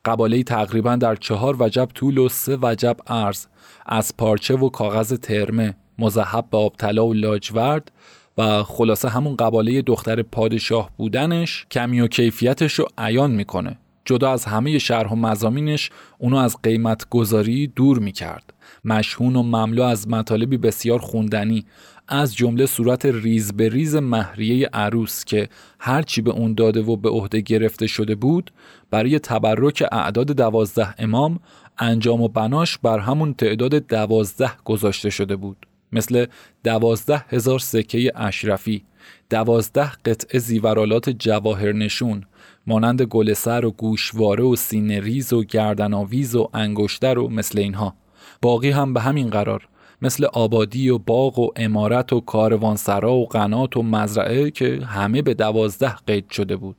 قباله 0.05 0.43
تقریبا 0.43 0.97
در 0.97 1.15
چهار 1.15 1.57
وجب 1.59 1.89
طول 1.95 2.19
و 2.19 2.29
سه 2.29 2.59
وجب 2.63 2.97
عرض 3.07 3.47
از 3.87 4.17
پارچه 4.17 4.55
و 4.55 4.69
کاغذ 4.69 5.15
ترمه 5.15 5.75
مذهب 5.99 6.45
به 6.51 6.59
آبطلا 6.59 7.07
و 7.07 7.15
لاجورد 7.15 7.93
و 8.39 8.63
خلاصه 8.63 9.09
همون 9.09 9.37
قباله 9.37 9.83
دختر 9.83 10.23
پادشاه 10.23 10.91
بودنش 10.97 11.67
کمی 11.71 12.01
و 12.01 12.07
کیفیتش 12.07 12.75
رو 12.75 12.87
عیان 12.99 13.31
می‌کنه. 13.31 13.79
جدا 14.07 14.33
از 14.33 14.45
همه 14.45 14.79
شرح 14.79 15.13
و 15.13 15.17
مزامینش 15.17 15.91
اونو 16.19 16.37
از 16.37 16.57
قیمت 16.63 17.09
گذاری 17.11 17.67
دور 17.67 17.99
می‌کرد. 17.99 18.53
مشهون 18.85 19.37
و 19.37 19.43
مملو 19.43 19.83
از 19.83 20.09
مطالبی 20.09 20.57
بسیار 20.57 20.99
خوندنی 20.99 21.65
از 22.09 22.37
جمله 22.37 22.67
صورت 22.67 23.07
ریز 23.07 23.53
به 23.53 23.69
ریز 23.69 23.97
مهریه 23.97 24.69
عروس 24.73 25.25
که 25.25 25.49
هرچی 25.79 26.23
به 26.23 26.31
اون 26.31 26.55
داده 26.55 26.81
و 26.83 26.97
به 26.97 27.09
عهده 27.09 27.41
گرفته 27.41 27.87
شده 27.87 28.15
بود 28.15 28.51
برای 28.91 29.19
تبرک 29.19 29.85
اعداد 29.93 30.27
دوازده 30.27 30.95
امام 30.99 31.41
انجام 31.79 32.23
و 32.23 32.29
بناش 32.29 32.79
بر 32.79 32.99
همون 32.99 33.35
تعداد 33.35 33.75
دوازده 33.75 34.51
گذاشته 34.65 35.11
شده 35.11 35.37
بود. 35.37 35.67
مثل 35.93 36.27
دوازده 36.65 37.25
هزار 37.29 37.59
سکه 37.59 38.13
اشرفی 38.15 38.85
دوازده 39.31 39.93
قطعه 39.93 40.39
زیورالات 40.41 41.11
جواهر 41.11 41.73
نشون 41.73 42.25
مانند 42.67 43.03
گلسر 43.03 43.65
و 43.65 43.71
گوشواره 43.71 44.45
و 44.45 44.57
سینه 44.57 45.01
ریز 45.01 45.33
و 45.33 45.45
گردناویز 45.45 46.35
و 46.35 46.49
انگشتر 46.55 47.19
و 47.19 47.29
مثل 47.29 47.59
اینها. 47.59 47.95
باقی 48.43 48.71
هم 48.71 48.95
به 48.95 49.01
همین 49.01 49.31
قرار 49.31 49.69
مثل 50.03 50.25
آبادی 50.25 50.89
و 50.89 50.99
باغ 50.99 51.39
و 51.39 51.51
امارت 51.57 52.13
و 52.13 52.21
کاروانسرا 52.21 53.13
و 53.15 53.27
قنات 53.27 53.77
و 53.77 53.83
مزرعه 53.83 54.51
که 54.51 54.81
همه 54.85 55.23
به 55.23 55.35
دوازده 55.35 55.97
قید 56.07 56.31
شده 56.31 56.57
بود. 56.57 56.77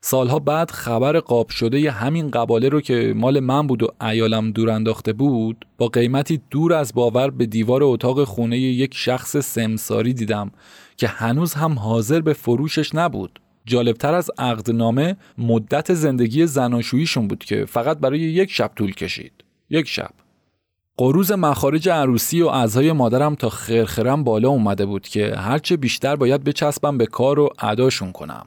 سالها 0.00 0.38
بعد 0.38 0.70
خبر 0.70 1.20
قاب 1.20 1.48
شده 1.48 1.80
ی 1.80 1.86
همین 1.86 2.30
قباله 2.30 2.68
رو 2.68 2.80
که 2.80 3.12
مال 3.16 3.40
من 3.40 3.66
بود 3.66 3.82
و 3.82 3.88
ایالم 4.04 4.50
دور 4.50 4.70
انداخته 4.70 5.12
بود 5.12 5.66
با 5.78 5.88
قیمتی 5.88 6.40
دور 6.50 6.72
از 6.72 6.94
باور 6.94 7.30
به 7.30 7.46
دیوار 7.46 7.82
اتاق 7.82 8.24
خونه 8.24 8.58
یک 8.58 8.94
شخص 8.94 9.36
سمساری 9.36 10.14
دیدم 10.14 10.50
که 10.96 11.06
هنوز 11.06 11.54
هم 11.54 11.78
حاضر 11.78 12.20
به 12.20 12.32
فروشش 12.32 12.94
نبود. 12.94 13.40
جالبتر 13.66 14.14
از 14.14 14.30
عقدنامه 14.38 15.16
مدت 15.38 15.94
زندگی 15.94 16.46
زناشوییشون 16.46 17.28
بود 17.28 17.44
که 17.44 17.64
فقط 17.64 17.98
برای 17.98 18.20
یک 18.20 18.50
شب 18.50 18.70
طول 18.76 18.94
کشید 18.94 19.32
یک 19.70 19.88
شب 19.88 20.10
قروز 20.96 21.32
مخارج 21.32 21.88
عروسی 21.88 22.42
و 22.42 22.46
اعضای 22.46 22.92
مادرم 22.92 23.34
تا 23.34 23.48
خرخرم 23.48 24.24
بالا 24.24 24.48
اومده 24.48 24.86
بود 24.86 25.08
که 25.08 25.34
هرچه 25.36 25.76
بیشتر 25.76 26.16
باید 26.16 26.44
بچسبم 26.44 26.98
به 26.98 27.06
کار 27.06 27.38
و 27.38 27.48
اداشون 27.58 28.12
کنم. 28.12 28.46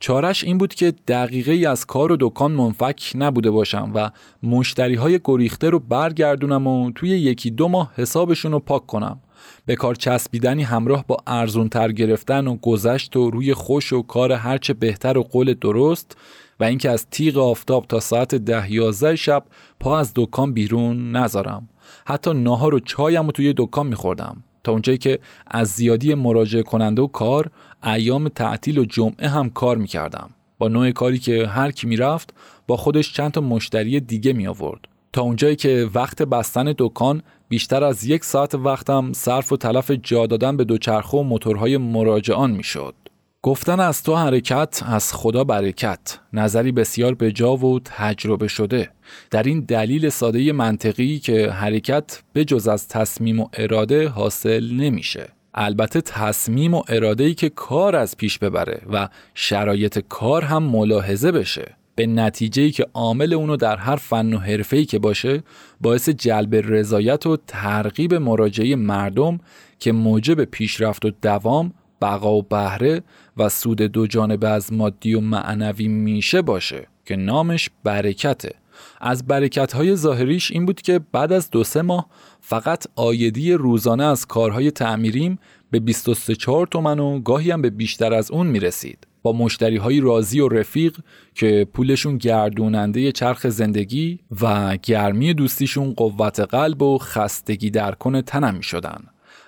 چارش 0.00 0.44
این 0.44 0.58
بود 0.58 0.74
که 0.74 0.94
دقیقه 1.08 1.52
ای 1.52 1.66
از 1.66 1.86
کار 1.86 2.12
و 2.12 2.16
دکان 2.20 2.52
منفک 2.52 3.12
نبوده 3.14 3.50
باشم 3.50 3.90
و 3.94 4.10
مشتری 4.42 4.94
های 4.94 5.20
گریخته 5.24 5.70
رو 5.70 5.78
برگردونم 5.78 6.66
و 6.66 6.90
توی 6.90 7.08
یکی 7.08 7.50
دو 7.50 7.68
ماه 7.68 7.92
حسابشون 7.96 8.52
رو 8.52 8.58
پاک 8.58 8.86
کنم. 8.86 9.20
به 9.66 9.76
کار 9.76 9.94
چسبیدنی 9.94 10.62
همراه 10.62 11.04
با 11.06 11.16
ارزون 11.26 11.68
تر 11.68 11.92
گرفتن 11.92 12.46
و 12.46 12.56
گذشت 12.56 13.16
و 13.16 13.30
روی 13.30 13.54
خوش 13.54 13.92
و 13.92 14.02
کار 14.02 14.32
هرچه 14.32 14.74
بهتر 14.74 15.18
و 15.18 15.22
قول 15.22 15.54
درست 15.54 16.16
و 16.60 16.64
اینکه 16.64 16.90
از 16.90 17.06
تیغ 17.10 17.38
آفتاب 17.38 17.86
تا 17.86 18.00
ساعت 18.00 18.34
ده 18.34 18.72
یازده 18.72 19.16
شب 19.16 19.44
پا 19.80 19.98
از 19.98 20.12
دکان 20.16 20.52
بیرون 20.52 21.16
نذارم. 21.16 21.68
حتی 22.06 22.34
ناهار 22.34 22.74
و 22.74 22.80
چایم 22.80 23.26
رو 23.26 23.32
توی 23.32 23.54
دکان 23.56 23.86
میخوردم 23.86 24.44
تا 24.64 24.72
اونجایی 24.72 24.98
که 24.98 25.18
از 25.46 25.68
زیادی 25.68 26.14
مراجعه 26.14 26.62
کننده 26.62 27.02
و 27.02 27.06
کار 27.06 27.50
ایام 27.84 28.28
تعطیل 28.28 28.78
و 28.78 28.84
جمعه 28.84 29.28
هم 29.28 29.50
کار 29.50 29.76
می‌کردم. 29.76 30.30
با 30.58 30.68
نوع 30.68 30.90
کاری 30.90 31.18
که 31.18 31.46
هر 31.46 31.70
کی 31.70 31.86
می‌رفت 31.86 32.34
با 32.66 32.76
خودش 32.76 33.12
چند 33.12 33.32
تا 33.32 33.40
مشتری 33.40 34.00
دیگه 34.00 34.32
می 34.32 34.46
آورد 34.46 34.80
تا 35.12 35.22
اونجایی 35.22 35.56
که 35.56 35.90
وقت 35.94 36.22
بستن 36.22 36.74
دکان 36.78 37.22
بیشتر 37.48 37.84
از 37.84 38.04
یک 38.04 38.24
ساعت 38.24 38.54
وقتم 38.54 39.12
صرف 39.12 39.52
و 39.52 39.56
تلف 39.56 39.90
جا 39.90 40.26
دادن 40.26 40.56
به 40.56 40.64
دوچرخه 40.64 41.18
و 41.18 41.22
موتورهای 41.22 41.76
مراجعان 41.76 42.50
می‌شد. 42.50 42.94
گفتن 43.42 43.80
از 43.80 44.02
تو 44.02 44.16
حرکت 44.16 44.82
از 44.86 45.12
خدا 45.12 45.44
برکت. 45.44 46.18
نظری 46.32 46.72
بسیار 46.72 47.14
به 47.14 47.32
جا 47.32 47.56
و 47.56 47.80
تجربه 47.80 48.48
شده. 48.48 48.90
در 49.30 49.42
این 49.42 49.60
دلیل 49.60 50.08
ساده 50.08 50.52
منطقی 50.52 51.18
که 51.18 51.50
حرکت 51.50 52.22
به 52.32 52.44
جز 52.44 52.68
از 52.68 52.88
تصمیم 52.88 53.40
و 53.40 53.48
اراده 53.52 54.08
حاصل 54.08 54.70
نمیشه. 54.72 55.28
البته 55.54 56.00
تصمیم 56.00 56.74
و 56.74 56.82
اراده 56.88 57.24
ای 57.24 57.34
که 57.34 57.48
کار 57.48 57.96
از 57.96 58.16
پیش 58.16 58.38
ببره 58.38 58.82
و 58.92 59.08
شرایط 59.34 59.98
کار 60.08 60.42
هم 60.44 60.62
ملاحظه 60.62 61.32
بشه. 61.32 61.77
به 61.98 62.06
نتیجه 62.06 62.70
که 62.70 62.86
عامل 62.94 63.32
اونو 63.34 63.56
در 63.56 63.76
هر 63.76 63.96
فن 63.96 64.32
و 64.34 64.38
حرفه 64.38 64.76
ای 64.76 64.84
که 64.84 64.98
باشه 64.98 65.42
باعث 65.80 66.08
جلب 66.08 66.54
رضایت 66.54 67.26
و 67.26 67.36
ترغیب 67.46 68.14
مراجعه 68.14 68.76
مردم 68.76 69.40
که 69.78 69.92
موجب 69.92 70.44
پیشرفت 70.44 71.04
و 71.04 71.10
دوام 71.22 71.72
بقا 72.02 72.34
و 72.34 72.42
بهره 72.42 73.02
و 73.36 73.48
سود 73.48 73.82
دو 73.82 74.06
جانبه 74.06 74.48
از 74.48 74.72
مادی 74.72 75.14
و 75.14 75.20
معنوی 75.20 75.88
میشه 75.88 76.42
باشه 76.42 76.86
که 77.04 77.16
نامش 77.16 77.70
برکته. 77.84 78.54
از 79.00 79.26
برکت 79.26 79.72
های 79.72 79.96
ظاهریش 79.96 80.50
این 80.50 80.66
بود 80.66 80.82
که 80.82 81.00
بعد 81.12 81.32
از 81.32 81.50
دو 81.50 81.64
سه 81.64 81.82
ماه 81.82 82.06
فقط 82.40 82.86
آیدی 82.96 83.52
روزانه 83.52 84.04
از 84.04 84.26
کارهای 84.26 84.70
تعمیریم 84.70 85.38
به 85.70 85.80
23 85.80 86.34
تومن 86.70 86.98
و 86.98 87.20
گاهی 87.20 87.50
هم 87.50 87.62
به 87.62 87.70
بیشتر 87.70 88.14
از 88.14 88.30
اون 88.30 88.46
می‌رسید. 88.46 89.07
با 89.22 89.32
مشتری 89.32 89.76
های 89.76 90.00
راضی 90.00 90.40
و 90.40 90.48
رفیق 90.48 90.96
که 91.34 91.66
پولشون 91.72 92.18
گردوننده 92.18 93.12
چرخ 93.12 93.48
زندگی 93.48 94.18
و 94.40 94.76
گرمی 94.76 95.34
دوستیشون 95.34 95.92
قوت 95.92 96.40
قلب 96.40 96.82
و 96.82 96.98
خستگی 96.98 97.70
درکن 97.70 98.20
تنم 98.20 98.54
می 98.54 98.62
شدن. 98.62 99.04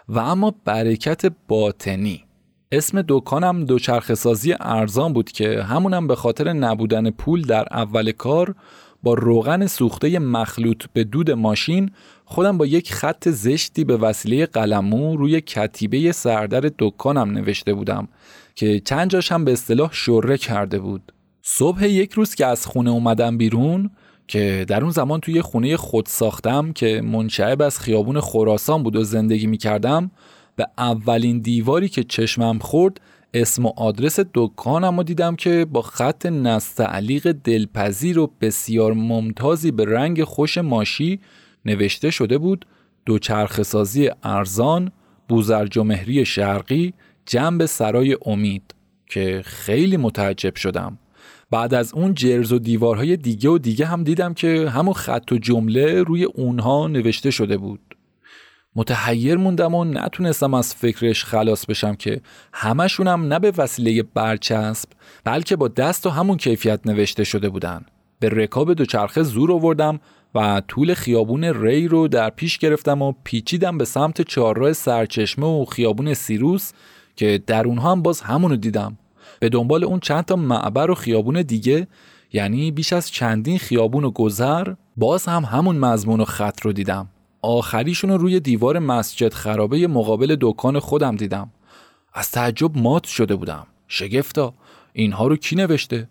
و 0.09 0.18
اما 0.18 0.55
برکت 0.64 1.33
باطنی 1.49 2.25
اسم 2.73 3.05
دکانم 3.09 3.64
دوچرخه 3.64 4.14
سازی 4.14 4.55
ارزان 4.61 5.12
بود 5.12 5.33
که 5.33 5.62
همونم 5.62 6.07
به 6.07 6.16
خاطر 6.16 6.53
نبودن 6.53 7.11
پول 7.11 7.43
در 7.43 7.66
اول 7.71 8.12
کار 8.12 8.55
با 9.03 9.14
روغن 9.14 9.66
سوخته 9.66 10.18
مخلوط 10.18 10.84
به 10.92 11.05
دود 11.05 11.30
ماشین 11.30 11.90
خودم 12.24 12.59
با 12.59 12.66
یک 12.66 12.92
خط 12.92 13.28
زشتی 13.28 13.84
به 13.84 13.96
وسیله 13.96 14.46
قلمو 14.46 15.16
روی 15.16 15.40
کتیبه 15.40 16.12
سردر 16.12 16.70
دکانم 16.78 17.30
نوشته 17.30 17.74
بودم 17.74 18.09
که 18.55 18.80
چند 18.80 19.11
جاش 19.11 19.32
هم 19.32 19.44
به 19.44 19.53
اصطلاح 19.53 19.92
شره 19.92 20.38
کرده 20.38 20.78
بود. 20.78 21.12
صبح 21.42 21.84
یک 21.84 22.12
روز 22.12 22.34
که 22.34 22.46
از 22.46 22.66
خونه 22.66 22.90
اومدم 22.90 23.38
بیرون 23.38 23.90
که 24.28 24.64
در 24.68 24.82
اون 24.82 24.90
زمان 24.90 25.20
توی 25.20 25.42
خونه 25.42 25.76
خود 25.76 26.07
ساختم 26.07 26.72
که 26.72 27.01
منشعب 27.01 27.62
از 27.62 27.78
خیابون 27.80 28.20
خراسان 28.20 28.82
بود 28.82 28.96
و 28.96 29.05
زندگی 29.05 29.46
می 29.46 29.59
کردم 29.59 30.11
به 30.57 30.66
اولین 30.78 31.38
دیواری 31.38 31.88
که 31.88 32.05
چشمم 32.05 32.59
خورد 32.59 33.01
اسم 33.35 33.66
و 33.66 33.72
آدرس 33.76 34.20
دکانم 34.35 34.97
رو 34.97 35.03
دیدم 35.03 35.37
که 35.37 35.66
با 35.72 35.83
خط 35.83 36.26
نستعلیق 36.26 37.33
دلپذیر 37.33 38.18
و 38.18 38.31
بسیار 38.41 38.93
ممتازی 38.93 39.70
به 39.70 39.85
رنگ 39.85 40.24
خوش 40.24 40.59
ماشی 40.59 41.20
نوشته 41.64 42.11
شده 42.11 42.39
بود. 42.39 42.66
دوچرخه‌سازی 43.07 44.11
ارزان 44.22 44.93
بوزرجمهری 45.28 46.24
شرقی 46.24 46.95
جنب 47.26 47.66
سرای 47.66 48.16
امید 48.26 48.74
که 49.07 49.43
خیلی 49.45 49.97
متعجب 49.97 50.55
شدم. 50.55 50.99
بعد 51.51 51.74
از 51.74 51.95
اون 51.95 52.14
جرز 52.14 52.53
و 52.53 52.59
دیوارهای 52.59 53.16
دیگه 53.16 53.49
و 53.49 53.59
دیگه 53.59 53.87
هم 53.87 54.05
دیدم 54.05 54.35
که 54.35 54.70
همون 54.70 54.95
خط 54.95 55.33
و 55.33 55.39
جمله 55.39 56.03
روی 56.03 56.24
اونها 56.24 56.87
نوشته 56.87 57.31
شده 57.31 57.57
بود. 57.57 57.81
متحیر 58.77 59.37
موندم 59.37 59.75
و 59.75 59.85
نتونستم 59.85 60.55
از 60.55 60.75
فکرش 60.75 61.25
خلاص 61.25 61.66
بشم 61.66 61.95
که 61.95 62.21
همشونم 62.53 63.33
نه 63.33 63.39
به 63.39 63.53
وسیله 63.59 64.03
برچسب 64.03 64.89
بلکه 65.25 65.57
با 65.57 65.68
دست 65.68 66.07
و 66.07 66.11
همون 66.11 66.37
کیفیت 66.37 66.81
نوشته 66.87 67.25
شده 67.25 67.49
بودن. 67.49 67.85
به 68.21 68.29
رکاب 68.29 68.75
دوچرخه 68.75 69.23
زور 69.23 69.53
آوردم 69.53 70.01
و 70.35 70.62
طول 70.68 70.95
خیابون 70.95 71.45
ری 71.45 71.89
رو 71.89 72.09
در 72.09 72.31
پیش 72.31 72.59
گرفتم 72.59 73.03
و 73.03 73.12
پیچیدم 73.25 73.79
به 73.79 73.85
سمت 73.85 74.23
چهارراه 74.23 74.73
سرچشمه 74.73 75.47
و 75.47 75.64
خیابون 75.64 76.14
سیروس 76.14 76.73
که 77.16 77.43
در 77.47 77.66
اونها 77.66 77.93
هم 77.93 78.03
باز 78.03 78.21
همونو 78.21 78.57
دیدم. 78.57 78.99
به 79.41 79.49
دنبال 79.49 79.85
اون 79.85 80.01
چند 80.01 80.25
تا 80.25 80.37
معبر 80.37 80.91
و 80.91 80.95
خیابون 80.95 81.43
دیگه 81.43 81.87
یعنی 82.33 82.71
بیش 82.71 82.93
از 82.93 83.11
چندین 83.11 83.59
خیابون 83.59 84.05
و 84.05 84.11
گذر 84.11 84.75
باز 84.97 85.27
هم 85.27 85.45
همون 85.45 85.79
مضمون 85.79 86.21
و 86.21 86.25
خط 86.25 86.61
رو 86.62 86.73
دیدم. 86.73 87.09
آخریشون 87.43 88.11
رو 88.11 88.18
روی 88.18 88.41
دیوار 88.41 88.78
مسجد 88.78 89.32
خرابه 89.32 89.86
مقابل 89.86 90.36
دکان 90.41 90.78
خودم 90.78 91.16
دیدم. 91.16 91.51
از 92.14 92.30
تعجب 92.30 92.78
مات 92.78 93.05
شده 93.05 93.36
بودم. 93.36 93.66
شگفتا. 93.88 94.55
اینها 94.93 95.26
رو 95.26 95.36
کی 95.36 95.57
نوشته؟ 95.57 96.09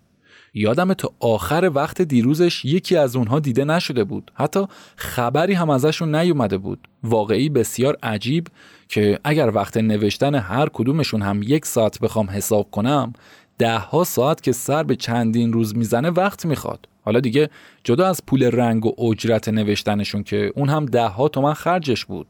یادم 0.54 0.94
تا 0.94 1.12
آخر 1.20 1.72
وقت 1.76 2.02
دیروزش 2.02 2.66
یکی 2.66 2.96
از 2.98 3.16
اونها 3.16 3.40
دیده 3.40 3.64
نشده 3.64 4.04
بود. 4.04 4.32
حتی 4.36 4.66
خبری 4.96 5.54
هم 5.54 5.70
ازشون 5.70 6.16
نیومده 6.16 6.58
بود. 6.58 6.88
واقعی 7.04 7.50
بسیار 7.50 7.98
عجیب 8.04 8.48
که 8.90 9.20
اگر 9.24 9.52
وقت 9.56 9.78
نوشتن 9.78 10.36
هر 10.36 10.70
کدومشون 10.74 11.22
هم 11.22 11.42
یک 11.44 11.66
ساعت 11.66 12.00
بخوام 12.00 12.30
حساب 12.30 12.72
کنم 12.72 13.14
ده 13.58 13.78
ها 13.78 14.04
ساعت 14.04 14.44
که 14.44 14.52
سر 14.52 14.84
به 14.84 14.96
چندین 14.96 15.54
روز 15.54 15.76
می‌زنه 15.78 16.10
وقت 16.10 16.46
می‌خواد. 16.46 16.88
حالا 17.10 17.20
دیگه 17.20 17.50
جدا 17.84 18.08
از 18.08 18.26
پول 18.26 18.44
رنگ 18.44 18.86
و 18.86 19.06
اجرت 19.10 19.50
نوشتنشون 19.50 20.24
که 20.24 20.52
اون 20.56 20.70
هم 20.70 20.86
ده 20.86 21.08
ها 21.08 21.28
تومن 21.28 21.54
خرجش 21.54 22.06
بود. 22.06 22.28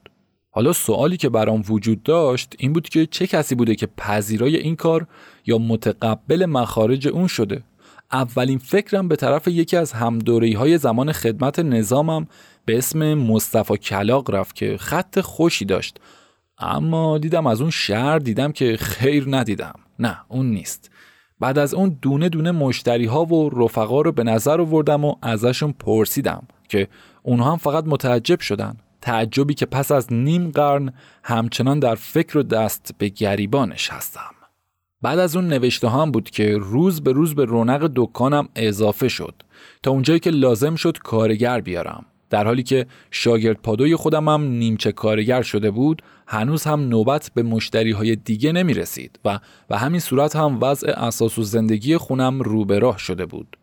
حالا 0.52 0.74
سوالی 0.74 1.18
که 1.18 1.30
برام 1.30 1.64
وجود 1.70 2.04
داشت 2.04 2.56
این 2.58 2.74
بود 2.74 2.90
که 2.90 3.06
چه 3.06 3.28
کسی 3.28 3.56
بوده 3.56 3.76
که 3.76 3.88
پذیرای 3.98 4.56
این 4.56 4.76
کار 4.76 5.08
یا 5.46 5.58
متقبل 5.58 6.46
مخارج 6.46 7.08
اون 7.08 7.28
شده؟ 7.28 7.64
اولین 8.12 8.58
فکرم 8.58 9.08
به 9.08 9.16
طرف 9.16 9.48
یکی 9.48 9.78
از 9.78 9.92
همدوری 9.92 10.54
های 10.54 10.78
زمان 10.78 11.12
خدمت 11.12 11.60
نظامم 11.60 12.28
به 12.66 12.78
اسم 12.78 13.14
مصطفی 13.14 13.78
کلاق 13.78 14.32
رفت 14.32 14.56
که 14.56 14.78
خط 14.78 15.20
خوشی 15.20 15.66
داشت. 15.66 15.98
اما 16.58 17.18
دیدم 17.18 17.48
از 17.48 17.62
اون 17.62 17.70
شهر 17.70 18.20
دیدم 18.20 18.52
که 18.52 18.78
خیر 18.78 19.26
ندیدم. 19.28 19.80
نه 20.00 20.18
اون 20.28 20.46
نیست. 20.46 20.92
بعد 21.40 21.58
از 21.58 21.74
اون 21.74 21.98
دونه 22.02 22.30
دونه 22.30 22.52
مشتری 22.52 23.06
ها 23.06 23.26
و 23.26 23.50
رفقا 23.50 24.02
رو 24.02 24.12
به 24.12 24.24
نظر 24.24 24.62
آوردم 24.62 25.06
و 25.06 25.16
ازشون 25.22 25.72
پرسیدم 25.72 26.48
که 26.70 26.88
اونها 27.24 27.52
هم 27.52 27.58
فقط 27.58 27.84
متعجب 27.88 28.40
شدن. 28.40 28.76
تعجبی 29.02 29.54
که 29.54 29.66
پس 29.66 29.92
از 29.92 30.14
نیم 30.14 30.52
قرن 30.52 30.94
همچنان 31.24 31.80
در 31.80 31.96
فکر 31.96 32.38
و 32.38 32.44
دست 32.44 32.92
به 32.98 33.10
گریبانش 33.10 33.90
هستم. 33.90 34.32
بعد 35.02 35.20
از 35.20 35.36
اون 35.36 35.48
نوشته 35.48 35.90
هم 35.90 36.12
بود 36.12 36.30
که 36.30 36.58
روز 36.58 37.02
به 37.02 37.12
روز 37.12 37.36
به 37.36 37.46
رونق 37.46 37.92
دکانم 37.96 38.50
اضافه 38.56 39.08
شد 39.08 39.44
تا 39.84 39.92
اونجایی 39.92 40.20
که 40.20 40.30
لازم 40.30 40.76
شد 40.76 40.98
کارگر 40.98 41.62
بیارم. 41.62 42.06
در 42.30 42.46
حالی 42.46 42.64
که 42.64 42.86
شاگرد 43.12 43.62
پادوی 43.62 43.96
خودم 43.96 44.30
هم 44.30 44.44
نیمچه 44.44 44.92
کارگر 44.92 45.42
شده 45.42 45.72
بود 45.72 46.02
هنوز 46.28 46.64
هم 46.64 46.80
نوبت 46.80 47.32
به 47.36 47.44
مشتری 47.44 47.92
های 47.92 48.16
دیگه 48.16 48.52
نمی 48.52 48.74
رسید 48.74 49.20
و 49.26 49.40
به 49.68 49.78
همین 49.78 50.00
صورت 50.00 50.36
هم 50.36 50.58
وضع 50.62 50.92
اساس 50.92 51.38
و 51.40 51.44
زندگی 51.44 51.98
خونم 51.98 52.42
رو 52.42 52.66
به 52.66 52.80
راه 52.80 52.98
شده 52.98 53.26
بود. 53.26 53.58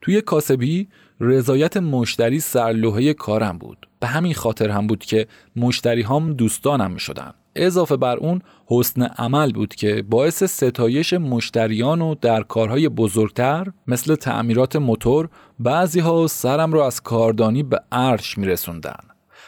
توی 0.00 0.20
کاسبی 0.20 0.88
رضایت 1.20 1.76
مشتری 1.76 2.40
سرلوحه 2.40 3.14
کارم 3.14 3.58
بود. 3.58 3.88
به 4.00 4.06
همین 4.06 4.34
خاطر 4.34 4.68
هم 4.68 4.86
بود 4.86 5.04
که 5.04 5.26
مشتری 5.56 6.02
هم 6.02 6.32
دوستانم 6.32 6.90
می 6.90 7.00
شدن. 7.00 7.32
اضافه 7.56 7.96
بر 7.96 8.16
اون 8.16 8.42
حسن 8.66 9.02
عمل 9.02 9.52
بود 9.52 9.74
که 9.74 10.04
باعث 10.10 10.44
ستایش 10.44 11.12
مشتریان 11.12 12.00
و 12.00 12.14
در 12.14 12.42
کارهای 12.42 12.88
بزرگتر 12.88 13.66
مثل 13.86 14.14
تعمیرات 14.14 14.76
موتور 14.76 15.28
بعضی 15.58 16.00
ها 16.00 16.26
سرم 16.26 16.72
را 16.72 16.86
از 16.86 17.00
کاردانی 17.00 17.62
به 17.62 17.80
عرش 17.92 18.38
می 18.38 18.46
رسوندن. 18.46 18.98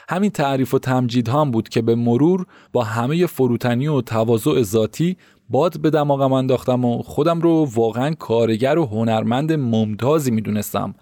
همین 0.09 0.31
تعریف 0.31 0.75
و 0.75 0.79
تمجید 0.79 1.29
هم 1.29 1.51
بود 1.51 1.69
که 1.69 1.83
به 1.83 1.95
مرور 1.95 2.47
با 2.73 2.85
همه 2.85 3.27
فروتنی 3.27 3.89
و 3.89 4.01
تواضع 4.01 4.63
ذاتی 4.63 5.17
باد 5.49 5.81
به 5.81 5.91
دماغم 5.91 6.33
انداختم 6.33 6.85
و 6.85 7.03
خودم 7.03 7.41
رو 7.41 7.69
واقعا 7.75 8.15
کارگر 8.15 8.79
و 8.79 8.87
هنرمند 8.87 9.53
ممتازی 9.53 10.31
می‌دونستم 10.31 10.95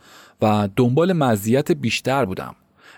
و 0.42 0.68
دنبال 0.76 1.12
مزیت 1.12 1.72
بیشتر 1.72 2.24
بودم 2.24 2.54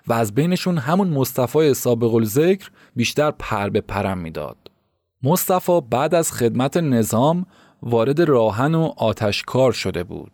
و 0.06 0.12
از 0.12 0.34
بینشون 0.34 0.78
همون 0.78 1.08
مصطفی 1.08 1.74
سابق 1.74 2.14
الذکر 2.14 2.70
بیشتر 2.96 3.30
پر 3.30 3.68
به 3.68 3.80
پرم 3.80 4.18
می‌داد. 4.18 4.56
مصطفی 5.22 5.80
بعد 5.90 6.14
از 6.14 6.32
خدمت 6.32 6.76
نظام 6.76 7.46
وارد 7.82 8.20
راه‌آهن 8.20 8.74
و 8.74 8.92
آتشکار 8.96 9.72
شده 9.72 10.04
بود. 10.04 10.32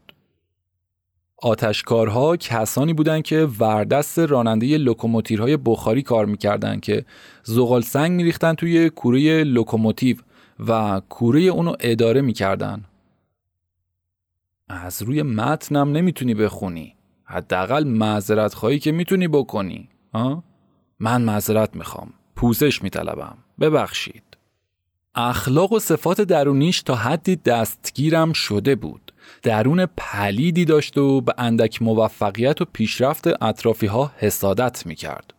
آتشکارها 1.43 2.37
کسانی 2.37 2.95
بودند 2.95 3.23
که 3.23 3.49
وردست 3.59 4.19
راننده 4.19 4.79
لوکوموتیوهای 4.79 5.57
بخاری 5.57 6.03
کار 6.03 6.27
می‌کردند 6.27 6.81
که 6.81 7.05
زغال 7.43 7.81
سنگ 7.81 8.13
میریختن 8.13 8.55
توی 8.55 8.91
کوره 8.91 9.45
لوکوموتیو 9.45 10.17
و 10.67 11.03
کوره 11.09 11.41
اونو 11.41 11.75
اداره 11.81 12.21
می‌کردن. 12.21 12.85
از 14.69 15.03
روی 15.03 15.23
متنم 15.23 15.93
نمی‌تونی 15.93 16.35
بخونی. 16.35 16.95
حداقل 17.31 17.85
معذرت 17.85 18.55
خواهی 18.55 18.79
که 18.79 18.93
می‌تونی 18.93 19.29
بکنی 19.29 19.89
ها؟ 20.15 20.45
من 21.01 21.23
معذرت 21.23 21.77
می‌خوام. 21.77 22.13
پوزش 22.37 22.83
میطلبم. 22.83 23.39
ببخشید. 23.61 24.23
اخلاق 25.15 25.73
و 25.73 25.79
صفات 25.79 26.21
درونیش 26.21 26.83
تا 26.83 26.95
حدی 26.95 27.37
دستگیرم 27.37 28.33
شده 28.33 28.75
بود. 28.75 29.13
درون 29.43 29.87
پلیدی 29.97 30.65
داشت 30.65 30.99
و 30.99 31.21
به 31.21 31.35
اندک 31.39 31.83
موفقیت 31.83 32.61
و 32.61 32.65
پیشرفت 32.73 33.43
اطرافی 33.43 33.87
ها 33.87 34.13
حسادت 34.17 34.87
می‌کرد. 34.87 35.35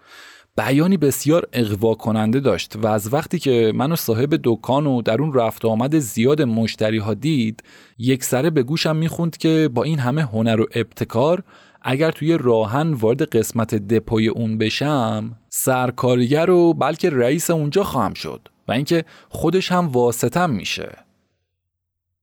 بیانی 0.57 0.97
بسیار 0.97 1.47
اقوا 1.53 1.95
کننده 1.95 2.39
داشت 2.39 2.75
و 2.75 2.87
از 2.87 3.13
وقتی 3.13 3.39
که 3.39 3.71
منو 3.75 3.95
صاحب 3.95 4.39
دکان 4.43 4.87
و 4.87 5.01
در 5.01 5.21
اون 5.21 5.33
رفت 5.33 5.65
آمد 5.65 5.99
زیاد 5.99 6.41
مشتری 6.41 6.97
ها 6.97 7.13
دید 7.13 7.63
یک 7.97 8.23
سره 8.23 8.49
به 8.49 8.63
گوشم 8.63 8.95
می‌خوند 8.95 9.37
که 9.37 9.69
با 9.73 9.83
این 9.83 9.99
همه 9.99 10.21
هنر 10.21 10.61
و 10.61 10.65
ابتکار 10.75 11.43
اگر 11.81 12.11
توی 12.11 12.37
راه‌آهن 12.37 12.93
وارد 12.93 13.21
قسمت 13.21 13.75
دپوی 13.75 14.27
اون 14.27 14.57
بشم 14.57 15.37
سرکارگر 15.49 16.49
و 16.49 16.73
بلکه 16.73 17.09
رئیس 17.09 17.49
اونجا 17.49 17.83
خواهم 17.83 18.13
شد 18.13 18.47
و 18.67 18.71
اینکه 18.71 19.05
خودش 19.29 19.71
هم 19.71 19.87
واسطم 19.87 20.49
میشه 20.49 20.97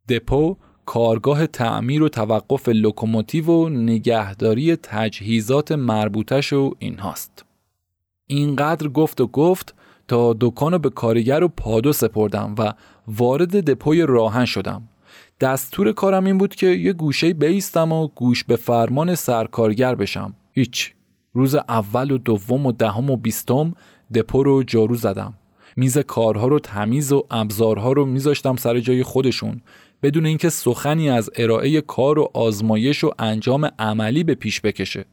دپو 0.08 0.56
کارگاه 0.86 1.46
تعمیر 1.46 2.02
و 2.02 2.08
توقف 2.08 2.68
لوکوموتیو 2.68 3.46
و 3.46 3.68
نگهداری 3.68 4.76
تجهیزات 4.76 5.72
مربوطش 5.72 6.52
و 6.52 6.74
این 6.78 6.98
هاست. 6.98 7.44
اینقدر 8.26 8.88
گفت 8.88 9.20
و 9.20 9.26
گفت 9.26 9.74
تا 10.08 10.36
دکان 10.40 10.78
به 10.78 10.90
کارگر 10.90 11.42
و 11.42 11.48
پادو 11.48 11.92
سپردم 11.92 12.54
و 12.58 12.72
وارد 13.08 13.70
دپوی 13.70 14.02
راهن 14.02 14.44
شدم 14.44 14.82
دستور 15.40 15.92
کارم 15.92 16.24
این 16.24 16.38
بود 16.38 16.54
که 16.54 16.66
یه 16.66 16.92
گوشه 16.92 17.32
بیستم 17.32 17.92
و 17.92 18.08
گوش 18.08 18.44
به 18.44 18.56
فرمان 18.56 19.14
سرکارگر 19.14 19.94
بشم. 19.94 20.34
هیچ. 20.52 20.92
روز 21.32 21.54
اول 21.54 22.10
و 22.10 22.18
دوم 22.18 22.66
و 22.66 22.72
دهم 22.72 23.10
و 23.10 23.16
بیستم 23.16 23.74
دپو 24.14 24.42
رو 24.42 24.62
جارو 24.62 24.94
زدم. 24.94 25.34
میز 25.76 25.98
کارها 25.98 26.46
رو 26.48 26.58
تمیز 26.58 27.12
و 27.12 27.26
ابزارها 27.30 27.92
رو 27.92 28.06
میذاشتم 28.06 28.56
سر 28.56 28.80
جای 28.80 29.02
خودشون 29.02 29.60
بدون 30.02 30.26
اینکه 30.26 30.48
سخنی 30.48 31.10
از 31.10 31.30
ارائه 31.36 31.80
کار 31.80 32.18
و 32.18 32.30
آزمایش 32.34 33.04
و 33.04 33.10
انجام 33.18 33.70
عملی 33.78 34.24
به 34.24 34.34
پیش 34.34 34.60
بکشه. 34.60 35.04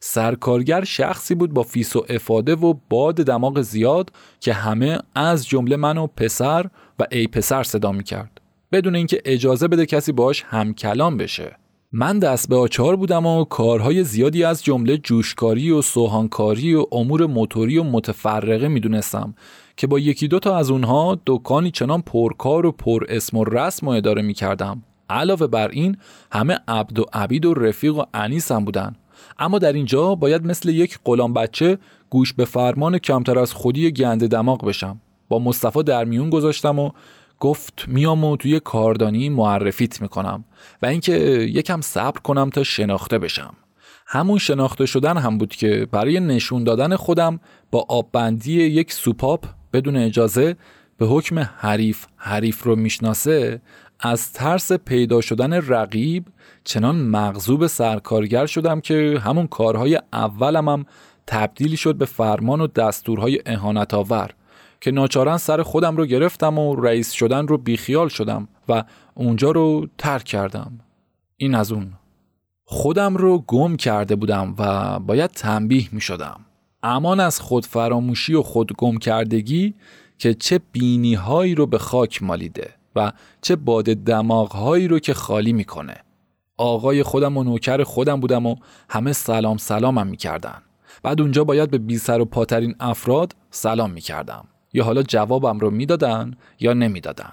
سرکارگر 0.00 0.84
شخصی 0.84 1.34
بود 1.34 1.52
با 1.52 1.62
فیس 1.62 1.96
و 1.96 2.06
افاده 2.08 2.54
و 2.54 2.74
باد 2.90 3.14
دماغ 3.14 3.60
زیاد 3.60 4.10
که 4.40 4.52
همه 4.52 4.98
از 5.14 5.46
جمله 5.46 5.76
من 5.76 5.98
و 5.98 6.06
پسر 6.06 6.70
و 6.98 7.06
ای 7.10 7.26
پسر 7.26 7.62
صدا 7.62 7.92
می‌کرد. 7.92 8.37
بدون 8.72 8.96
اینکه 8.96 9.22
اجازه 9.24 9.68
بده 9.68 9.86
کسی 9.86 10.12
باش 10.12 10.44
هم 10.48 10.74
کلام 10.74 11.16
بشه. 11.16 11.56
من 11.92 12.18
دست 12.18 12.48
به 12.48 12.56
آچار 12.56 12.96
بودم 12.96 13.26
و 13.26 13.44
کارهای 13.44 14.04
زیادی 14.04 14.44
از 14.44 14.64
جمله 14.64 14.96
جوشکاری 14.96 15.70
و 15.70 15.82
سوهانکاری 15.82 16.74
و 16.74 16.84
امور 16.92 17.26
موتوری 17.26 17.78
و 17.78 17.82
متفرقه 17.82 18.68
می‌دونستم 18.68 19.34
که 19.76 19.86
با 19.86 19.98
یکی 19.98 20.28
دو 20.28 20.38
تا 20.38 20.56
از 20.56 20.70
اونها 20.70 21.18
دکانی 21.26 21.70
چنان 21.70 22.02
پرکار 22.02 22.66
و 22.66 22.72
پر 22.72 23.04
اسم 23.08 23.36
و 23.36 23.44
رسم 23.44 23.86
و 23.86 23.90
اداره 23.90 24.22
می‌کردم. 24.22 24.82
علاوه 25.10 25.46
بر 25.46 25.68
این 25.68 25.96
همه 26.32 26.58
عبد 26.68 26.98
و 26.98 27.04
عبید 27.12 27.46
و 27.46 27.54
رفیق 27.54 27.96
و 27.96 28.04
انیسم 28.14 28.64
بودن. 28.64 28.96
اما 29.38 29.58
در 29.58 29.72
اینجا 29.72 30.14
باید 30.14 30.46
مثل 30.46 30.68
یک 30.68 30.98
غلام 31.04 31.32
بچه 31.32 31.78
گوش 32.10 32.32
به 32.32 32.44
فرمان 32.44 32.98
کمتر 32.98 33.38
از 33.38 33.52
خودی 33.52 33.90
گنده 33.90 34.26
دماغ 34.28 34.64
بشم. 34.64 35.00
با 35.28 35.38
مصطفی 35.38 35.82
در 35.82 36.04
میون 36.04 36.30
گذاشتم 36.30 36.78
و 36.78 36.90
گفت 37.40 37.84
میام 37.86 38.24
و 38.24 38.36
توی 38.36 38.60
کاردانی 38.60 39.28
معرفیت 39.28 40.00
می‌کنم 40.02 40.44
و 40.82 40.86
اینکه 40.86 41.12
یکم 41.52 41.80
صبر 41.80 42.20
کنم 42.20 42.50
تا 42.50 42.62
شناخته 42.62 43.18
بشم. 43.18 43.54
همون 44.06 44.38
شناخته 44.38 44.86
شدن 44.86 45.16
هم 45.16 45.38
بود 45.38 45.56
که 45.56 45.86
برای 45.92 46.20
نشون 46.20 46.64
دادن 46.64 46.96
خودم 46.96 47.40
با 47.70 47.86
آببندی 47.88 48.62
یک 48.62 48.92
سوپاپ 48.92 49.46
بدون 49.72 49.96
اجازه 49.96 50.56
به 50.96 51.06
حکم 51.06 51.38
حریف 51.38 52.06
حریف 52.16 52.62
رو 52.62 52.76
می‌شناسه 52.76 53.60
از 54.00 54.32
ترس 54.32 54.72
پیدا 54.72 55.20
شدن 55.20 55.52
رقیب 55.52 56.24
چنان 56.64 56.96
مغزوب 56.96 57.66
سرکارگر 57.66 58.46
شدم 58.46 58.80
که 58.80 59.20
همون 59.24 59.46
کارهای 59.46 60.00
اولم 60.12 60.68
هم 60.68 60.86
تبدیل 61.26 61.76
شد 61.76 61.94
به 61.94 62.04
فرمان 62.04 62.60
و 62.60 62.66
دستورهای 62.66 63.40
اهانت 63.46 63.94
آور 63.94 64.30
که 64.80 64.90
ناچارن 64.90 65.36
سر 65.36 65.62
خودم 65.62 65.96
رو 65.96 66.06
گرفتم 66.06 66.58
و 66.58 66.76
رئیس 66.76 67.12
شدن 67.12 67.48
رو 67.48 67.58
بیخیال 67.58 68.08
شدم 68.08 68.48
و 68.68 68.84
اونجا 69.14 69.50
رو 69.50 69.86
ترک 69.98 70.24
کردم. 70.24 70.80
این 71.36 71.54
از 71.54 71.72
اون. 71.72 71.92
خودم 72.64 73.16
رو 73.16 73.38
گم 73.38 73.76
کرده 73.76 74.16
بودم 74.16 74.54
و 74.58 74.98
باید 74.98 75.30
تنبیه 75.30 75.88
می 75.92 76.00
شدم. 76.00 76.40
امان 76.82 77.20
از 77.20 77.40
خود 77.40 77.66
فراموشی 77.66 78.34
و 78.34 78.42
خود 78.42 78.72
گم 78.78 78.98
کردگی 78.98 79.74
که 80.18 80.34
چه 80.34 80.60
بینی 80.72 81.14
هایی 81.14 81.54
رو 81.54 81.66
به 81.66 81.78
خاک 81.78 82.22
مالیده 82.22 82.70
و 82.96 83.12
چه 83.42 83.56
باد 83.56 83.84
دماغ 83.84 84.52
هایی 84.52 84.88
رو 84.88 84.98
که 84.98 85.14
خالی 85.14 85.52
می‌کنه 85.52 85.96
آقای 86.56 87.02
خودم 87.02 87.36
و 87.36 87.44
نوکر 87.44 87.84
خودم 87.84 88.20
بودم 88.20 88.46
و 88.46 88.56
همه 88.88 89.12
سلام 89.12 89.56
سلامم 89.56 90.06
می‌کردن 90.06 90.62
بعد 91.02 91.20
اونجا 91.20 91.44
باید 91.44 91.70
به 91.70 91.78
بی 91.78 91.98
سر 91.98 92.20
و 92.20 92.24
پاترین 92.24 92.74
افراد 92.80 93.36
سلام 93.50 93.90
می‌کردم 93.90 94.48
یا 94.72 94.84
حالا 94.84 95.02
جوابم 95.02 95.58
رو 95.58 95.70
می‌دادن 95.70 96.36
یا 96.60 96.72
نمی‌دادن. 96.72 97.32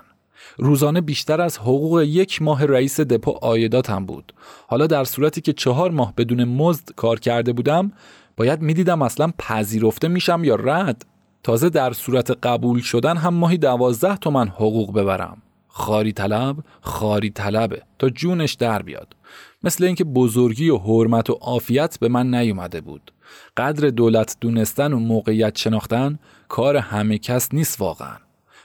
روزانه 0.58 1.02
بیشتر 1.02 1.42
از 1.42 1.58
حقوق 1.58 2.02
یک 2.02 2.42
ماه 2.42 2.66
رئیس 2.66 3.00
دپو 3.00 3.32
آیداتم 3.42 4.06
بود. 4.06 4.34
حالا 4.68 4.88
در 4.88 5.04
صورتی 5.04 5.42
که 5.42 5.54
چهار 5.54 5.92
ماه 5.92 6.14
بدون 6.18 6.44
مزد 6.44 6.90
کار 6.96 7.20
کرده 7.20 7.54
بودم 7.54 7.92
باید 8.38 8.62
می‌دیدم 8.62 9.02
اصلا 9.02 9.32
پذیرفته 9.40 10.08
میشم 10.08 10.44
یا 10.44 10.56
رد. 10.56 11.06
تازه 11.44 11.70
در 11.70 11.94
صورت 11.94 12.32
قبول 12.32 12.80
شدن 12.80 13.18
هم 13.18 13.34
ماهی 13.34 13.58
دوازده 13.58 14.18
تومن 14.18 14.48
حقوق 14.48 14.94
ببرم. 14.94 15.42
خاری 15.68 16.14
طلب 16.14 16.56
خاری 16.82 17.30
طلبه 17.30 17.82
تا 18.00 18.10
جونش 18.10 18.54
در 18.54 18.82
بیاد. 18.82 19.16
مثل 19.64 19.84
اینکه 19.84 20.04
بزرگی 20.04 20.70
و 20.70 20.78
حرمت 20.78 21.30
و 21.30 21.34
عافیت 21.34 22.00
به 22.00 22.08
من 22.08 22.36
نیومده 22.36 22.82
بود. 22.82 23.12
قدر 23.58 23.90
دولت 23.90 24.38
دونستن 24.42 24.94
و 24.94 25.00
موقعیت 25.00 25.58
شناختن 25.58 26.20
کار 26.48 26.78
همه 26.78 27.18
کس 27.18 27.54
نیست 27.54 27.82
واقعا. 27.82 28.16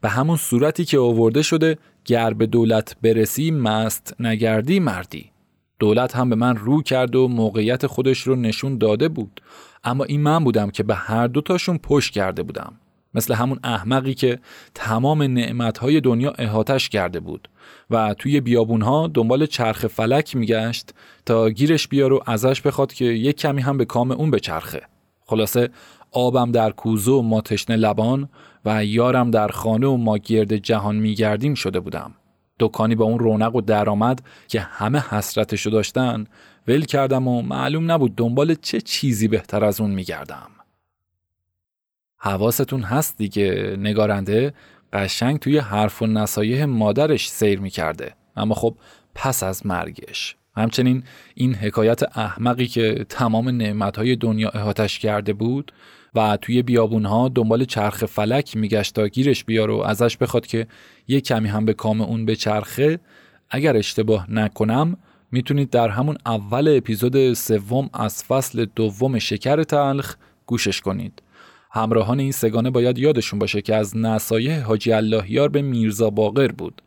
و 0.02 0.08
همون 0.08 0.36
صورتی 0.36 0.84
که 0.84 0.98
آورده 0.98 1.42
شده 1.42 1.78
گر 2.04 2.34
به 2.34 2.46
دولت 2.46 2.96
برسی 3.02 3.50
مست 3.50 4.14
نگردی 4.20 4.80
مردی. 4.80 5.30
دولت 5.78 6.16
هم 6.16 6.30
به 6.30 6.36
من 6.36 6.56
رو 6.56 6.82
کرد 6.82 7.16
و 7.16 7.28
موقعیت 7.28 7.86
خودش 7.86 8.20
رو 8.20 8.36
نشون 8.36 8.78
داده 8.78 9.08
بود. 9.08 9.40
اما 9.84 10.04
این 10.04 10.20
من 10.20 10.44
بودم 10.44 10.70
که 10.70 10.82
به 10.82 10.94
هر 10.94 11.26
دوتاشون 11.26 11.78
پشت 11.78 12.12
کرده 12.12 12.42
بودم. 12.42 12.72
مثل 13.14 13.34
همون 13.34 13.60
احمقی 13.64 14.14
که 14.14 14.38
تمام 14.74 15.22
نعمتهای 15.22 16.00
دنیا 16.00 16.32
احاتش 16.38 16.88
کرده 16.88 17.20
بود 17.20 17.48
و 17.90 18.14
توی 18.14 18.40
بیابونها 18.40 19.06
دنبال 19.06 19.46
چرخ 19.46 19.86
فلک 19.86 20.36
میگشت 20.36 20.94
تا 21.26 21.50
گیرش 21.50 21.88
بیار 21.88 22.12
و 22.12 22.22
ازش 22.26 22.60
بخواد 22.60 22.92
که 22.92 23.04
یک 23.04 23.36
کمی 23.36 23.62
هم 23.62 23.78
به 23.78 23.84
کام 23.84 24.10
اون 24.10 24.30
به 24.30 24.40
چرخه 24.40 24.82
خلاصه 25.26 25.68
آبم 26.12 26.52
در 26.52 26.70
کوزه 26.70 27.10
و 27.10 27.22
ما 27.22 27.40
تشنه 27.40 27.76
لبان 27.76 28.28
و 28.64 28.84
یارم 28.84 29.30
در 29.30 29.48
خانه 29.48 29.86
و 29.86 29.96
ما 29.96 30.18
گرد 30.18 30.56
جهان 30.56 30.96
میگردیم 30.96 31.54
شده 31.54 31.80
بودم. 31.80 32.14
دکانی 32.60 32.94
با 32.94 33.04
اون 33.04 33.18
رونق 33.18 33.56
و 33.56 33.60
درآمد 33.60 34.22
که 34.48 34.60
همه 34.60 34.98
حسرتشو 34.98 35.70
داشتن 35.70 36.26
ول 36.68 36.84
کردم 36.84 37.28
و 37.28 37.42
معلوم 37.42 37.90
نبود 37.90 38.16
دنبال 38.16 38.54
چه 38.54 38.80
چیزی 38.80 39.28
بهتر 39.28 39.64
از 39.64 39.80
اون 39.80 39.90
میگردم. 39.90 40.50
حواستون 42.22 42.82
هست 42.82 43.18
دیگه. 43.18 43.76
نگارنده 43.78 44.54
قشنگ 44.92 45.38
توی 45.38 45.58
حرف 45.58 46.02
و 46.02 46.06
نصایح 46.06 46.64
مادرش 46.64 47.30
سیر 47.30 47.60
می‌کرده. 47.60 48.14
اما 48.36 48.54
خب 48.54 48.76
پس 49.14 49.42
از 49.42 49.66
مرگش. 49.66 50.36
همچنین 50.56 51.02
این 51.34 51.54
حکایت 51.54 52.18
احمقی 52.18 52.66
که 52.66 53.06
تمام 53.08 53.48
نعمتهای 53.48 54.16
دنیا 54.16 54.48
احاتش 54.48 54.98
کرده 54.98 55.32
بود 55.32 55.72
و 56.14 56.38
توی 56.42 56.62
بیابونها 56.62 57.28
دنبال 57.28 57.64
چرخ 57.64 58.04
فلک 58.04 58.56
میگشت 58.56 58.94
تا 58.94 59.08
گیرش 59.08 59.44
بیار 59.44 59.70
و 59.70 59.78
ازش 59.78 60.16
بخواد 60.16 60.46
که 60.46 60.66
یه 61.08 61.20
کمی 61.20 61.48
هم 61.48 61.64
به 61.64 61.72
کام 61.72 62.00
اون 62.00 62.24
به 62.24 62.36
چرخه 62.36 63.00
اگر 63.50 63.76
اشتباه 63.76 64.30
نکنم 64.30 64.96
می‌تونید 65.32 65.70
در 65.70 65.88
همون 65.88 66.16
اول 66.26 66.74
اپیزود 66.76 67.32
سوم 67.32 67.90
از 67.92 68.24
فصل 68.24 68.66
دوم 68.74 69.18
شکر 69.18 69.62
تلخ 69.62 70.16
گوشش 70.46 70.80
کنید. 70.80 71.22
همراهان 71.70 72.20
این 72.20 72.32
سگانه 72.32 72.70
باید 72.70 72.98
یادشون 72.98 73.38
باشه 73.38 73.62
که 73.62 73.74
از 73.74 73.96
نصایح 73.96 74.60
حاجی 74.60 74.92
اللهیار 74.92 75.48
به 75.48 75.62
میرزا 75.62 76.10
باقر 76.10 76.48
بود. 76.48 76.82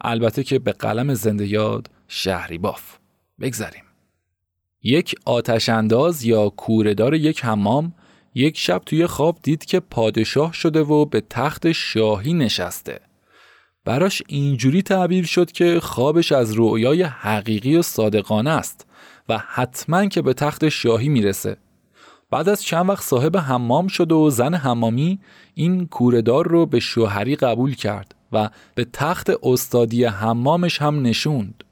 البته 0.00 0.44
که 0.44 0.58
به 0.58 0.72
قلم 0.72 1.14
زنده 1.14 1.46
یاد 1.46 1.90
شهری 2.08 2.58
باف. 2.58 2.96
بگذریم. 3.40 3.82
یک 4.82 5.14
آتش 5.24 5.68
انداز 5.68 6.24
یا 6.24 6.48
کوردار 6.48 7.14
یک 7.14 7.44
حمام 7.44 7.94
یک 8.34 8.58
شب 8.58 8.82
توی 8.86 9.06
خواب 9.06 9.38
دید 9.42 9.64
که 9.64 9.80
پادشاه 9.80 10.52
شده 10.52 10.80
و 10.80 11.04
به 11.04 11.22
تخت 11.30 11.72
شاهی 11.72 12.34
نشسته. 12.34 13.00
براش 13.84 14.22
اینجوری 14.26 14.82
تعبیر 14.82 15.24
شد 15.24 15.52
که 15.52 15.80
خوابش 15.80 16.32
از 16.32 16.52
رویای 16.52 17.02
حقیقی 17.02 17.76
و 17.76 17.82
صادقانه 17.82 18.50
است 18.50 18.86
و 19.28 19.38
حتما 19.38 20.06
که 20.06 20.22
به 20.22 20.34
تخت 20.34 20.68
شاهی 20.68 21.08
می‌رسه. 21.08 21.56
بعد 22.32 22.48
از 22.48 22.62
چند 22.62 22.88
وقت 22.88 23.02
صاحب 23.04 23.36
حمام 23.36 23.86
شد 23.86 24.12
و 24.12 24.30
زن 24.30 24.54
حمامی 24.54 25.18
این 25.54 25.86
کوردار 25.86 26.48
رو 26.48 26.66
به 26.66 26.80
شوهری 26.80 27.36
قبول 27.36 27.74
کرد 27.74 28.14
و 28.32 28.50
به 28.74 28.86
تخت 28.92 29.30
استادی 29.42 30.04
حمامش 30.04 30.82
هم 30.82 31.02
نشوند. 31.02 31.64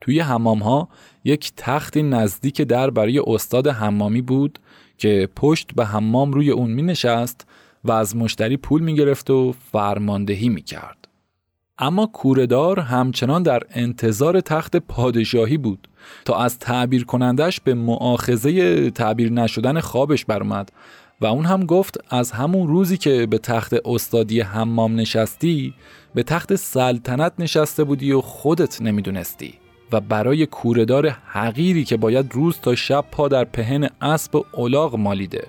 توی 0.00 0.20
حمام 0.20 0.62
ها 0.62 0.88
یک 1.24 1.52
تختی 1.56 2.02
نزدیک 2.02 2.62
در 2.62 2.90
برای 2.90 3.18
استاد 3.26 3.68
حمامی 3.68 4.22
بود 4.22 4.58
که 4.98 5.28
پشت 5.36 5.74
به 5.76 5.86
حمام 5.86 6.32
روی 6.32 6.50
اون 6.50 6.70
می 6.70 6.82
نشست 6.82 7.46
و 7.84 7.92
از 7.92 8.16
مشتری 8.16 8.56
پول 8.56 8.82
می 8.82 8.94
گرفت 8.94 9.30
و 9.30 9.54
فرماندهی 9.72 10.48
می 10.48 10.62
کرد. 10.62 11.08
اما 11.78 12.06
کوردار 12.06 12.80
همچنان 12.80 13.42
در 13.42 13.62
انتظار 13.70 14.40
تخت 14.40 14.76
پادشاهی 14.76 15.56
بود 15.56 15.88
تا 16.24 16.36
از 16.36 16.58
تعبیر 16.58 17.04
کنندش 17.04 17.60
به 17.60 17.74
معاخزه 17.74 18.90
تعبیر 18.90 19.32
نشدن 19.32 19.80
خوابش 19.80 20.24
برمد 20.24 20.72
و 21.20 21.26
اون 21.26 21.44
هم 21.44 21.66
گفت 21.66 21.98
از 22.10 22.30
همون 22.30 22.68
روزی 22.68 22.96
که 22.96 23.26
به 23.26 23.38
تخت 23.38 23.74
استادی 23.84 24.40
حمام 24.40 24.96
نشستی 24.96 25.74
به 26.14 26.22
تخت 26.22 26.54
سلطنت 26.54 27.32
نشسته 27.38 27.84
بودی 27.84 28.12
و 28.12 28.20
خودت 28.20 28.82
نمی‌دونستی 28.82 29.54
و 29.92 30.00
برای 30.00 30.46
کوردار 30.46 31.08
حقیری 31.08 31.84
که 31.84 31.96
باید 31.96 32.34
روز 32.34 32.58
تا 32.62 32.74
شب 32.74 33.04
پا 33.10 33.28
در 33.28 33.44
پهن 33.44 33.88
اسب 34.00 34.36
و 34.36 34.44
الاغ 34.58 34.96
مالیده 34.96 35.46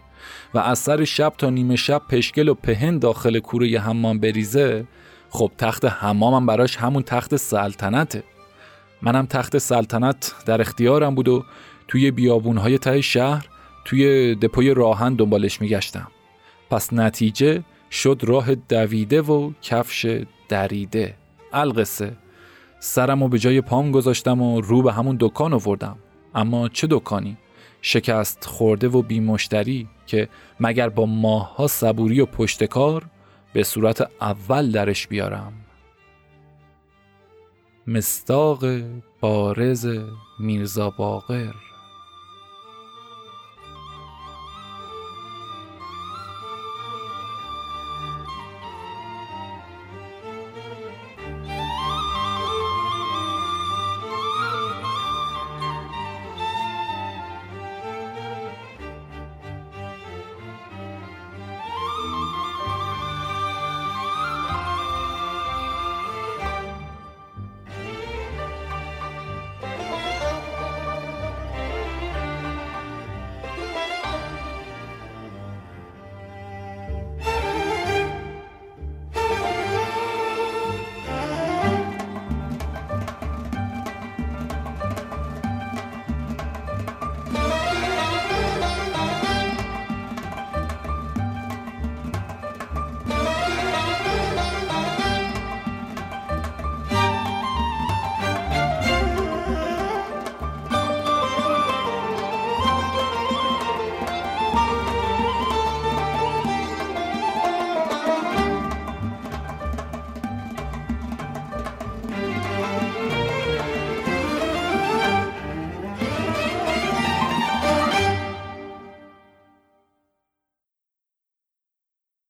و 0.53 0.59
از 0.59 0.79
سر 0.79 1.03
شب 1.03 1.33
تا 1.37 1.49
نیمه 1.49 1.75
شب 1.75 2.01
پشکل 2.09 2.47
و 2.47 2.53
پهن 2.53 2.99
داخل 2.99 3.39
کوره 3.39 3.79
حمام 3.79 4.19
بریزه 4.19 4.85
خب 5.29 5.51
تخت 5.57 5.85
حمامم 5.85 6.45
براش 6.45 6.77
همون 6.77 7.03
تخت 7.03 7.35
سلطنته. 7.35 8.23
منم 9.05 9.25
تخت 9.25 9.57
سلطنت 9.57 10.35
در 10.45 10.61
اختیارم 10.61 11.15
بود 11.15 11.27
و 11.27 11.43
توی 11.87 12.11
بیابونهای 12.11 12.77
ته 12.77 13.01
شهر 13.01 13.47
توی 13.85 14.35
دپوی 14.35 14.73
راهن 14.73 15.13
دنبالش 15.13 15.61
میگشتم. 15.61 16.07
پس 16.69 16.93
نتیجه 16.93 17.63
شد 17.91 18.21
راه 18.23 18.55
دویده 18.55 19.21
و 19.21 19.51
کفش 19.61 20.23
دریده. 20.49 21.15
القصه. 21.53 22.11
سرم 22.79 23.23
و 23.23 23.27
به 23.27 23.39
جای 23.39 23.61
پام 23.61 23.91
گذاشتم 23.91 24.41
و 24.41 24.61
رو 24.61 24.81
به 24.81 24.93
همون 24.93 25.17
دکان 25.19 25.53
آوردم. 25.53 25.97
اما 26.35 26.69
چه 26.69 26.87
دکانی؟ 26.91 27.37
شکست 27.81 28.45
خورده 28.45 28.87
و 28.87 29.01
بیمشتری 29.01 29.87
که 30.05 30.29
مگر 30.59 30.89
با 30.89 31.05
ماهها 31.05 31.67
صبوری 31.67 32.21
و 32.21 32.25
پشتکار 32.25 33.05
به 33.53 33.63
صورت 33.63 34.09
اول 34.21 34.71
درش 34.71 35.07
بیارم. 35.07 35.64
مستاق 37.87 38.65
بارز 39.21 39.87
میرزا 40.39 40.89
باقر. 40.89 41.53